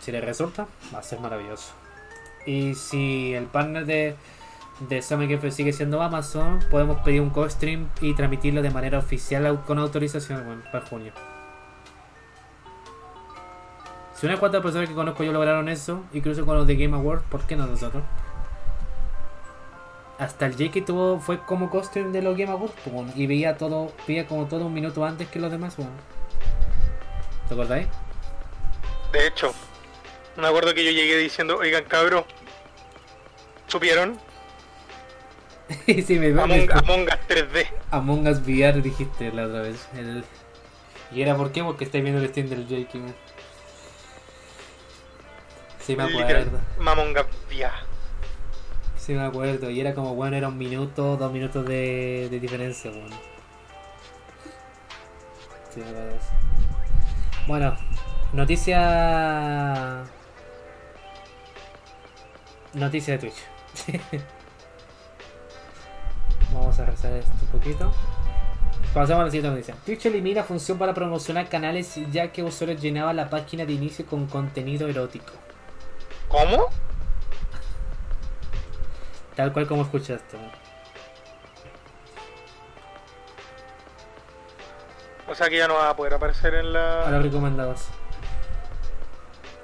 [0.00, 1.72] Si le resulta, va a ser maravilloso.
[2.46, 4.16] Y si el partner de,
[4.88, 9.62] de Summer Game sigue siendo Amazon, podemos pedir un co-stream y transmitirlo de manera oficial
[9.66, 11.12] con autorización para junio.
[14.14, 17.24] Si unas cuantas personas que conozco yo lograron eso, incluso con los de Game Awards,
[17.24, 18.02] ¿por qué no nosotros?
[20.18, 23.92] Hasta el Jake tuvo, fue como costume de los Game Awards bueno, y veía todo,
[24.08, 25.76] veía como todo un minuto antes que los demás.
[25.76, 25.92] Bueno.
[27.48, 27.86] ¿Te acordáis?
[29.12, 29.52] De hecho,
[30.36, 32.24] me acuerdo que yo llegué diciendo, oigan cabros,
[33.66, 34.18] ¿supieron?
[35.86, 37.66] sí, me, Among, Among Us 3D.
[37.90, 39.86] Among Us VR dijiste la otra vez.
[39.96, 40.24] el-
[41.12, 41.62] ¿Y era por qué?
[41.62, 42.98] Porque estáis viendo el stream del Jake.
[42.98, 43.14] man.
[45.80, 46.58] Sí, me acuerdo.
[46.80, 47.72] Among Us VR.
[49.06, 49.70] Sí, me acuerdo.
[49.70, 53.14] Y era como, bueno, era un minuto, dos minutos de, diferencia, bueno.
[57.46, 57.76] Bueno,
[58.32, 60.02] noticia.
[62.74, 63.44] Noticia de Twitch.
[66.52, 67.92] Vamos a rezar esto un poquito.
[68.92, 69.76] Pasamos a la siguiente noticia.
[69.86, 74.26] Twitch elimina función para promocionar canales ya que usuarios llenaban la página de inicio con
[74.26, 75.32] contenido erótico.
[76.26, 76.70] ¿Cómo?
[79.36, 80.38] Tal cual como escuchaste.
[85.28, 87.18] O sea que ya no va a poder aparecer en a los la...
[87.18, 87.86] recomendados.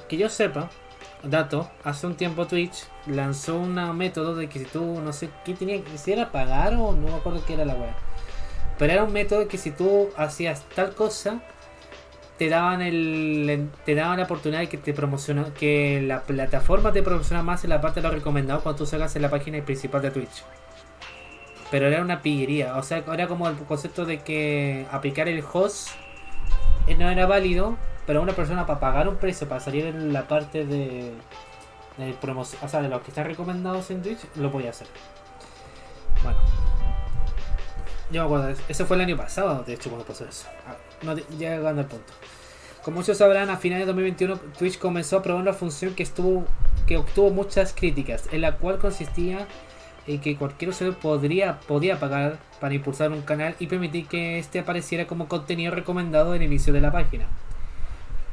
[0.09, 0.69] Que yo sepa,
[1.23, 5.55] dato, hace un tiempo Twitch lanzó un método de que si tú, no sé qué
[5.55, 7.95] tenía que si era pagar o no me acuerdo qué era la web.
[8.79, 11.41] Pero era un método que si tú hacías tal cosa,
[12.39, 17.03] te daban el te daban la oportunidad de que te promociona que la plataforma te
[17.03, 20.03] promociona más en la parte de los recomendados cuando tú salgas en la página principal
[20.03, 20.45] de Twitch.
[21.71, 25.91] Pero era una pillería, o sea, era como el concepto de que aplicar el host
[26.87, 27.77] eh, no era válido,
[28.07, 31.13] pero una persona para pagar un precio para salir en la parte de,
[31.97, 34.89] de promoción, o sea, de los que están recomendados en Twitch, lo podía hacer.
[36.23, 36.39] Bueno,
[38.11, 38.87] yo me acuerdo, eso.
[38.87, 40.47] fue el año pasado, de hecho, cuando pasó eso.
[41.03, 42.13] No, ya llegando al punto.
[42.83, 46.47] Como muchos sabrán, a finales de 2021 Twitch comenzó a probar una función que estuvo
[46.87, 49.47] que obtuvo muchas críticas, en la cual consistía
[50.07, 54.59] en que cualquier usuario podría, podía pagar para impulsar un canal y permitir que este
[54.59, 57.27] apareciera como contenido recomendado en el inicio de la página.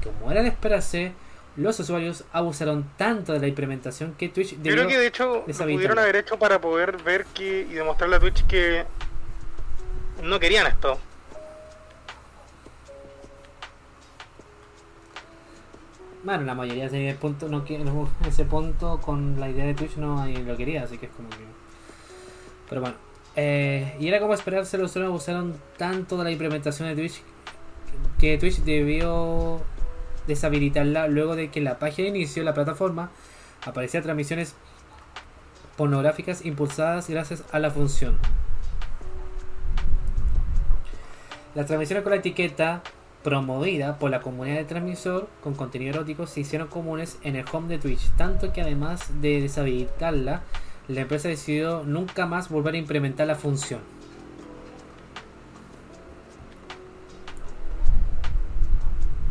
[0.04, 1.12] Como era de esperarse,
[1.56, 5.54] los usuarios abusaron tanto de la implementación que Twitch Yo creo que de hecho lo
[5.54, 8.86] pudieron haber hecho para poder ver que y demostrarle a Twitch que
[10.24, 11.00] no querían esto.
[16.30, 17.66] Bueno, la mayoría de punto no
[18.28, 21.38] ese punto con la idea de Twitch no lo quería, así que es como que.
[22.70, 22.98] Pero bueno.
[23.36, 27.24] eh, y era como esperarse, los usuarios abusaron tanto de la implementación de Twitch
[28.20, 29.60] que Twitch debió
[30.28, 33.10] deshabilitarla luego de que la página de inicio de la plataforma
[33.66, 34.54] aparecían transmisiones
[35.78, 38.20] pornográficas impulsadas gracias a la función.
[41.56, 42.84] Las transmisiones con la etiqueta
[43.24, 47.68] promovida por la comunidad de transmisor con contenido erótico se hicieron comunes en el home
[47.68, 50.42] de Twitch, tanto que además de deshabilitarla,
[50.88, 53.82] la empresa decidió nunca más volver a implementar la función.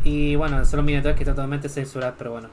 [0.03, 2.49] Y bueno, son los miniaturas que están totalmente censuradas, pero bueno.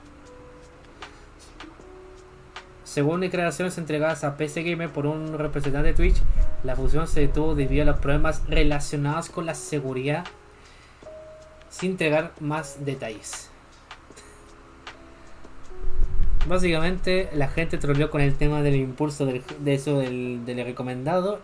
[2.82, 6.16] Según declaraciones entregadas a PC Gamer por un representante de Twitch,
[6.64, 10.24] la función se detuvo debido a los problemas relacionados con la seguridad
[11.76, 13.50] sin entregar más detalles.
[16.46, 21.40] Básicamente la gente troleó con el tema del impulso de eso del, recomendado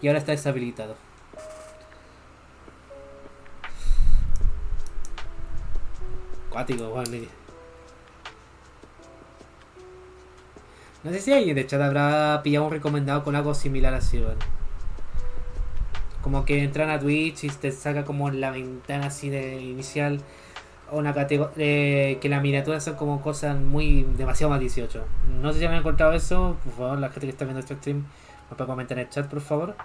[0.00, 0.96] y ahora está deshabilitado.
[6.48, 7.28] Cuático, mire.
[11.04, 14.55] No sé si alguien de chat habrá pillado un recomendado con algo similar así, bueno.
[16.26, 20.20] Como que entran a Twitch y te saca como la ventana así de inicial
[20.90, 25.04] una categoría que las miniaturas son como cosas muy demasiado más 18.
[25.40, 28.06] No sé si han encontrado eso, por favor, la gente que está viendo este stream
[28.50, 29.76] me puede comentar en el chat, por favor.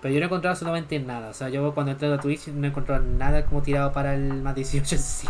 [0.00, 1.30] Pero yo no he encontrado absolutamente nada.
[1.30, 4.34] O sea, yo cuando entré a Twitch no he encontrado nada como tirado para el
[4.40, 5.28] más 18 en sí.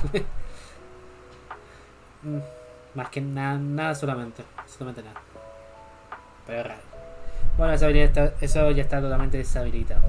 [2.23, 2.39] Mm,
[2.95, 4.45] Más que nada, nada solamente.
[4.59, 5.23] Absolutamente nada.
[6.47, 6.88] pero es raro.
[7.59, 10.01] Bueno, esa habilidad está- eso ya está totalmente deshabilitado.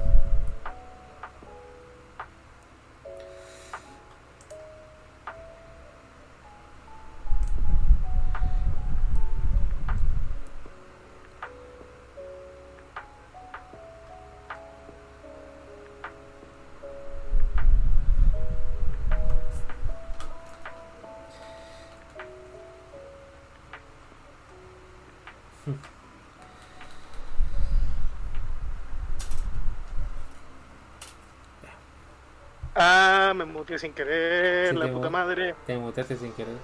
[32.82, 35.54] Ah, me muteé sin querer, Sí, la puta madre.
[35.66, 36.54] Te muteaste sin querer.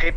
[0.00, 0.12] Eh,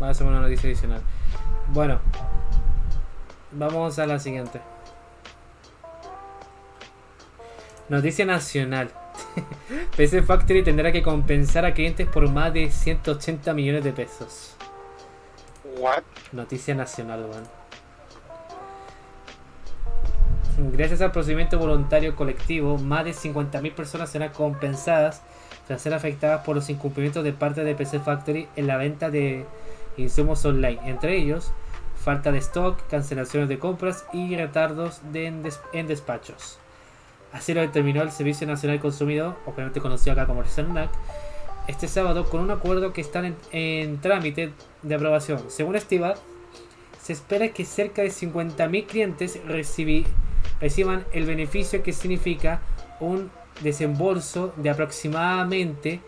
[0.00, 1.02] Va a ser una noticia adicional.
[1.72, 1.98] Bueno,
[3.50, 4.60] vamos a la siguiente.
[7.88, 8.92] Noticia nacional.
[9.96, 14.56] PC Factory tendrá que compensar a clientes por más de 180 millones de pesos.
[16.32, 17.44] Noticia nacional, weón.
[20.72, 25.20] Gracias al procedimiento voluntario colectivo, más de 50.000 personas serán compensadas
[25.66, 29.44] tras ser afectadas por los incumplimientos de parte de PC Factory en la venta de
[29.98, 31.50] insumos online, entre ellos
[32.02, 36.58] falta de stock, cancelaciones de compras y retardos de en, des- en despachos.
[37.32, 40.88] Así lo determinó el Servicio Nacional Consumidor, obviamente conocido acá como el CERNAC,
[41.66, 44.52] este sábado con un acuerdo que está en, trámite
[44.82, 45.44] de aprobación.
[45.48, 46.14] Según estima,
[47.00, 52.60] se espera que cerca de 50.000 clientes reciban el beneficio que significa
[53.00, 53.30] un
[53.62, 56.00] desembolso de aproximadamente,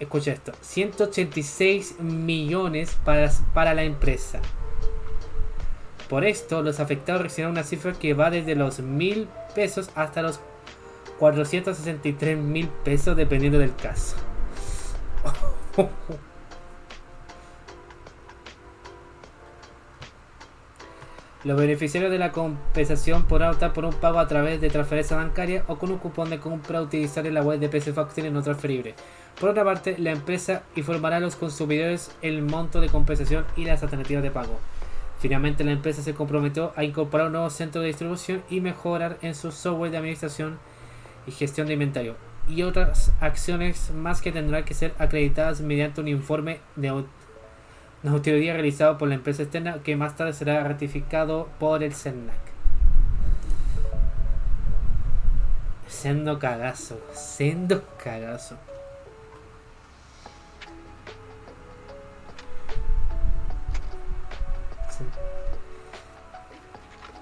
[0.00, 4.40] escucha esto, 186 millones para, para la empresa.
[6.08, 10.40] Por esto, los afectados recibirán una cifra que va desde los 1.000 pesos hasta los
[11.18, 14.16] 463 mil pesos dependiendo del caso.
[21.44, 25.62] Los beneficiarios de la compensación podrán optar por un pago a través de transferencia bancaria
[25.68, 28.42] o con un cupón de compra a utilizar en la web de PC Factory no
[28.42, 28.94] transferible.
[29.38, 33.82] Por otra parte, la empresa informará a los consumidores el monto de compensación y las
[33.82, 34.58] alternativas de pago.
[35.18, 39.34] Finalmente, la empresa se comprometió a incorporar un nuevo centro de distribución y mejorar en
[39.34, 40.58] su software de administración
[41.26, 46.08] y gestión de inventario y otras acciones más que tendrán que ser acreditadas mediante un
[46.08, 47.06] informe de au-
[48.02, 52.36] de auditoría realizado por la empresa externa que más tarde será ratificado por el CERNAC.
[55.88, 58.58] Sendo cagazo, sendo cagazo.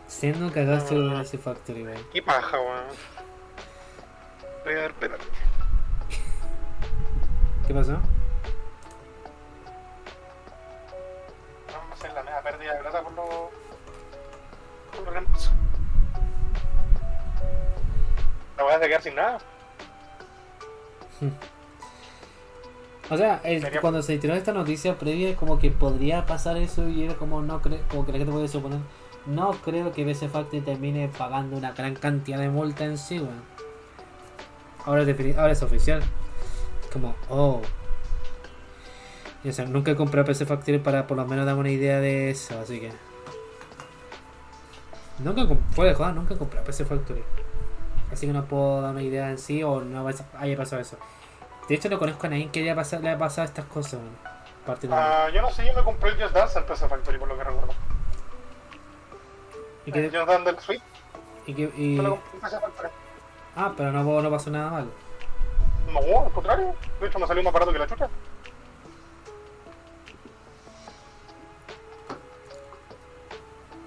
[0.09, 1.99] Sendo cagazo de ese factory, weón.
[2.13, 3.12] Qué paja, weón.
[4.65, 5.25] Voy a ver, espérate.
[7.67, 7.93] ¿Qué pasó?
[11.73, 13.27] Vamos a hacer la media pérdida de plata por los.
[15.05, 15.51] por los.
[18.57, 19.39] La voy a quedar sin nada.
[23.11, 27.05] O sea, el- cuando se tiró esta noticia previa, como que podría pasar eso y
[27.05, 28.79] era como no creo, como que la gente puede suponer,
[29.27, 33.21] no creo que BC Factory termine pagando una gran cantidad de multa en sí.
[34.85, 36.03] Ahora, es ahora es oficial.
[36.93, 37.63] Como, oh.
[39.45, 42.01] Y, o sea, nunca he comprado PC Factory para por lo menos darme una idea
[42.01, 42.93] de eso, así que.
[45.19, 47.23] Nunca, com- puede joder, nunca he comprado PC Factory.
[48.13, 50.97] Así que no puedo darme idea en sí o no haya pasado eso.
[51.69, 54.01] De hecho, no conozco a nadie que haya pasado, le haya pasado estas cosas.
[54.91, 57.37] Ah, yo no sé, yo me compré el Just Dance en PC Factory por lo
[57.39, 57.75] que recuerdo.
[59.87, 60.83] y El que, Just Dance del Switch,
[61.47, 62.89] y que- y- yo lo compré en PC Factory.
[63.57, 64.89] Ah, pero no, no pasó nada malo.
[65.93, 66.75] No, al contrario.
[67.01, 68.09] De hecho, me salió más barato que la chucha.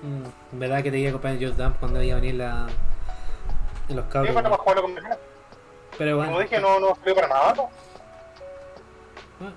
[0.02, 2.68] Mm, verdad que te iba a comprar el Just Dump cuando iba a venir la.
[3.90, 4.34] Los Sí, cabros.
[4.34, 5.02] para jugarlo con mi.
[5.98, 6.32] Pero bueno.
[6.32, 7.70] Como dije, no, no salió para nada, ¿no?
[9.42, 9.52] Ah.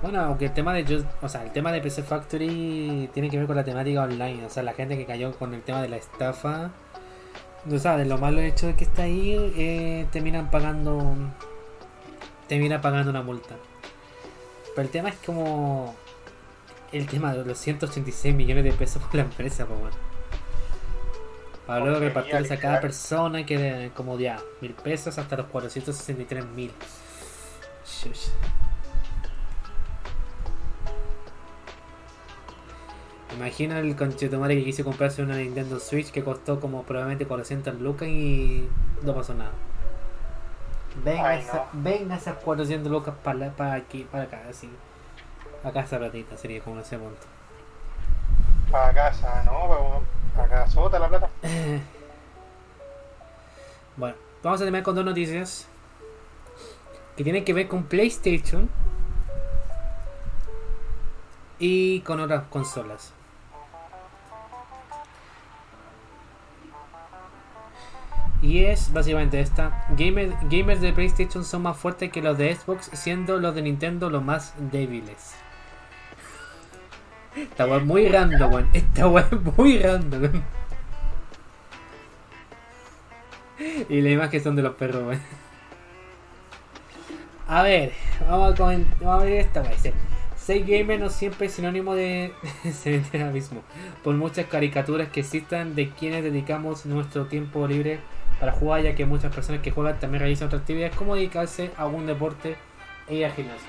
[0.00, 3.36] Bueno, aunque el tema de Just, o sea, el tema de PC Factory tiene que
[3.36, 5.88] ver con la temática online, o sea, la gente que cayó con el tema de
[5.88, 6.70] la estafa,
[7.68, 11.16] o sea, de lo malo hecho de que está ahí, eh, terminan pagando,
[12.46, 13.56] termina pagando una multa.
[14.76, 15.96] Pero el tema es como
[16.92, 19.96] el tema de los 186 millones de pesos por la empresa, pues bueno.
[21.66, 26.46] Para luego repartirles a cada persona que de como ya mil pesos hasta los 463
[26.46, 26.72] mil.
[33.34, 38.08] Imagina el conchetumare que quiso comprarse una Nintendo Switch que costó como probablemente 400 lucas
[38.08, 38.68] y
[39.02, 39.50] no pasó nada.
[41.04, 41.82] Venga, Ay, esa- no.
[41.82, 44.68] venga esas 400 lucas para, para aquí, para acá, así.
[45.62, 47.26] Acá esa platita sería como ese punto.
[48.70, 50.02] Para casa, ¿no?
[50.34, 51.28] Para casa, sota la plata.
[53.96, 54.14] Bueno,
[54.44, 55.66] vamos a terminar con dos noticias
[57.16, 58.70] que tienen que ver con PlayStation
[61.58, 63.12] y con otras consolas.
[68.40, 69.84] Y es básicamente esta.
[69.96, 74.10] Gamer- gamers de PlayStation son más fuertes que los de Xbox, siendo los de Nintendo
[74.10, 75.34] los más débiles.
[77.36, 78.68] Esta es muy random, weón.
[78.72, 80.42] Esta es muy random, weón.
[83.88, 85.20] Y las imágenes son de los perros, weón.
[87.48, 87.92] A ver,
[88.28, 89.62] vamos a, comen- vamos a ver esta.
[89.62, 89.92] Dice,
[90.36, 92.32] ser gamer no siempre es sinónimo de
[93.26, 93.62] abismo.
[94.04, 97.98] Por muchas caricaturas que existan de quienes dedicamos nuestro tiempo libre
[98.40, 101.82] para jugar, ya que muchas personas que juegan también realizan otras actividades como dedicarse a
[101.82, 102.56] algún deporte
[103.08, 103.68] e ir al gimnasio.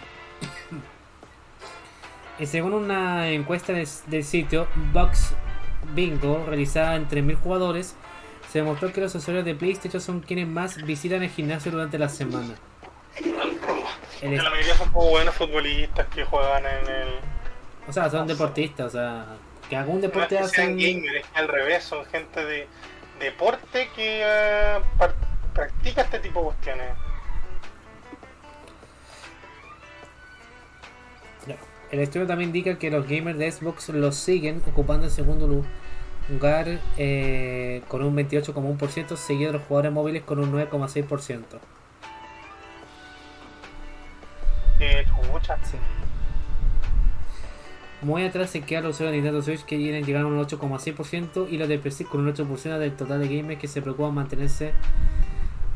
[2.40, 5.34] Y según una encuesta del, del sitio Box
[5.96, 7.96] Bingo realizada entre mil jugadores,
[8.50, 12.10] se demostró que los usuarios de PlayStation son quienes más visitan el gimnasio durante la
[12.10, 12.56] semana.
[14.22, 17.10] El la mayoría son como buenos futbolistas que juegan en el.
[17.88, 19.26] o sea, son deportistas, o sea,
[19.70, 20.78] que algún No es deporte que hacen.
[20.78, 22.68] gamers, es que al revés, son gente de
[23.20, 24.24] deporte que
[24.98, 25.14] par-
[25.54, 26.88] practica este tipo de cuestiones.
[31.92, 35.66] El estudio también indica que los gamers de Xbox los siguen ocupando el segundo lu-
[36.30, 36.68] lugar
[36.98, 41.60] eh, con un 28,1%, seguido de los jugadores móviles con un 9,6%.
[44.80, 45.06] Eh.
[45.64, 45.78] Sí.
[48.02, 51.48] Muy atrás se quedan los usuarios de Nintendo Switch que vienen llegaron a un 8,6%
[51.50, 54.72] y los de PC con un 8% del total de gamers que se preocupan mantenerse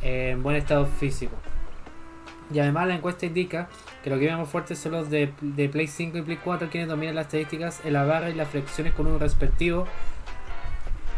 [0.01, 1.35] en buen estado físico.
[2.53, 3.67] Y además la encuesta indica
[4.03, 6.87] que los gamers más fuertes son los de, de Play 5 y Play 4 quienes
[6.87, 9.85] dominan las estadísticas en la barra y las flexiones con un respectivo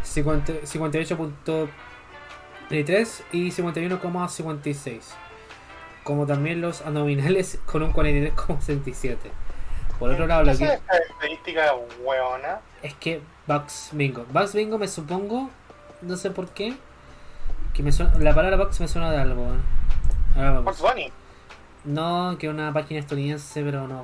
[0.02, 1.68] 50 58.3
[3.32, 5.00] y 51,56
[6.02, 9.16] como también los abdominales con un 43,67
[9.98, 11.72] por otro lado, ¿Qué lo que, esta estadística
[12.04, 12.60] hueona?
[12.82, 14.24] es que Bugs Bingo.
[14.30, 15.50] Bugs Bingo me supongo,
[16.02, 16.74] no sé por qué,
[17.74, 19.42] que me suena, la palabra Bugs me suena de algo.
[19.44, 20.36] ¿eh?
[20.36, 20.80] Ahora vamos.
[20.80, 21.12] Bunny.
[21.84, 24.02] No, que una página estadounidense, pero no.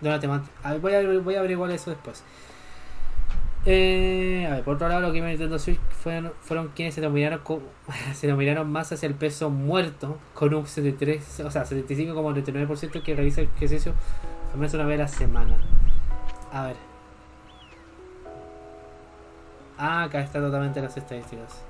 [0.00, 0.52] De una temática.
[0.62, 2.22] A ver, voy, a, voy a averiguar eso después.
[3.68, 7.40] Eh, a ver, por otro lado, los Game Nintendo Switch fueron, fueron quienes se dominaron,
[7.40, 7.62] co-
[8.14, 13.40] se dominaron más hacia el peso muerto, con un 73, o sea, 75,99% que realiza
[13.40, 13.92] el ejercicio
[14.52, 15.56] al menos una vez a la semana.
[16.52, 16.76] A ver.
[19.78, 21.62] Ah, acá está totalmente las estadísticas.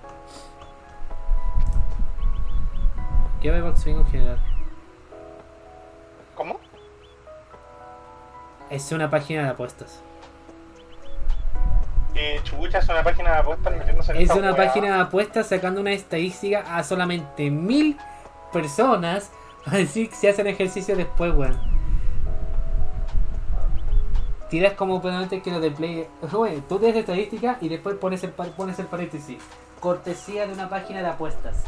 [3.41, 4.39] ¿Qué va Box Bingo en general?
[6.35, 6.61] ¿Cómo?
[8.71, 10.01] Es una página de apuestas.
[12.15, 14.57] Eh, chucha, es una página de apuestas metiéndose en Es una hueá.
[14.67, 17.99] página de apuestas sacando una estadística a solamente mil
[18.53, 19.31] personas
[19.65, 21.76] para decir si hacen ejercicio después, weón.
[24.51, 26.07] Tiras como probablemente que lo de Play.
[26.33, 29.39] Bueno, tú tienes estadística y después pones el, par- pones el paréntesis.
[29.81, 31.65] Cortesía de una página de apuestas.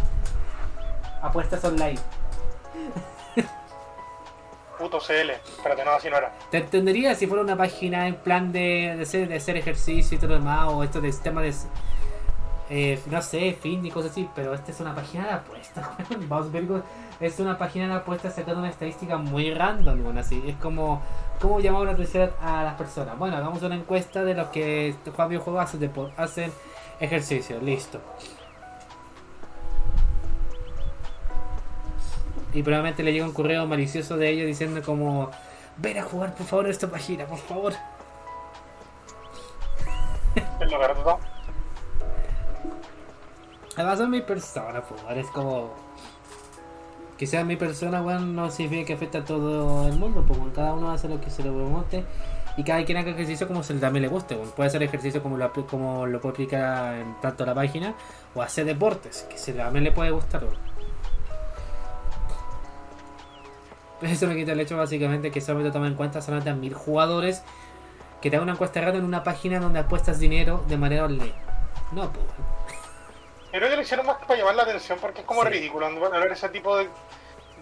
[1.23, 1.99] Apuestas online.
[4.79, 5.31] Puto CL.
[5.31, 6.33] Espérate, no, así no era.
[6.53, 10.21] Te entendería si fuera una página en plan de, de, hacer, de hacer ejercicio y
[10.21, 11.53] todo lo demás, o esto de sistema de.
[12.71, 15.85] eh, no sé, fin y cosas así, pero esta es una página de apuestas.
[16.29, 16.65] Vamos a ver,
[17.19, 20.41] es una página de apuestas sacando una estadística muy random, weón, así.
[20.47, 21.03] Es como.
[21.41, 23.17] ¿Cómo llamamos la atención a las personas?
[23.17, 25.73] Bueno, hagamos una encuesta de los que juegan videojuegos
[26.17, 26.53] hacen,
[26.99, 28.01] ejercicio, listo.
[32.53, 35.31] Y probablemente le llega un correo malicioso de ellos diciendo como
[35.77, 37.73] ven a jugar por favor a esta página, por favor.
[40.61, 41.17] Es lo verdad.
[43.77, 45.88] Además son mi persona, pues, weón, es como
[47.19, 50.73] que sea mi persona, weón, no significa que afecte a todo el mundo, weón, cada
[50.73, 52.05] uno hace lo que se le guste
[52.57, 54.51] y cada quien haga ejercicio como se también le guste, weón.
[54.53, 57.95] puede hacer ejercicio como lo, como lo puede aplicar en tanto la página
[58.35, 60.45] o hacer deportes, que se también le puede gustar.
[64.01, 66.73] Pero Eso me quita el hecho básicamente que solamente toma en cuenta solamente a mil
[66.73, 67.43] jugadores
[68.23, 71.35] que te hagan una encuesta random en una página donde apuestas dinero de manera online.
[71.91, 72.58] No, pues weón.
[73.53, 75.49] Yo creo que lo hicieron más que para llamar la atención porque es como Sí.
[75.49, 76.89] ridículo hablar ese tipo de,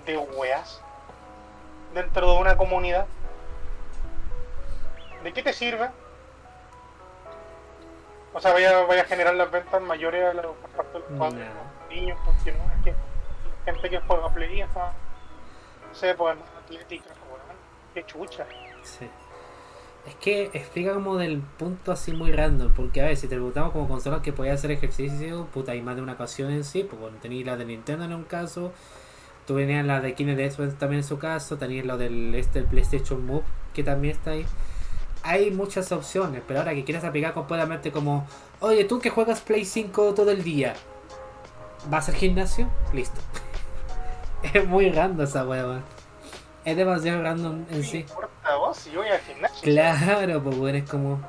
[0.04, 0.80] de weas
[1.94, 3.06] dentro de una comunidad.
[5.22, 5.88] ¿De qué te sirve?
[8.32, 11.18] O sea, vaya, vaya a generar las ventas mayores a los, por parte de los
[11.18, 11.54] padres, No.
[11.80, 12.94] los niños, porque no, es que
[13.64, 17.10] gente que juega Play no sé, pues atlética,
[17.94, 18.44] qué chucha.
[18.82, 19.08] Sí.
[20.06, 23.72] Es que explica como del punto así muy random, porque a ver, si te preguntamos
[23.72, 27.00] como consolas que podía hacer ejercicio, puta, hay más de una ocasión en sí, pues
[27.00, 28.72] bueno, tenías la de Nintendo en un caso,
[29.48, 33.26] tú venías la de Kinect también en su caso, tenías lo del este el PlayStation
[33.26, 33.42] Move,
[33.74, 34.46] que también está ahí.
[35.24, 38.28] Hay muchas opciones, pero ahora que quieras aplicar completamente como,
[38.60, 40.74] oye, tú que juegas Play 5 todo el día,
[41.90, 42.68] ¿vas al gimnasio?
[42.94, 43.20] Listo.
[44.54, 45.82] es muy random esa hueva.
[46.66, 47.98] Es demasiado random en ¿Qué sí.
[47.98, 49.62] importa a vos si yo voy al gimnasio?
[49.62, 51.20] Claro, pues bueno, es como.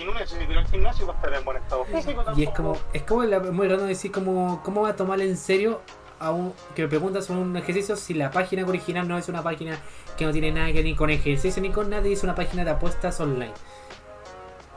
[0.00, 2.54] Y no necesito ir al gimnasio para estar en buen estado físico Y es tampoco.
[2.56, 2.78] como.
[2.94, 4.62] Es como la- muy raro decir como.
[4.62, 5.80] ¿Cómo va a tomar en serio
[6.20, 6.54] a un.
[6.76, 9.76] que me preguntas sobre un ejercicio si la página original no es una página
[10.16, 12.34] que no tiene nada que ver ni con ejercicio ni con nada y es una
[12.36, 13.52] página de apuestas online?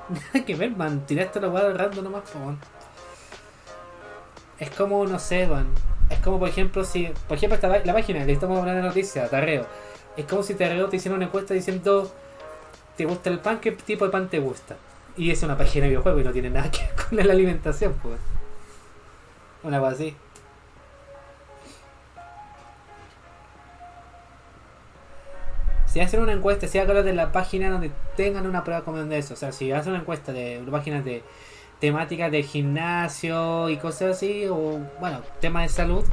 [0.09, 1.05] Nada que ver, man.
[1.05, 2.59] Tiraste la hueá random nomás, po, man.
[4.57, 5.67] Es como, no sé, man.
[6.13, 7.11] Es como, por ejemplo, si.
[7.27, 9.65] Por ejemplo, esta, la página que estamos hablando de noticias, Tarreo.
[10.15, 12.11] Es como si Tarreo te hiciera una encuesta diciendo.
[12.95, 13.59] ¿Te gusta el pan?
[13.59, 14.75] ¿Qué tipo de pan te gusta?
[15.17, 17.93] Y es una página de videojuego y no tiene nada que ver con la alimentación,
[18.01, 18.19] pues.
[19.63, 20.15] Una cosa así.
[25.87, 29.17] Si hacen una encuesta, si hagan de la página donde tengan una prueba como de
[29.17, 29.33] eso.
[29.33, 31.23] O sea, si hacen una encuesta de páginas de
[31.83, 36.05] temáticas de gimnasio y cosas así, o bueno, temas de salud,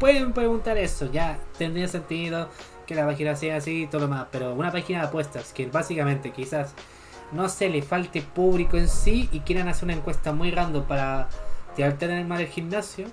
[0.00, 1.08] pueden preguntar eso.
[1.12, 2.48] Ya tendría sentido
[2.84, 4.26] que la página sea así y todo lo más.
[4.32, 6.74] Pero una página de apuestas que básicamente quizás
[7.30, 11.28] no se le falte público en sí y quieran hacer una encuesta muy random para
[11.76, 13.06] tirarte en el mal el gimnasio,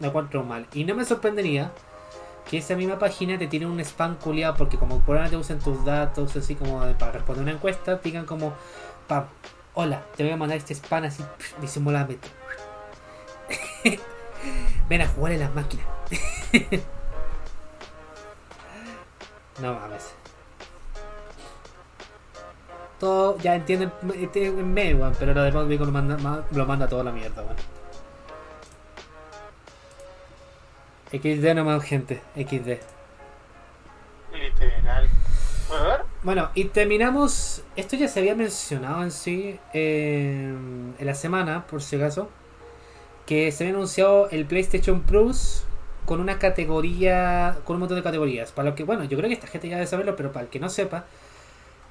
[0.00, 0.66] lo encuentro mal.
[0.74, 1.70] Y no me sorprendería
[2.50, 6.34] que esa misma página te tiene un spam culiado porque como probablemente usen tus datos
[6.34, 8.54] así como para responder una encuesta, te digan como,
[9.06, 9.26] pam,
[9.74, 11.24] hola, te voy a mandar este spam así
[11.60, 12.28] disimuladamente.
[14.88, 15.86] Ven a jugar en las máquinas.
[19.60, 20.14] no mames.
[23.00, 26.86] Todo, ya entienden este en medio, weón, pero lo Vico lo manda, ma- lo manda
[26.88, 27.56] toda la mierda, weón.
[31.12, 32.78] XD nomás, gente, XD.
[34.32, 35.08] Literal.
[36.22, 37.62] Bueno, y terminamos.
[37.76, 40.54] Esto ya se había mencionado en sí eh,
[40.98, 42.30] en la semana, por si acaso.
[43.26, 45.64] Que se había anunciado el PlayStation Plus
[46.06, 47.58] con una categoría.
[47.64, 48.52] Con un montón de categorías.
[48.52, 50.50] Para lo que, bueno, yo creo que esta gente ya debe saberlo, pero para el
[50.50, 51.06] que no sepa.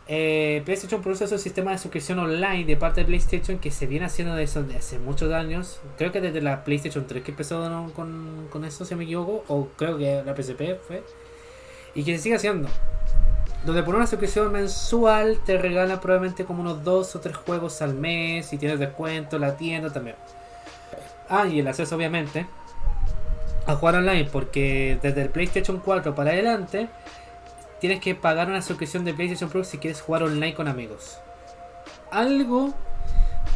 [0.07, 3.87] eh, PlayStation Plus es un sistema de suscripción online de parte de PlayStation que se
[3.87, 5.79] viene haciendo de eso desde hace muchos años.
[5.97, 9.43] Creo que desde la PlayStation 3 que empezó con, con eso, si me equivoco.
[9.47, 11.03] O creo que la PSP fue.
[11.95, 12.69] Y que se sigue haciendo
[13.65, 17.93] donde por una suscripción mensual te regalan probablemente como unos dos o tres juegos al
[17.93, 20.17] mes y tienes descuento, la tienda también.
[21.29, 22.45] Ah, y el acceso obviamente
[23.65, 26.89] a jugar online porque desde el PlayStation 4 para adelante
[27.79, 31.19] tienes que pagar una suscripción de PlayStation Plus si quieres jugar online con amigos.
[32.11, 32.73] Algo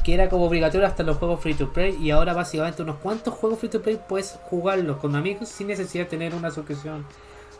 [0.03, 3.33] que era como obligatorio hasta los juegos free to play y ahora básicamente unos cuantos
[3.33, 7.05] juegos free to play puedes jugarlos con amigos sin necesidad de tener una suscripción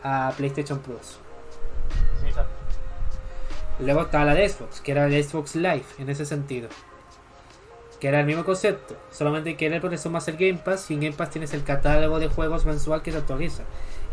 [0.02, 1.20] a PlayStation Plus.
[3.80, 6.70] Luego estaba la de Xbox, que era el Xbox Live en ese sentido.
[8.00, 10.96] Que era el mismo concepto, solamente que era por eso más el Game Pass y
[10.96, 13.64] en Game Pass tienes el catálogo de juegos mensual que se actualiza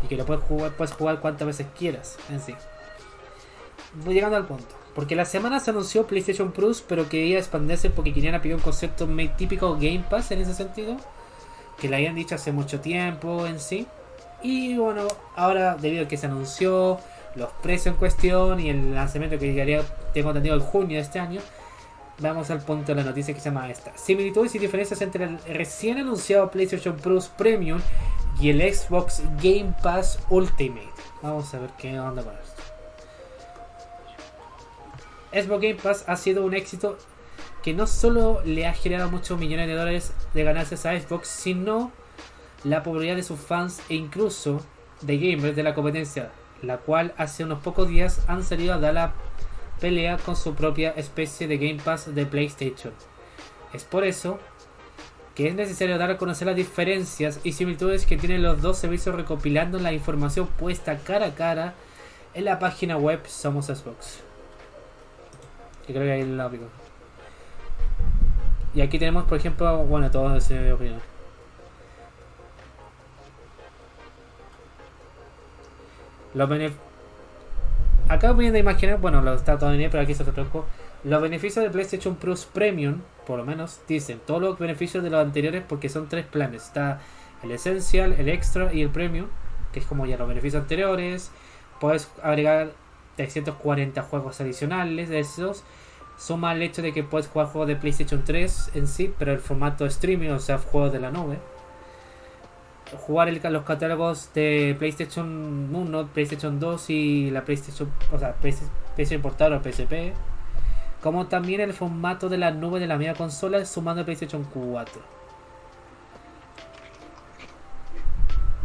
[0.03, 2.55] y que lo puedes jugar, puedes jugar cuantas veces quieras en sí.
[4.03, 4.75] Voy llegando al punto.
[4.93, 9.07] Porque la semana se anunció PlayStation Plus, pero quería expandirse porque querían aplicar un concepto
[9.07, 10.97] muy típico Game Pass en ese sentido.
[11.79, 13.87] Que le habían dicho hace mucho tiempo en sí.
[14.41, 16.99] Y bueno, ahora debido a que se anunció
[17.35, 19.83] los precios en cuestión y el lanzamiento que llegaría,
[20.13, 21.41] tengo entendido, en junio de este año,
[22.19, 23.95] vamos al punto de la noticia que se llama esta.
[23.97, 27.81] Similitudes y diferencias entre el recién anunciado PlayStation Plus Premium
[28.39, 30.89] y el Xbox Game Pass Ultimate.
[31.21, 32.61] Vamos a ver qué onda con esto.
[35.31, 36.97] Xbox Game Pass ha sido un éxito
[37.61, 41.91] que no solo le ha generado muchos millones de dólares de ganancias a Xbox, sino
[42.63, 44.61] la popularidad de sus fans e incluso
[45.01, 46.31] de gamers de la competencia,
[46.61, 49.13] la cual hace unos pocos días han salido a dar la
[49.79, 52.93] pelea con su propia especie de Game Pass de PlayStation.
[53.73, 54.39] Es por eso
[55.35, 59.15] que es necesario dar a conocer las diferencias y similitudes que tienen los dos servicios
[59.15, 61.73] recopilando la información puesta cara a cara
[62.33, 64.21] en la página web Somos Xbox.
[65.85, 66.65] Que creo que ahí aplico.
[68.73, 71.01] Y aquí tenemos, por ejemplo, bueno, todo ese opinión.
[76.35, 76.49] Los
[78.07, 80.65] Acá a imaginar, bueno, lo está todo en pero aquí se lo traduzco.
[81.03, 85.19] Los beneficios de PlayStation Plus Premium por lo menos, dicen todos los beneficios de los
[85.19, 86.63] anteriores porque son tres planes.
[86.63, 87.01] Está
[87.43, 89.27] el Essential, el Extra y el Premium,
[89.73, 91.31] que es como ya los beneficios anteriores.
[91.79, 92.71] Puedes agregar
[93.17, 95.63] 340 juegos adicionales de esos.
[96.17, 99.39] Suma el hecho de que puedes jugar juegos de PlayStation 3 en sí, pero el
[99.39, 101.39] formato streaming, o sea, juegos de la nube.
[103.05, 109.21] Jugar el, los catálogos de PlayStation 1, PlayStation 2 y la PlayStation, o sea, PlayStation
[109.21, 110.13] Portable o PSP.
[111.01, 115.01] Como también el formato de la nube de la misma consola sumando el PlayStation 4.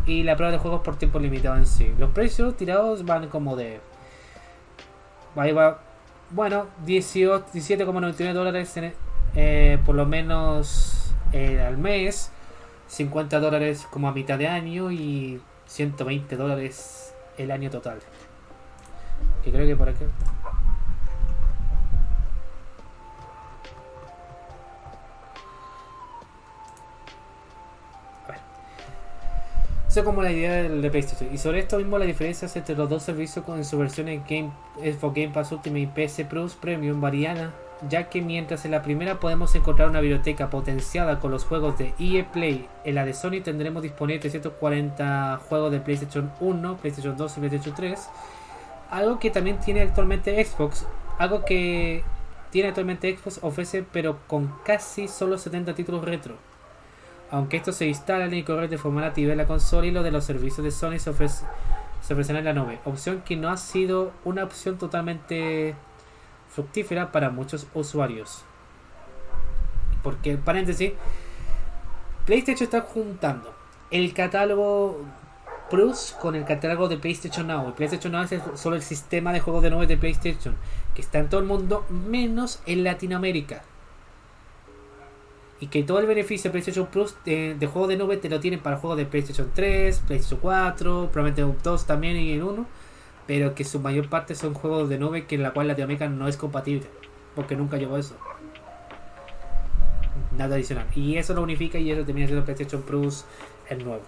[0.06, 1.92] Y la prueba de juegos por tiempo limitado en sí.
[1.98, 3.80] Los precios tirados van como de
[5.36, 5.80] Ahí va.
[6.30, 8.74] Bueno, 17,99 dólares
[9.34, 12.32] eh, por lo menos eh, al mes.
[12.90, 18.00] 50 dólares como a mitad de año y 120 dólares el año total.
[19.44, 20.04] Que creo que por aquí.
[29.86, 31.34] Eso es como la idea de PlayStation.
[31.34, 34.50] Y sobre esto mismo las diferencias entre los dos servicios con su versión en Game,
[34.76, 37.52] Xbox Game Pass Ultimate y PS Plus Premium varían,
[37.88, 41.94] ya que mientras en la primera podemos encontrar una biblioteca potenciada con los juegos de
[41.98, 47.36] EA Play, en la de Sony tendremos disponibles 340 juegos de PlayStation 1, PlayStation 2
[47.36, 48.08] y PlayStation 3.
[48.90, 50.86] Algo que también tiene actualmente Xbox,
[51.18, 52.02] algo que
[52.50, 56.50] tiene actualmente Xbox ofrece pero con casi solo 70 títulos retro
[57.30, 60.10] aunque estos se instalan y corren de forma nativa en la consola y lo de
[60.10, 61.44] los servicios de Sony se, ofrece,
[62.08, 65.74] en la nube, opción que no ha sido una opción totalmente
[66.50, 68.42] fructífera para muchos usuarios.
[70.02, 70.92] Porque, paréntesis,
[72.26, 73.54] PlayStation está juntando
[73.90, 75.04] el catálogo
[75.70, 77.68] Plus con el catálogo de PlayStation Now.
[77.68, 80.56] El PlayStation Now es solo el sistema de juegos de nube de PlayStation,
[80.94, 83.62] que está en todo el mundo, menos en Latinoamérica
[85.60, 88.40] y que todo el beneficio de PlayStation Plus de, de juegos de nube te lo
[88.40, 92.66] tienen para juegos de PlayStation 3, PlayStation 4, probablemente 2 también y en 1,
[93.30, 96.26] pero que su mayor parte son juegos de nube que en la cual Latinoamérica no
[96.26, 96.88] es compatible,
[97.36, 98.16] porque nunca llegó eso.
[100.36, 100.88] Nada adicional.
[100.96, 103.24] Y eso lo unifica y eso termina siendo PlayStation Plus
[103.68, 104.02] el nuevo.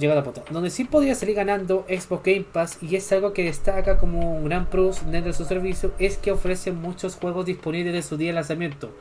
[0.00, 0.44] Llegado a punto.
[0.48, 4.46] Donde sí podría salir ganando Xbox Game Pass y es algo que destaca como un
[4.46, 8.28] gran plus dentro de su servicio es que ofrece muchos juegos disponibles de su día
[8.28, 8.94] de lanzamiento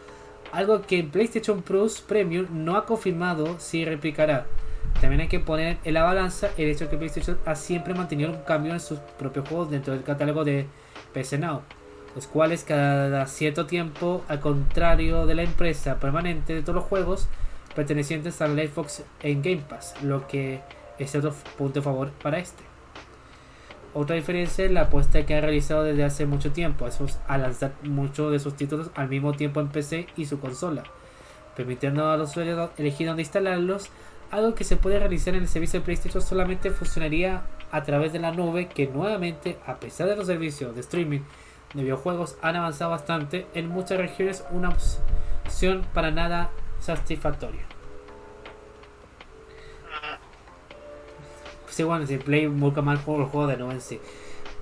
[0.51, 4.45] algo que PlayStation Plus Premium no ha confirmado si replicará.
[5.01, 8.41] También hay que poner en la balanza el hecho que PlayStation ha siempre mantenido un
[8.43, 10.67] cambio en sus propios juegos dentro del catálogo de
[11.13, 11.61] PC Now,
[12.15, 17.27] los cuales cada cierto tiempo, al contrario de la empresa permanente de todos los juegos
[17.75, 20.61] pertenecientes al Xbox en Game Pass, lo que
[20.97, 22.63] es otro punto de favor para este.
[23.93, 26.85] Otra diferencia es la apuesta que ha realizado desde hace mucho tiempo
[27.27, 30.83] a lanzar muchos de sus títulos al mismo tiempo en PC y su consola,
[31.55, 33.89] permitiendo a los usuarios elegir dónde instalarlos,
[34.35, 38.19] algo que se puede realizar en el servicio de PlayStation solamente funcionaría a través de
[38.19, 41.21] la nube que nuevamente, a pesar de los servicios de streaming
[41.73, 47.61] de videojuegos han avanzado bastante, en muchas regiones una opción para nada satisfactoria.
[51.69, 53.99] sí, bueno, si Play busca mal juego, el juego de nuevo en sí.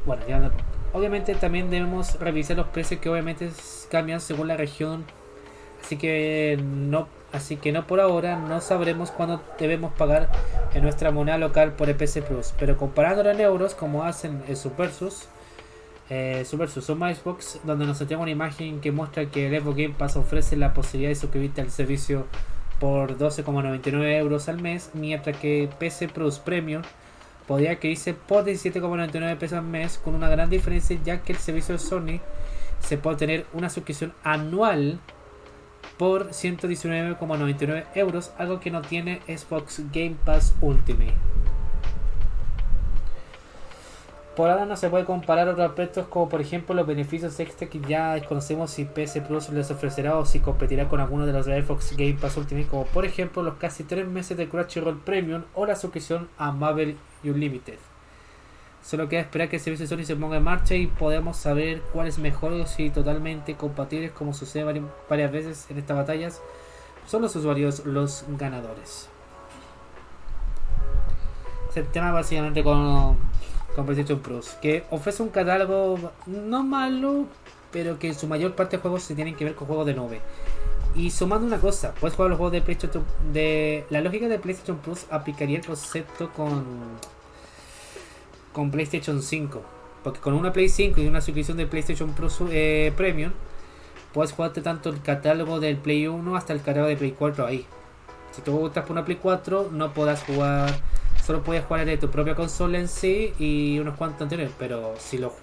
[0.06, 0.52] Bueno, ya
[0.94, 3.50] Obviamente también debemos revisar los precios que obviamente
[3.90, 5.06] cambian según la región.
[5.84, 10.30] Así que no, así que no por ahora no sabremos cuándo debemos pagar
[10.73, 12.53] en nuestra moneda local por el PC Plus.
[12.57, 15.27] Pero comparándolo en euros, como hacen en Supersus,
[16.10, 19.95] eh, Supersus o Xbox, donde nos tenemos una imagen que muestra que el Xbox Game
[19.97, 22.27] Pass ofrece la posibilidad de suscribirte al servicio
[22.80, 26.84] por 12,99 euros al mes, mientras que PC Plus Premium
[27.47, 31.73] podría irse por 17,99 pesos al mes con una gran diferencia ya que el servicio
[31.73, 32.19] de Sony
[32.80, 34.99] se puede tener una suscripción anual
[35.98, 41.14] por 119,99 euros, algo que no tiene Xbox Game Pass Ultimate.
[44.36, 47.80] Por ahora no se puede comparar otros aspectos como por ejemplo los beneficios extra que
[47.82, 51.61] ya desconocemos si PS Plus les ofrecerá o si competirá con alguno de los de
[51.61, 55.68] Xbox Game Pass Ultimate como por ejemplo los casi 3 meses de Crunchyroll Premium o
[55.68, 57.78] la suscripción a Marvel Unlimited.
[58.84, 61.81] Solo queda esperar que el servicio de Sony se ponga en marcha y podamos saber
[61.93, 64.65] cuál es mejor y totalmente compatibles como sucede
[65.10, 66.41] varias veces en estas batallas
[67.07, 69.10] son los usuarios los ganadores.
[71.76, 73.18] el tema básicamente con
[73.76, 77.26] con PlayStation Plus, que ofrece un catálogo no malo,
[77.72, 79.93] pero que en su mayor parte de juegos se tienen que ver con juegos de
[79.93, 80.22] nube.
[80.95, 84.77] Y sumando una cosa, puedes jugar los juegos de PlayStation de la lógica de PlayStation
[84.77, 86.64] Plus aplicaría el concepto con
[88.54, 89.62] con PlayStation 5,
[90.04, 93.34] porque con una Play 5 y una suscripción de PlayStation Plus eh, Premium
[94.14, 97.66] puedes jugarte tanto el catálogo del Play 1 hasta el catálogo de Play 4 ahí.
[98.32, 100.70] Si tú gustas por una Play 4, no podrás jugar,
[101.24, 105.18] solo puedes jugar de tu propia consola en sí y unos cuantos anteriores, pero si
[105.18, 105.34] lo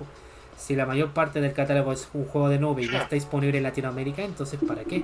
[0.56, 3.56] si la mayor parte del catálogo es un juego de nube y no está disponible
[3.56, 5.02] en Latinoamérica, entonces ¿para qué?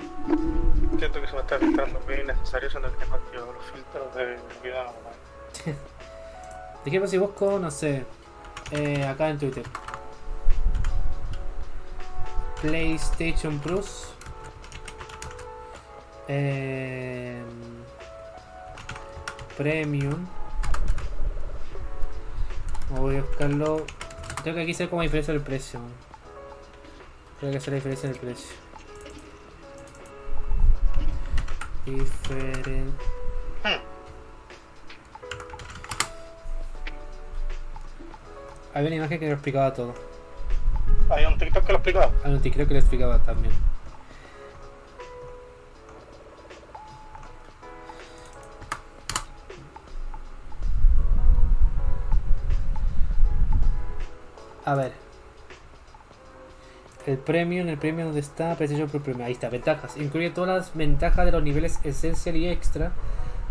[0.99, 4.37] Siento que se me está filtrando muy innecesario, siendo que tengo activados los filtros de
[4.63, 5.87] video.
[6.87, 6.91] ¿no?
[6.91, 8.05] ¿De qué pasa si busco, no sé,
[8.71, 9.65] eh, acá en Twitter?
[12.61, 14.13] PlayStation Plus.
[16.29, 17.43] eh,
[19.57, 20.25] Premium.
[22.91, 23.85] Voy a buscarlo.
[24.43, 25.81] Creo que aquí se ve como diferencia del precio.
[27.39, 28.55] Creo que es la diferencia del precio.
[31.85, 32.93] Diferen...
[38.77, 39.95] Había una imagen que lo explicaba todo.
[41.09, 42.11] Hay un TikTok que lo explicaba.
[42.23, 43.51] No, sí, creo que lo explicaba también.
[54.63, 54.91] A ver.
[57.07, 59.25] El premio, en el premio donde está PlayStation Plus Premium.
[59.25, 59.97] Ahí está, ventajas.
[59.97, 62.91] Incluye todas las ventajas de los niveles Essential y Extra.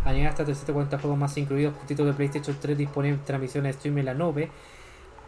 [0.04, 1.74] Añade hasta 340 juegos más incluidos.
[1.88, 4.50] Títulos de PlayStation 3 disponibles en transmisión de stream en la nube.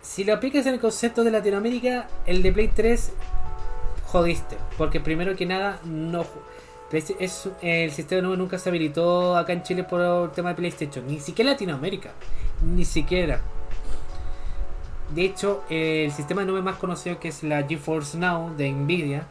[0.02, 3.12] Si lo aplicas en el concepto de Latinoamérica, el de Play 3
[4.06, 4.56] jodiste.
[4.76, 6.24] Porque primero que nada, no
[6.92, 11.06] es, el sistema nube nunca se habilitó acá en Chile por el tema de PlayStation.
[11.06, 12.10] Ni siquiera Latinoamérica.
[12.62, 13.40] Ni siquiera.
[15.14, 19.26] De hecho, el sistema nube más conocido que es la GeForce Now de Nvidia,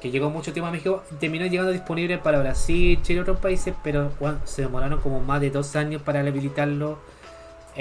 [0.00, 3.74] que llegó mucho tiempo a México, terminó llegando disponible para Brasil, Chile y otros países,
[3.82, 6.98] pero bueno, se demoraron como más de dos años para habilitarlo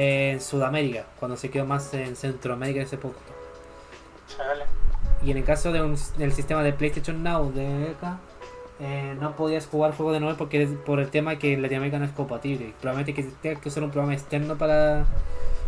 [0.01, 2.97] en Sudamérica, cuando se quedó más en Centroamérica ese.
[2.97, 4.63] Chale.
[5.21, 8.17] Y en el caso de un- del sistema de PlayStation Now de acá,
[8.79, 12.05] eh, no podías jugar juegos de nube porque por el tema que en Latinoamérica no
[12.05, 12.73] es compatible.
[12.79, 15.05] Probablemente que tengas que usar un programa externo para,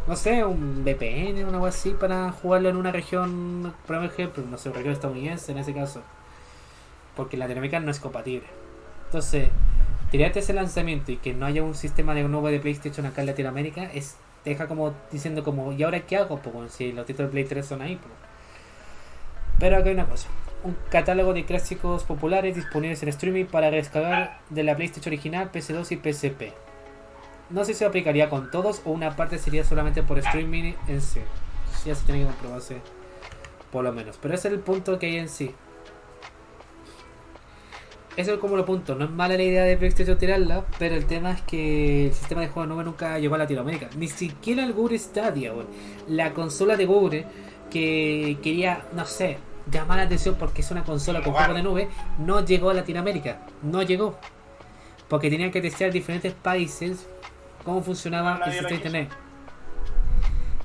[0.08, 4.58] no sé, un VPN o algo así para jugarlo en una región, por ejemplo, no
[4.58, 6.02] sé, región estadounidense en ese caso.
[7.18, 8.48] Porque en Latinoamérica no es compatible.
[9.08, 9.50] Entonces,
[10.12, 13.28] tirarte ese lanzamiento y que no haya un sistema de nube de PlayStation acá en
[13.28, 16.40] Latinoamérica es deja como diciendo como, ¿y ahora qué hago?
[16.70, 18.00] Si los títulos de Play 3 son ahí.
[19.60, 20.28] Pero acá hay una cosa.
[20.64, 25.92] Un catálogo de clásicos populares disponibles en streaming para descargar de la PlayStation original, PS2
[25.92, 26.54] y PSP.
[27.50, 31.02] No sé si se aplicaría con todos o una parte sería solamente por streaming en
[31.02, 31.22] sí.
[31.86, 32.78] Ya se tiene que comprobarse
[33.72, 34.18] por lo menos.
[34.22, 35.54] Pero ese es el punto que hay en sí.
[38.18, 38.96] Eso es como lo punto.
[38.96, 42.42] No es mala la idea de PlayStation tirarla, pero el tema es que el sistema
[42.42, 43.90] de juego nube nunca llegó a Latinoamérica.
[43.98, 45.54] Ni siquiera el Google Stadia.
[46.08, 47.26] La consola de Google
[47.70, 49.38] que quería, no sé,
[49.72, 51.90] llamar la atención porque es una consola con juego de nube,
[52.20, 53.40] no llegó a Latinoamérica.
[53.62, 54.18] No llegó.
[55.08, 57.08] Porque tenían que testear diferentes países
[57.64, 59.10] cómo funcionaba el sistema internet.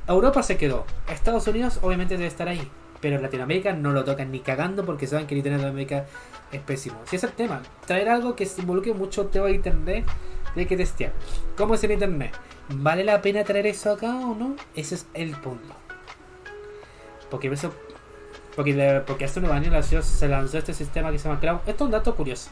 [0.08, 0.84] Europa se quedó.
[1.08, 2.68] Estados Unidos obviamente debe estar ahí.
[3.00, 6.06] Pero en Latinoamérica no lo tocan ni cagando porque saben que el internet de Latinoamérica
[6.52, 6.96] es pésimo.
[7.04, 10.06] Si es el tema, traer algo que se involucre mucho tema de internet,
[10.60, 11.12] hay que testear.
[11.56, 12.32] ¿Cómo es el internet?
[12.68, 14.56] ¿Vale la pena traer eso acá o no?
[14.74, 15.74] Ese es el punto.
[17.30, 17.72] Porque eso.
[18.54, 21.58] Porque, porque hace unos años se lanzó este sistema que se llama Cloud.
[21.66, 22.50] Esto es un dato curioso.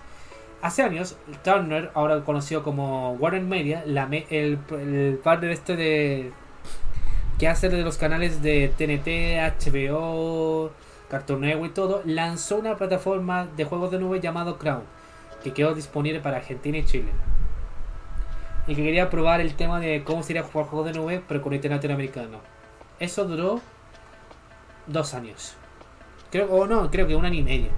[0.61, 6.33] Hace años, Turner, ahora conocido como Warner Media, el, el partner este de.
[7.39, 10.71] Que hace de los canales de TNT, HBO,
[11.09, 14.83] Cartoon Network y todo, lanzó una plataforma de juegos de nube llamado Crown,
[15.43, 17.11] que quedó disponible para Argentina y Chile.
[18.67, 21.53] Y que quería probar el tema de cómo sería jugar juegos de nube, pero con
[21.53, 22.41] internet latinoamericano.
[22.99, 23.61] Eso duró
[24.87, 25.55] dos años.
[26.31, 27.71] Creo, o no, creo que un año y medio.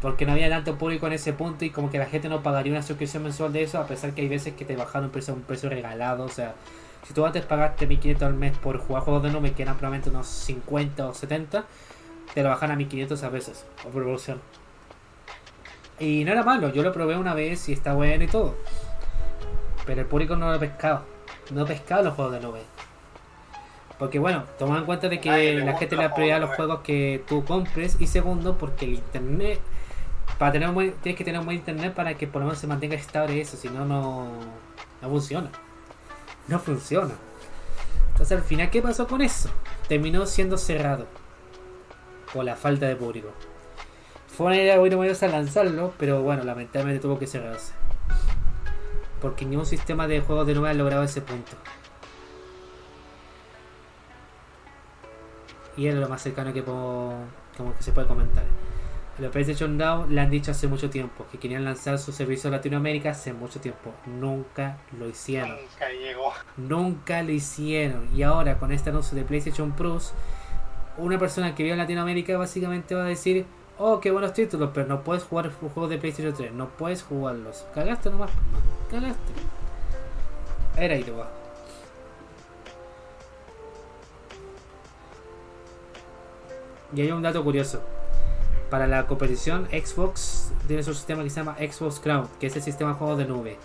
[0.00, 2.72] Porque no había tanto público en ese punto y como que la gente no pagaría
[2.72, 5.34] una suscripción mensual de eso, a pesar que hay veces que te bajaron un precio,
[5.34, 6.24] un precio regalado.
[6.24, 6.54] O sea,
[7.04, 10.10] si tú antes pagaste 1500 al mes por jugar juegos de nube, que eran probablemente
[10.10, 11.64] unos 50 o 70,
[12.34, 14.40] te lo bajan a 1500 a veces, o por evolución.
[15.98, 18.54] Y no era malo, yo lo probé una vez y está bueno y todo.
[19.86, 21.04] Pero el público no lo ha pescado.
[21.52, 22.60] No ha pescado los juegos de nube.
[23.98, 27.24] Porque bueno, toma en cuenta de que la gente le prioridad a los juegos que
[27.26, 27.96] tú compres.
[28.00, 29.60] Y segundo, porque el internet.
[30.38, 32.60] Para tener un buen, tienes que tener un buen internet para que por lo menos
[32.60, 33.56] se mantenga estable eso.
[33.56, 34.28] Si no, no,
[35.00, 35.50] no funciona.
[36.48, 37.14] No funciona.
[38.12, 39.50] Entonces al final, ¿qué pasó con eso?
[39.88, 41.06] Terminó siendo cerrado.
[42.32, 43.28] Por la falta de público.
[44.28, 47.72] Fue una idea muy maravillosa lanzarlo, pero bueno, lamentablemente tuvo que cerrarse.
[49.20, 51.52] Porque ningún sistema de juegos de nube ha logrado ese punto.
[55.76, 57.14] Y es lo más cercano que puedo,
[57.56, 58.44] como que se puede comentar.
[59.18, 62.50] Los PlayStation Now le han dicho hace mucho tiempo que querían lanzar su servicio a
[62.50, 63.94] Latinoamérica hace mucho tiempo.
[64.04, 65.56] Nunca lo hicieron.
[65.56, 66.32] Nunca llegó.
[66.58, 68.10] Nunca lo hicieron.
[68.14, 70.12] Y ahora con este anuncio de PlayStation Plus,
[70.98, 73.46] una persona que vive en Latinoamérica básicamente va a decir,
[73.78, 77.64] oh, qué buenos títulos, pero no puedes jugar juegos de PlayStation 3, no puedes jugarlos.
[77.74, 79.32] Cagaste nomás, pues, cagaste.
[80.76, 81.30] Era ahí te va.
[86.94, 87.82] Y hay un dato curioso.
[88.70, 92.62] Para la competición, Xbox tiene su sistema que se llama Xbox Cloud, que es el
[92.62, 93.58] sistema de juegos de nube.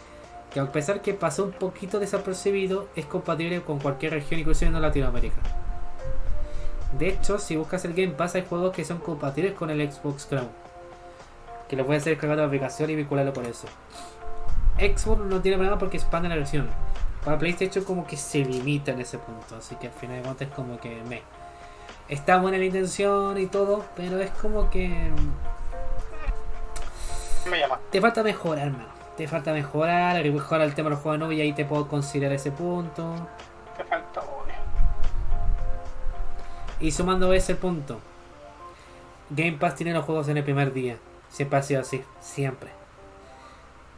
[0.54, 4.80] Que a pesar que pasó un poquito desapercibido, es compatible con cualquier región, inclusive en
[4.80, 5.42] Latinoamérica.
[7.00, 10.26] De hecho, si buscas el Game Pass, hay juegos que son compatibles con el Xbox
[10.26, 10.50] Cloud.
[11.68, 13.68] Que lo puedes descargar de la aplicación y vincularlo con eso.
[14.78, 16.70] Xbox no tiene problema porque expande la versión.
[17.24, 19.56] Para PlayStation como que se limita en ese punto.
[19.56, 21.22] Así que al final de cuentas es como que me.
[22.12, 24.90] Está buena la intención y todo, pero es como que.
[27.50, 27.80] Me llama.
[27.90, 28.90] Te falta mejorar, hermano.
[29.16, 31.88] Te falta mejorar, mejorar el tema de los juegos de nube y ahí te puedo
[31.88, 33.16] considerar ese punto.
[33.78, 34.56] Te falta obvio.
[36.82, 38.02] Y sumando ese punto,
[39.30, 40.98] Game Pass tiene los juegos en el primer día.
[41.30, 42.72] Siempre ha sido así, siempre.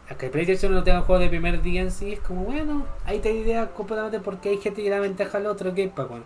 [0.07, 3.17] A que PlayStation no tenga juegos de primer día en sí, es como bueno, ahí
[3.17, 6.09] te da idea completamente porque hay gente que da ventaja al otro Game Pass.
[6.09, 6.25] bueno.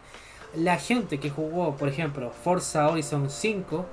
[0.57, 3.85] La gente que jugó, por ejemplo, Forza Horizon 5,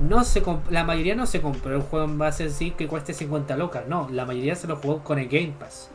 [0.00, 3.14] no se la mayoría no se compró el juego en base en sí que cueste
[3.14, 5.90] 50 locas, no, la mayoría se lo jugó con el Game Pass.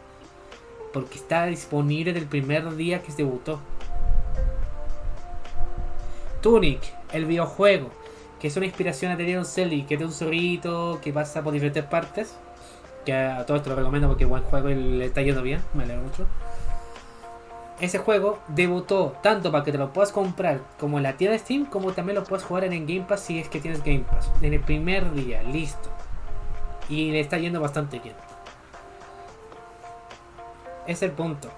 [0.94, 3.60] Porque está disponible del primer día que se debutó.
[6.42, 6.80] Tunic,
[7.12, 7.90] el videojuego,
[8.40, 11.52] que es una inspiración a Tener Selly, que es de un zorrito que pasa por
[11.52, 12.38] diferentes partes.
[13.06, 15.84] Que a todo esto lo recomiendo porque buen juego y le está yendo bien, me
[15.84, 16.26] alegro mucho.
[17.80, 21.40] Ese juego debutó tanto para que te lo puedas comprar como en la tienda de
[21.40, 24.02] Steam, como también lo puedes jugar en el Game Pass si es que tienes Game
[24.10, 24.30] Pass.
[24.42, 25.90] En el primer día, listo.
[26.90, 28.16] Y le está yendo bastante bien.
[30.88, 31.50] Es el punto.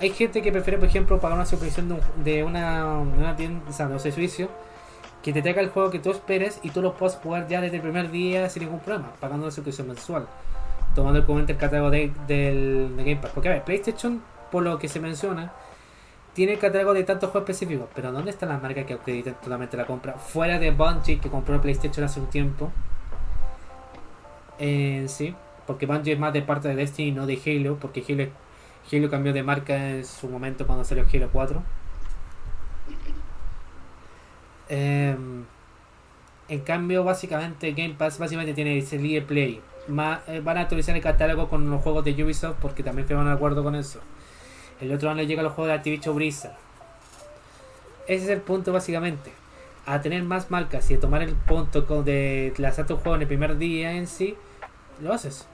[0.00, 3.72] Hay gente que prefiere, por ejemplo, pagar una suscripción de, un- de una, tienda, o
[3.72, 4.48] sea, de un servicio,
[5.22, 7.76] que te traiga el juego que tú esperes y tú lo puedas jugar ya desde
[7.76, 10.26] el primer día sin ningún problema, pagando una suscripción mensual,
[10.94, 12.10] tomando en cuenta el catálogo de
[12.96, 13.30] Game Pass.
[13.34, 15.52] Porque a ver, PlayStation, por lo que se menciona,
[16.34, 19.76] tiene el catálogo de tantos juegos específicos, pero ¿dónde están las marcas que acreditan totalmente
[19.76, 20.14] la compra?
[20.14, 22.70] Fuera de Bungie, que compró PlayStation hace un tiempo.
[24.58, 25.34] Eh, sí,
[25.66, 28.30] porque Bungie es más de parte de Destiny, no de Halo, porque Halo,
[28.92, 31.62] Halo cambió de marca en su momento cuando salió Halo 4.
[34.68, 35.44] Em,
[36.48, 39.60] en cambio, básicamente Game Pass básicamente tiene ese Libre Play.
[40.28, 43.36] Eh, van a actualizar el catálogo con los juegos de Ubisoft porque también firmaron un
[43.36, 44.00] acuerdo con eso.
[44.80, 46.54] El otro año llega los juegos de Activision Blizzard.
[48.06, 49.32] Ese es el punto básicamente.
[49.86, 53.28] A tener más marcas y a tomar el punto de lanzar tu juego en el
[53.28, 54.36] primer día en sí,
[55.00, 55.46] lo haces.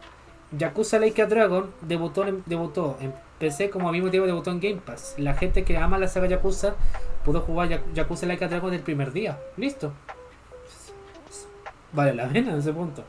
[0.53, 5.15] Yakuza Like Dragon debutó debutó en PC como al mismo tiempo debutó en Game Pass.
[5.19, 6.75] La gente que ama la saga Yakuza
[7.25, 9.39] pudo jugar Ya- Yakuza Like Dragon el primer día.
[9.57, 9.93] Listo.
[11.93, 13.05] Vale la pena en ese punto.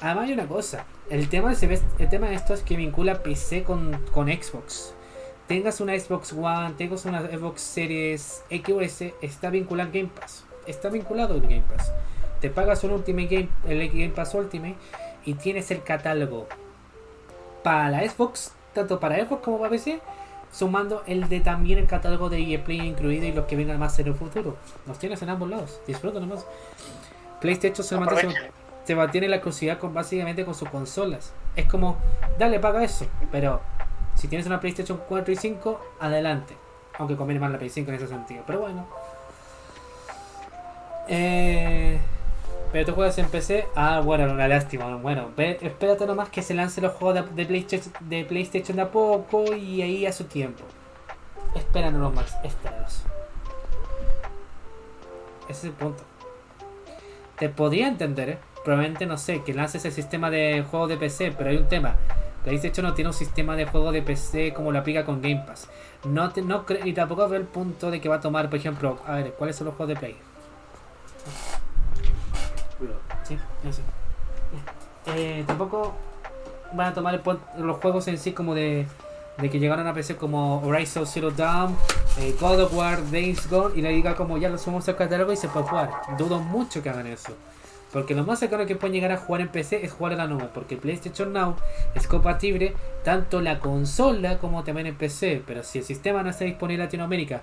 [0.00, 0.84] Además hay una cosa.
[1.10, 4.93] El tema, de, el tema de esto es que vincula PC con, con Xbox.
[5.46, 10.10] Tengas una Xbox One, tengas una Xbox Series X o S, está vinculado al Game
[10.18, 10.44] Pass.
[10.66, 11.92] Está vinculado al Game Pass.
[12.40, 14.76] Te pagas un Ultimate Game, el Game Pass Ultimate
[15.24, 16.46] y tienes el catálogo
[17.62, 20.00] para la Xbox, tanto para Xbox como para PC,
[20.52, 23.98] sumando el de también el catálogo de EA Play incluido y los que vengan más
[23.98, 24.56] en el futuro.
[24.86, 26.46] Los tienes en ambos lados, disfruta nomás.
[27.40, 28.34] PlayStation se mantiene,
[28.84, 31.32] se mantiene la exclusividad con, básicamente con sus consolas.
[31.56, 31.98] Es como,
[32.38, 33.60] dale, paga eso, pero
[34.14, 36.56] si tienes una PlayStation 4 y 5, adelante.
[36.98, 38.86] Aunque conviene más la Play 5 en ese sentido, pero bueno.
[41.08, 41.98] Eh,
[42.72, 43.66] pero tú juegas en PC.
[43.74, 44.94] Ah, bueno, una lástima.
[44.96, 48.82] Bueno, ve- espérate nomás que se lancen los juegos de, de PlayStation, de PlayStation de
[48.82, 50.62] a poco y ahí a su tiempo.
[51.54, 53.02] Espéranos más, espéranos.
[55.48, 56.02] Ese es el punto.
[57.38, 58.38] Te podría entender, ¿eh?
[58.64, 61.96] Probablemente, no sé, que lances el sistema de juegos de PC, pero hay un tema.
[62.44, 65.68] PlayStation no tiene un sistema de juego de PC como lo aplica con Game Pass.
[66.04, 68.98] No, te, no y tampoco veo el punto de que va a tomar, por ejemplo,
[69.06, 70.16] a ver, ¿cuáles son los juegos de Play?
[73.22, 73.82] Sí, ya sé.
[75.06, 75.94] Eh, tampoco
[76.74, 78.86] van a tomar el los juegos en sí como de,
[79.38, 81.76] de que llegaron a PC como Horizon Zero Dawn,
[82.18, 85.32] eh, God of War, Days Gone y le diga como ya lo sumamos al catálogo
[85.32, 85.90] y se puede jugar.
[86.18, 87.34] Dudo mucho que hagan eso.
[87.94, 90.26] Porque lo más cercano que pueden llegar a jugar en PC es jugar en la
[90.26, 90.48] nube.
[90.52, 91.54] Porque PlayStation Now
[91.94, 95.44] es compatible tanto la consola como también en PC.
[95.46, 97.42] Pero si el sistema no está disponible en Latinoamérica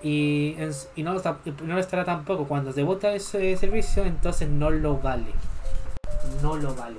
[0.00, 0.56] Y,
[0.94, 1.22] y no, lo
[1.64, 2.46] no estará tampoco.
[2.46, 5.32] Cuando debuta ese servicio, entonces no lo vale.
[6.40, 6.98] No lo vale.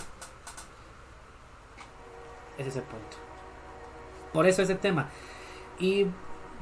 [2.58, 3.16] Ese es el punto.
[4.34, 5.08] Por eso es el tema.
[5.80, 6.08] Y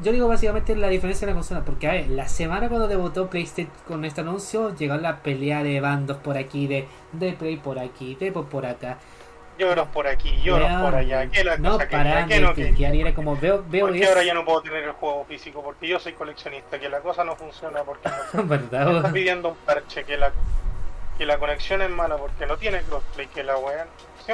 [0.02, 1.62] yo digo básicamente la diferencia de la consola.
[1.66, 5.80] Porque, a ver, la semana cuando debutó PlayStation con este anuncio, llegó la pelea de
[5.80, 8.98] bandos por aquí, de, de Play por aquí, de por, por acá.
[9.58, 11.30] Lloros por aquí, lloros Weón, por allá.
[11.30, 13.86] ¿Qué la no cosa que paran qué de no que y era como veo, veo
[13.86, 14.10] ¿Por qué eso.
[14.10, 15.62] ahora ya no puedo tener el juego físico?
[15.62, 18.88] Porque yo soy coleccionista, que la cosa no funciona porque no ¿Verdad?
[18.88, 20.32] me está pidiendo un parche, que la,
[21.18, 23.86] que la conexión es mala porque no tiene crossplay, que la weá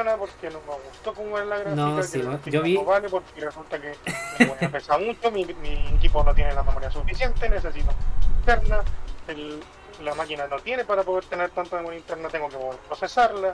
[0.03, 2.85] no porque no me gustó cómo es la gráfica, No, sí, la yo vi- no
[2.85, 3.95] vale porque resulta que
[4.39, 7.91] weá pesa mucho, mi, mi equipo no tiene la memoria suficiente, necesito
[8.39, 8.79] interna,
[9.27, 9.63] el-
[10.03, 13.53] la máquina no tiene para poder tener tanta memoria interna, tengo que poder procesarla.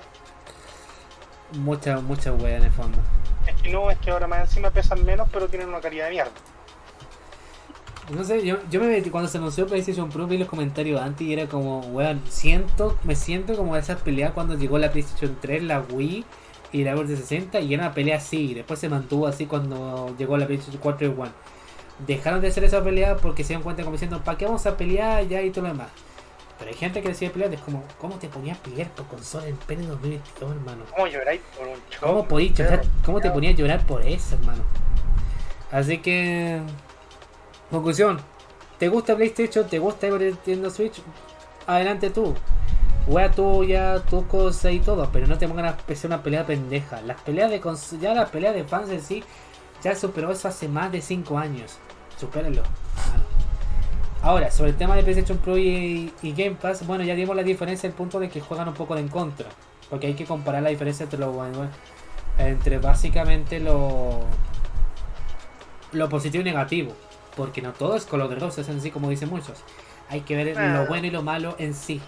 [1.53, 2.97] Mucha, mucha wea en el fondo.
[3.45, 6.11] Es que no, es que ahora más encima pesan menos, pero tienen una calidad de
[6.11, 6.31] mierda.
[8.11, 11.25] No sé, yo, yo me metí cuando se anunció PlayStation Pro vi los comentarios antes
[11.25, 15.63] y era como, weón, siento, me siento como esas peleas cuando llegó la PlayStation 3,
[15.63, 16.25] la Wii
[16.73, 20.13] y la Xbox 360 y era una pelea así, y después se mantuvo así cuando
[20.17, 21.31] llegó la PlayStation 4 y One.
[22.05, 24.75] Dejaron de hacer esa pelea porque se dieron cuenta como diciendo, ¿para qué vamos a
[24.75, 25.89] pelear ya y todo lo demás?
[26.59, 29.47] Pero hay gente que decide pelear, es como, ¿cómo te ponías a pelear por consola
[29.47, 30.83] en pleno 2022, hermano?
[30.91, 31.99] ¿Cómo lloráis por un show?
[32.01, 32.85] ¿Cómo, podías llorar-?
[33.05, 34.63] ¿Cómo te ponías a llorar por eso, hermano?
[35.71, 36.61] Así que.
[37.73, 38.19] Conclusión:
[38.77, 39.67] ¿te gusta PlayStation?
[39.67, 41.01] ¿Te gusta Nintendo Switch?
[41.65, 42.35] Adelante tú.
[43.07, 47.01] Wea tuya, tu cosa y todo, pero no te pongan a hacer una pelea pendeja.
[47.01, 47.59] Las peleas de
[47.99, 49.23] ya las peleas de fans en sí
[49.83, 51.79] ya superó eso hace más de 5 años.
[52.19, 52.61] Supérenlo.
[54.21, 57.87] Ahora, sobre el tema de PlayStation Pro y, Game Pass, bueno, ya dimos la diferencia,
[57.87, 59.47] el punto de que juegan un poco de en contra.
[59.89, 61.33] Porque hay que comparar la diferencia entre lo
[62.37, 64.19] entre básicamente lo
[65.91, 66.93] lo positivo y negativo.
[67.35, 69.63] Porque no todo es color de rosas en sí, como dicen muchos.
[70.09, 72.01] Hay que ver lo bueno y lo malo en sí.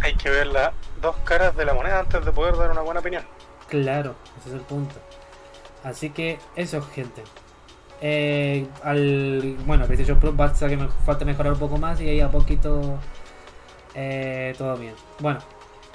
[0.00, 3.00] Hay que ver las dos caras de la moneda antes de poder dar una buena
[3.00, 3.24] opinión.
[3.68, 4.94] Claro, ese es el punto.
[5.84, 7.22] Así que eso, gente.
[8.00, 12.20] Eh, al, bueno, PlayStation Pro basta que me falta mejorar un poco más y ahí
[12.20, 12.98] a poquito
[13.94, 14.94] eh, todo bien.
[15.20, 15.40] Bueno,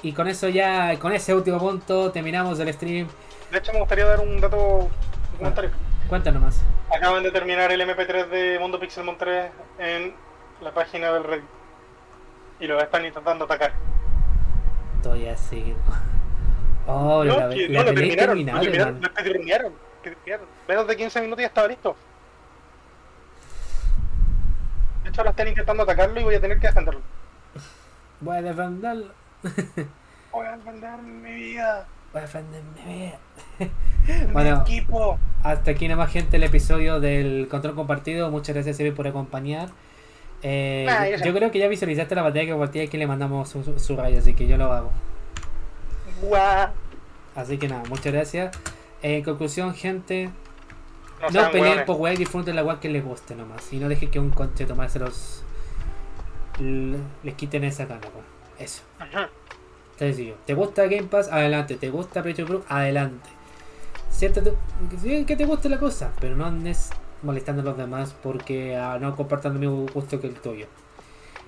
[0.01, 3.07] y con eso ya, con ese último punto terminamos el stream.
[3.51, 5.71] De hecho, me gustaría dar un dato, un comentario.
[6.07, 6.61] Cuéntanos más.
[6.95, 10.13] Acaban de terminar el MP3 de Mundo Pixelmon 3 en
[10.61, 11.49] la página del Reddit.
[12.59, 13.73] Y lo están intentando atacar.
[14.95, 15.75] Estoy así.
[16.87, 19.01] Oh, no, la, que la no, lo pelea terminaron, lo interminable, terminaron, man.
[19.01, 20.47] lo terminaron, lo terminaron.
[20.67, 21.95] Menos de 15 minutos ya estaba listo.
[25.03, 27.01] De hecho, ahora están intentando atacarlo y voy a tener que defenderlo.
[28.21, 29.13] Voy a defenderlo.
[30.31, 31.85] Voy a defender mi vida,
[34.33, 34.61] Bueno.
[34.61, 35.19] equipo.
[35.43, 38.31] Hasta aquí nada más gente el episodio del control compartido.
[38.31, 39.69] Muchas gracias Evi por acompañar.
[40.43, 43.63] Eh, Nah, yo creo que ya visualizaste la batalla que compartí aquí le mandamos su,
[43.63, 44.91] su- su rayo, así que yo lo hago.
[46.21, 46.69] Guau.
[47.35, 48.57] Así que nada, muchas gracias.
[49.01, 50.29] En conclusión, gente,
[51.33, 53.71] No, peleen por weá y disfruten la weá que les guste nomás.
[53.73, 55.43] Y no dejen que un conche tomarse los.
[56.59, 58.25] les quiten esa gana, pues.
[58.59, 58.83] Eso.
[58.99, 59.29] Ajá.
[59.97, 60.35] Sencillo.
[60.45, 61.29] ¿Te gusta Game Pass?
[61.31, 61.75] Adelante.
[61.75, 62.65] ¿Te gusta PlayStation Pro?
[62.69, 63.29] Adelante.
[64.11, 64.53] Siéntate,
[65.25, 66.89] que te guste la cosa, pero no andes
[67.21, 70.67] molestando a los demás porque ah, no compartan el mismo gusto que el tuyo.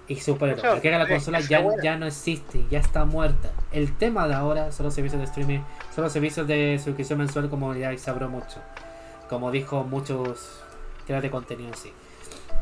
[0.08, 0.14] Y.
[0.14, 3.52] Eso, Porque la consola ya, ya no existe, ya está muerta.
[3.72, 5.60] El tema de ahora son los servicios de streaming,
[5.94, 8.60] son los servicios de suscripción mensual como ya habló mucho.
[9.30, 10.64] Como dijo muchos
[11.06, 11.94] creadores de contenido así.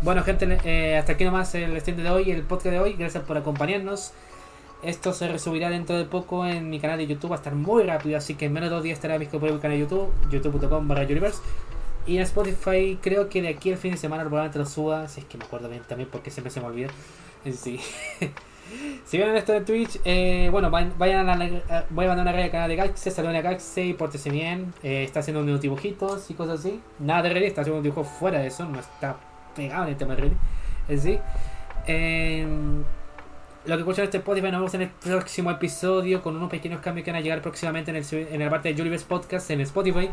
[0.01, 2.93] Bueno gente, eh, hasta aquí nomás el stream de hoy, el podcast de hoy.
[2.93, 4.11] Gracias por acompañarnos.
[4.83, 7.31] Esto se resubirá dentro de poco en mi canal de YouTube.
[7.31, 9.51] Va a estar muy rápido, así que en menos de dos días estará visto por
[9.51, 11.41] mi canal de YouTube, youtube.com barra universe.
[12.05, 15.19] Y en Spotify creo que de aquí al fin de semana probablemente lo suba, si
[15.21, 16.89] es que me acuerdo bien también porque siempre se me olvida.
[17.53, 17.79] Sí.
[19.05, 22.43] si ven esto en Twitch, eh, bueno, vayan a la, voy a mandar una red
[22.43, 24.73] al canal de Gaxe, saluden a Gaxe pórtese bien.
[24.83, 26.81] Eh, está haciendo unos dibujitos y cosas así.
[26.99, 29.15] Nada de Reddit, está haciendo un dibujo fuera de eso, no está
[29.55, 30.37] pegado en el tema de Reddit.
[30.89, 31.19] En sí.
[31.85, 32.83] Em,
[33.67, 37.03] lo que escuchan este Spotify nos vemos en el próximo episodio con unos pequeños cambios
[37.03, 40.09] que van a llegar próximamente en, el, en la parte de Universe Podcast en Spotify.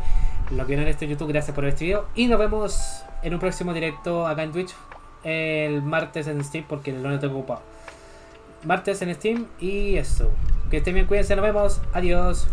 [0.51, 2.05] Lo que viene en este YouTube, gracias por ver este video.
[2.15, 4.75] Y nos vemos en un próximo directo acá en Twitch
[5.23, 7.61] el martes en Steam porque el lunes tengo ocupado.
[8.63, 10.31] Martes en Steam y eso.
[10.69, 11.81] Que estén bien, cuídense, nos vemos.
[11.93, 12.47] Adiós.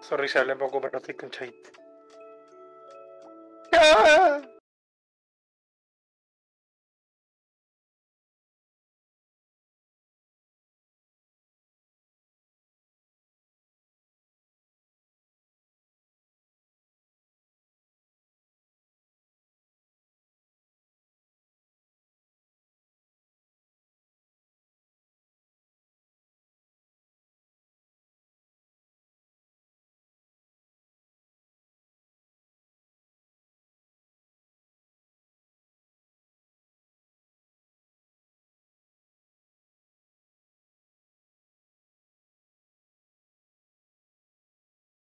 [0.00, 1.54] Sorry si hablé poco, pero estoy.
[3.72, 4.40] ¡Ah!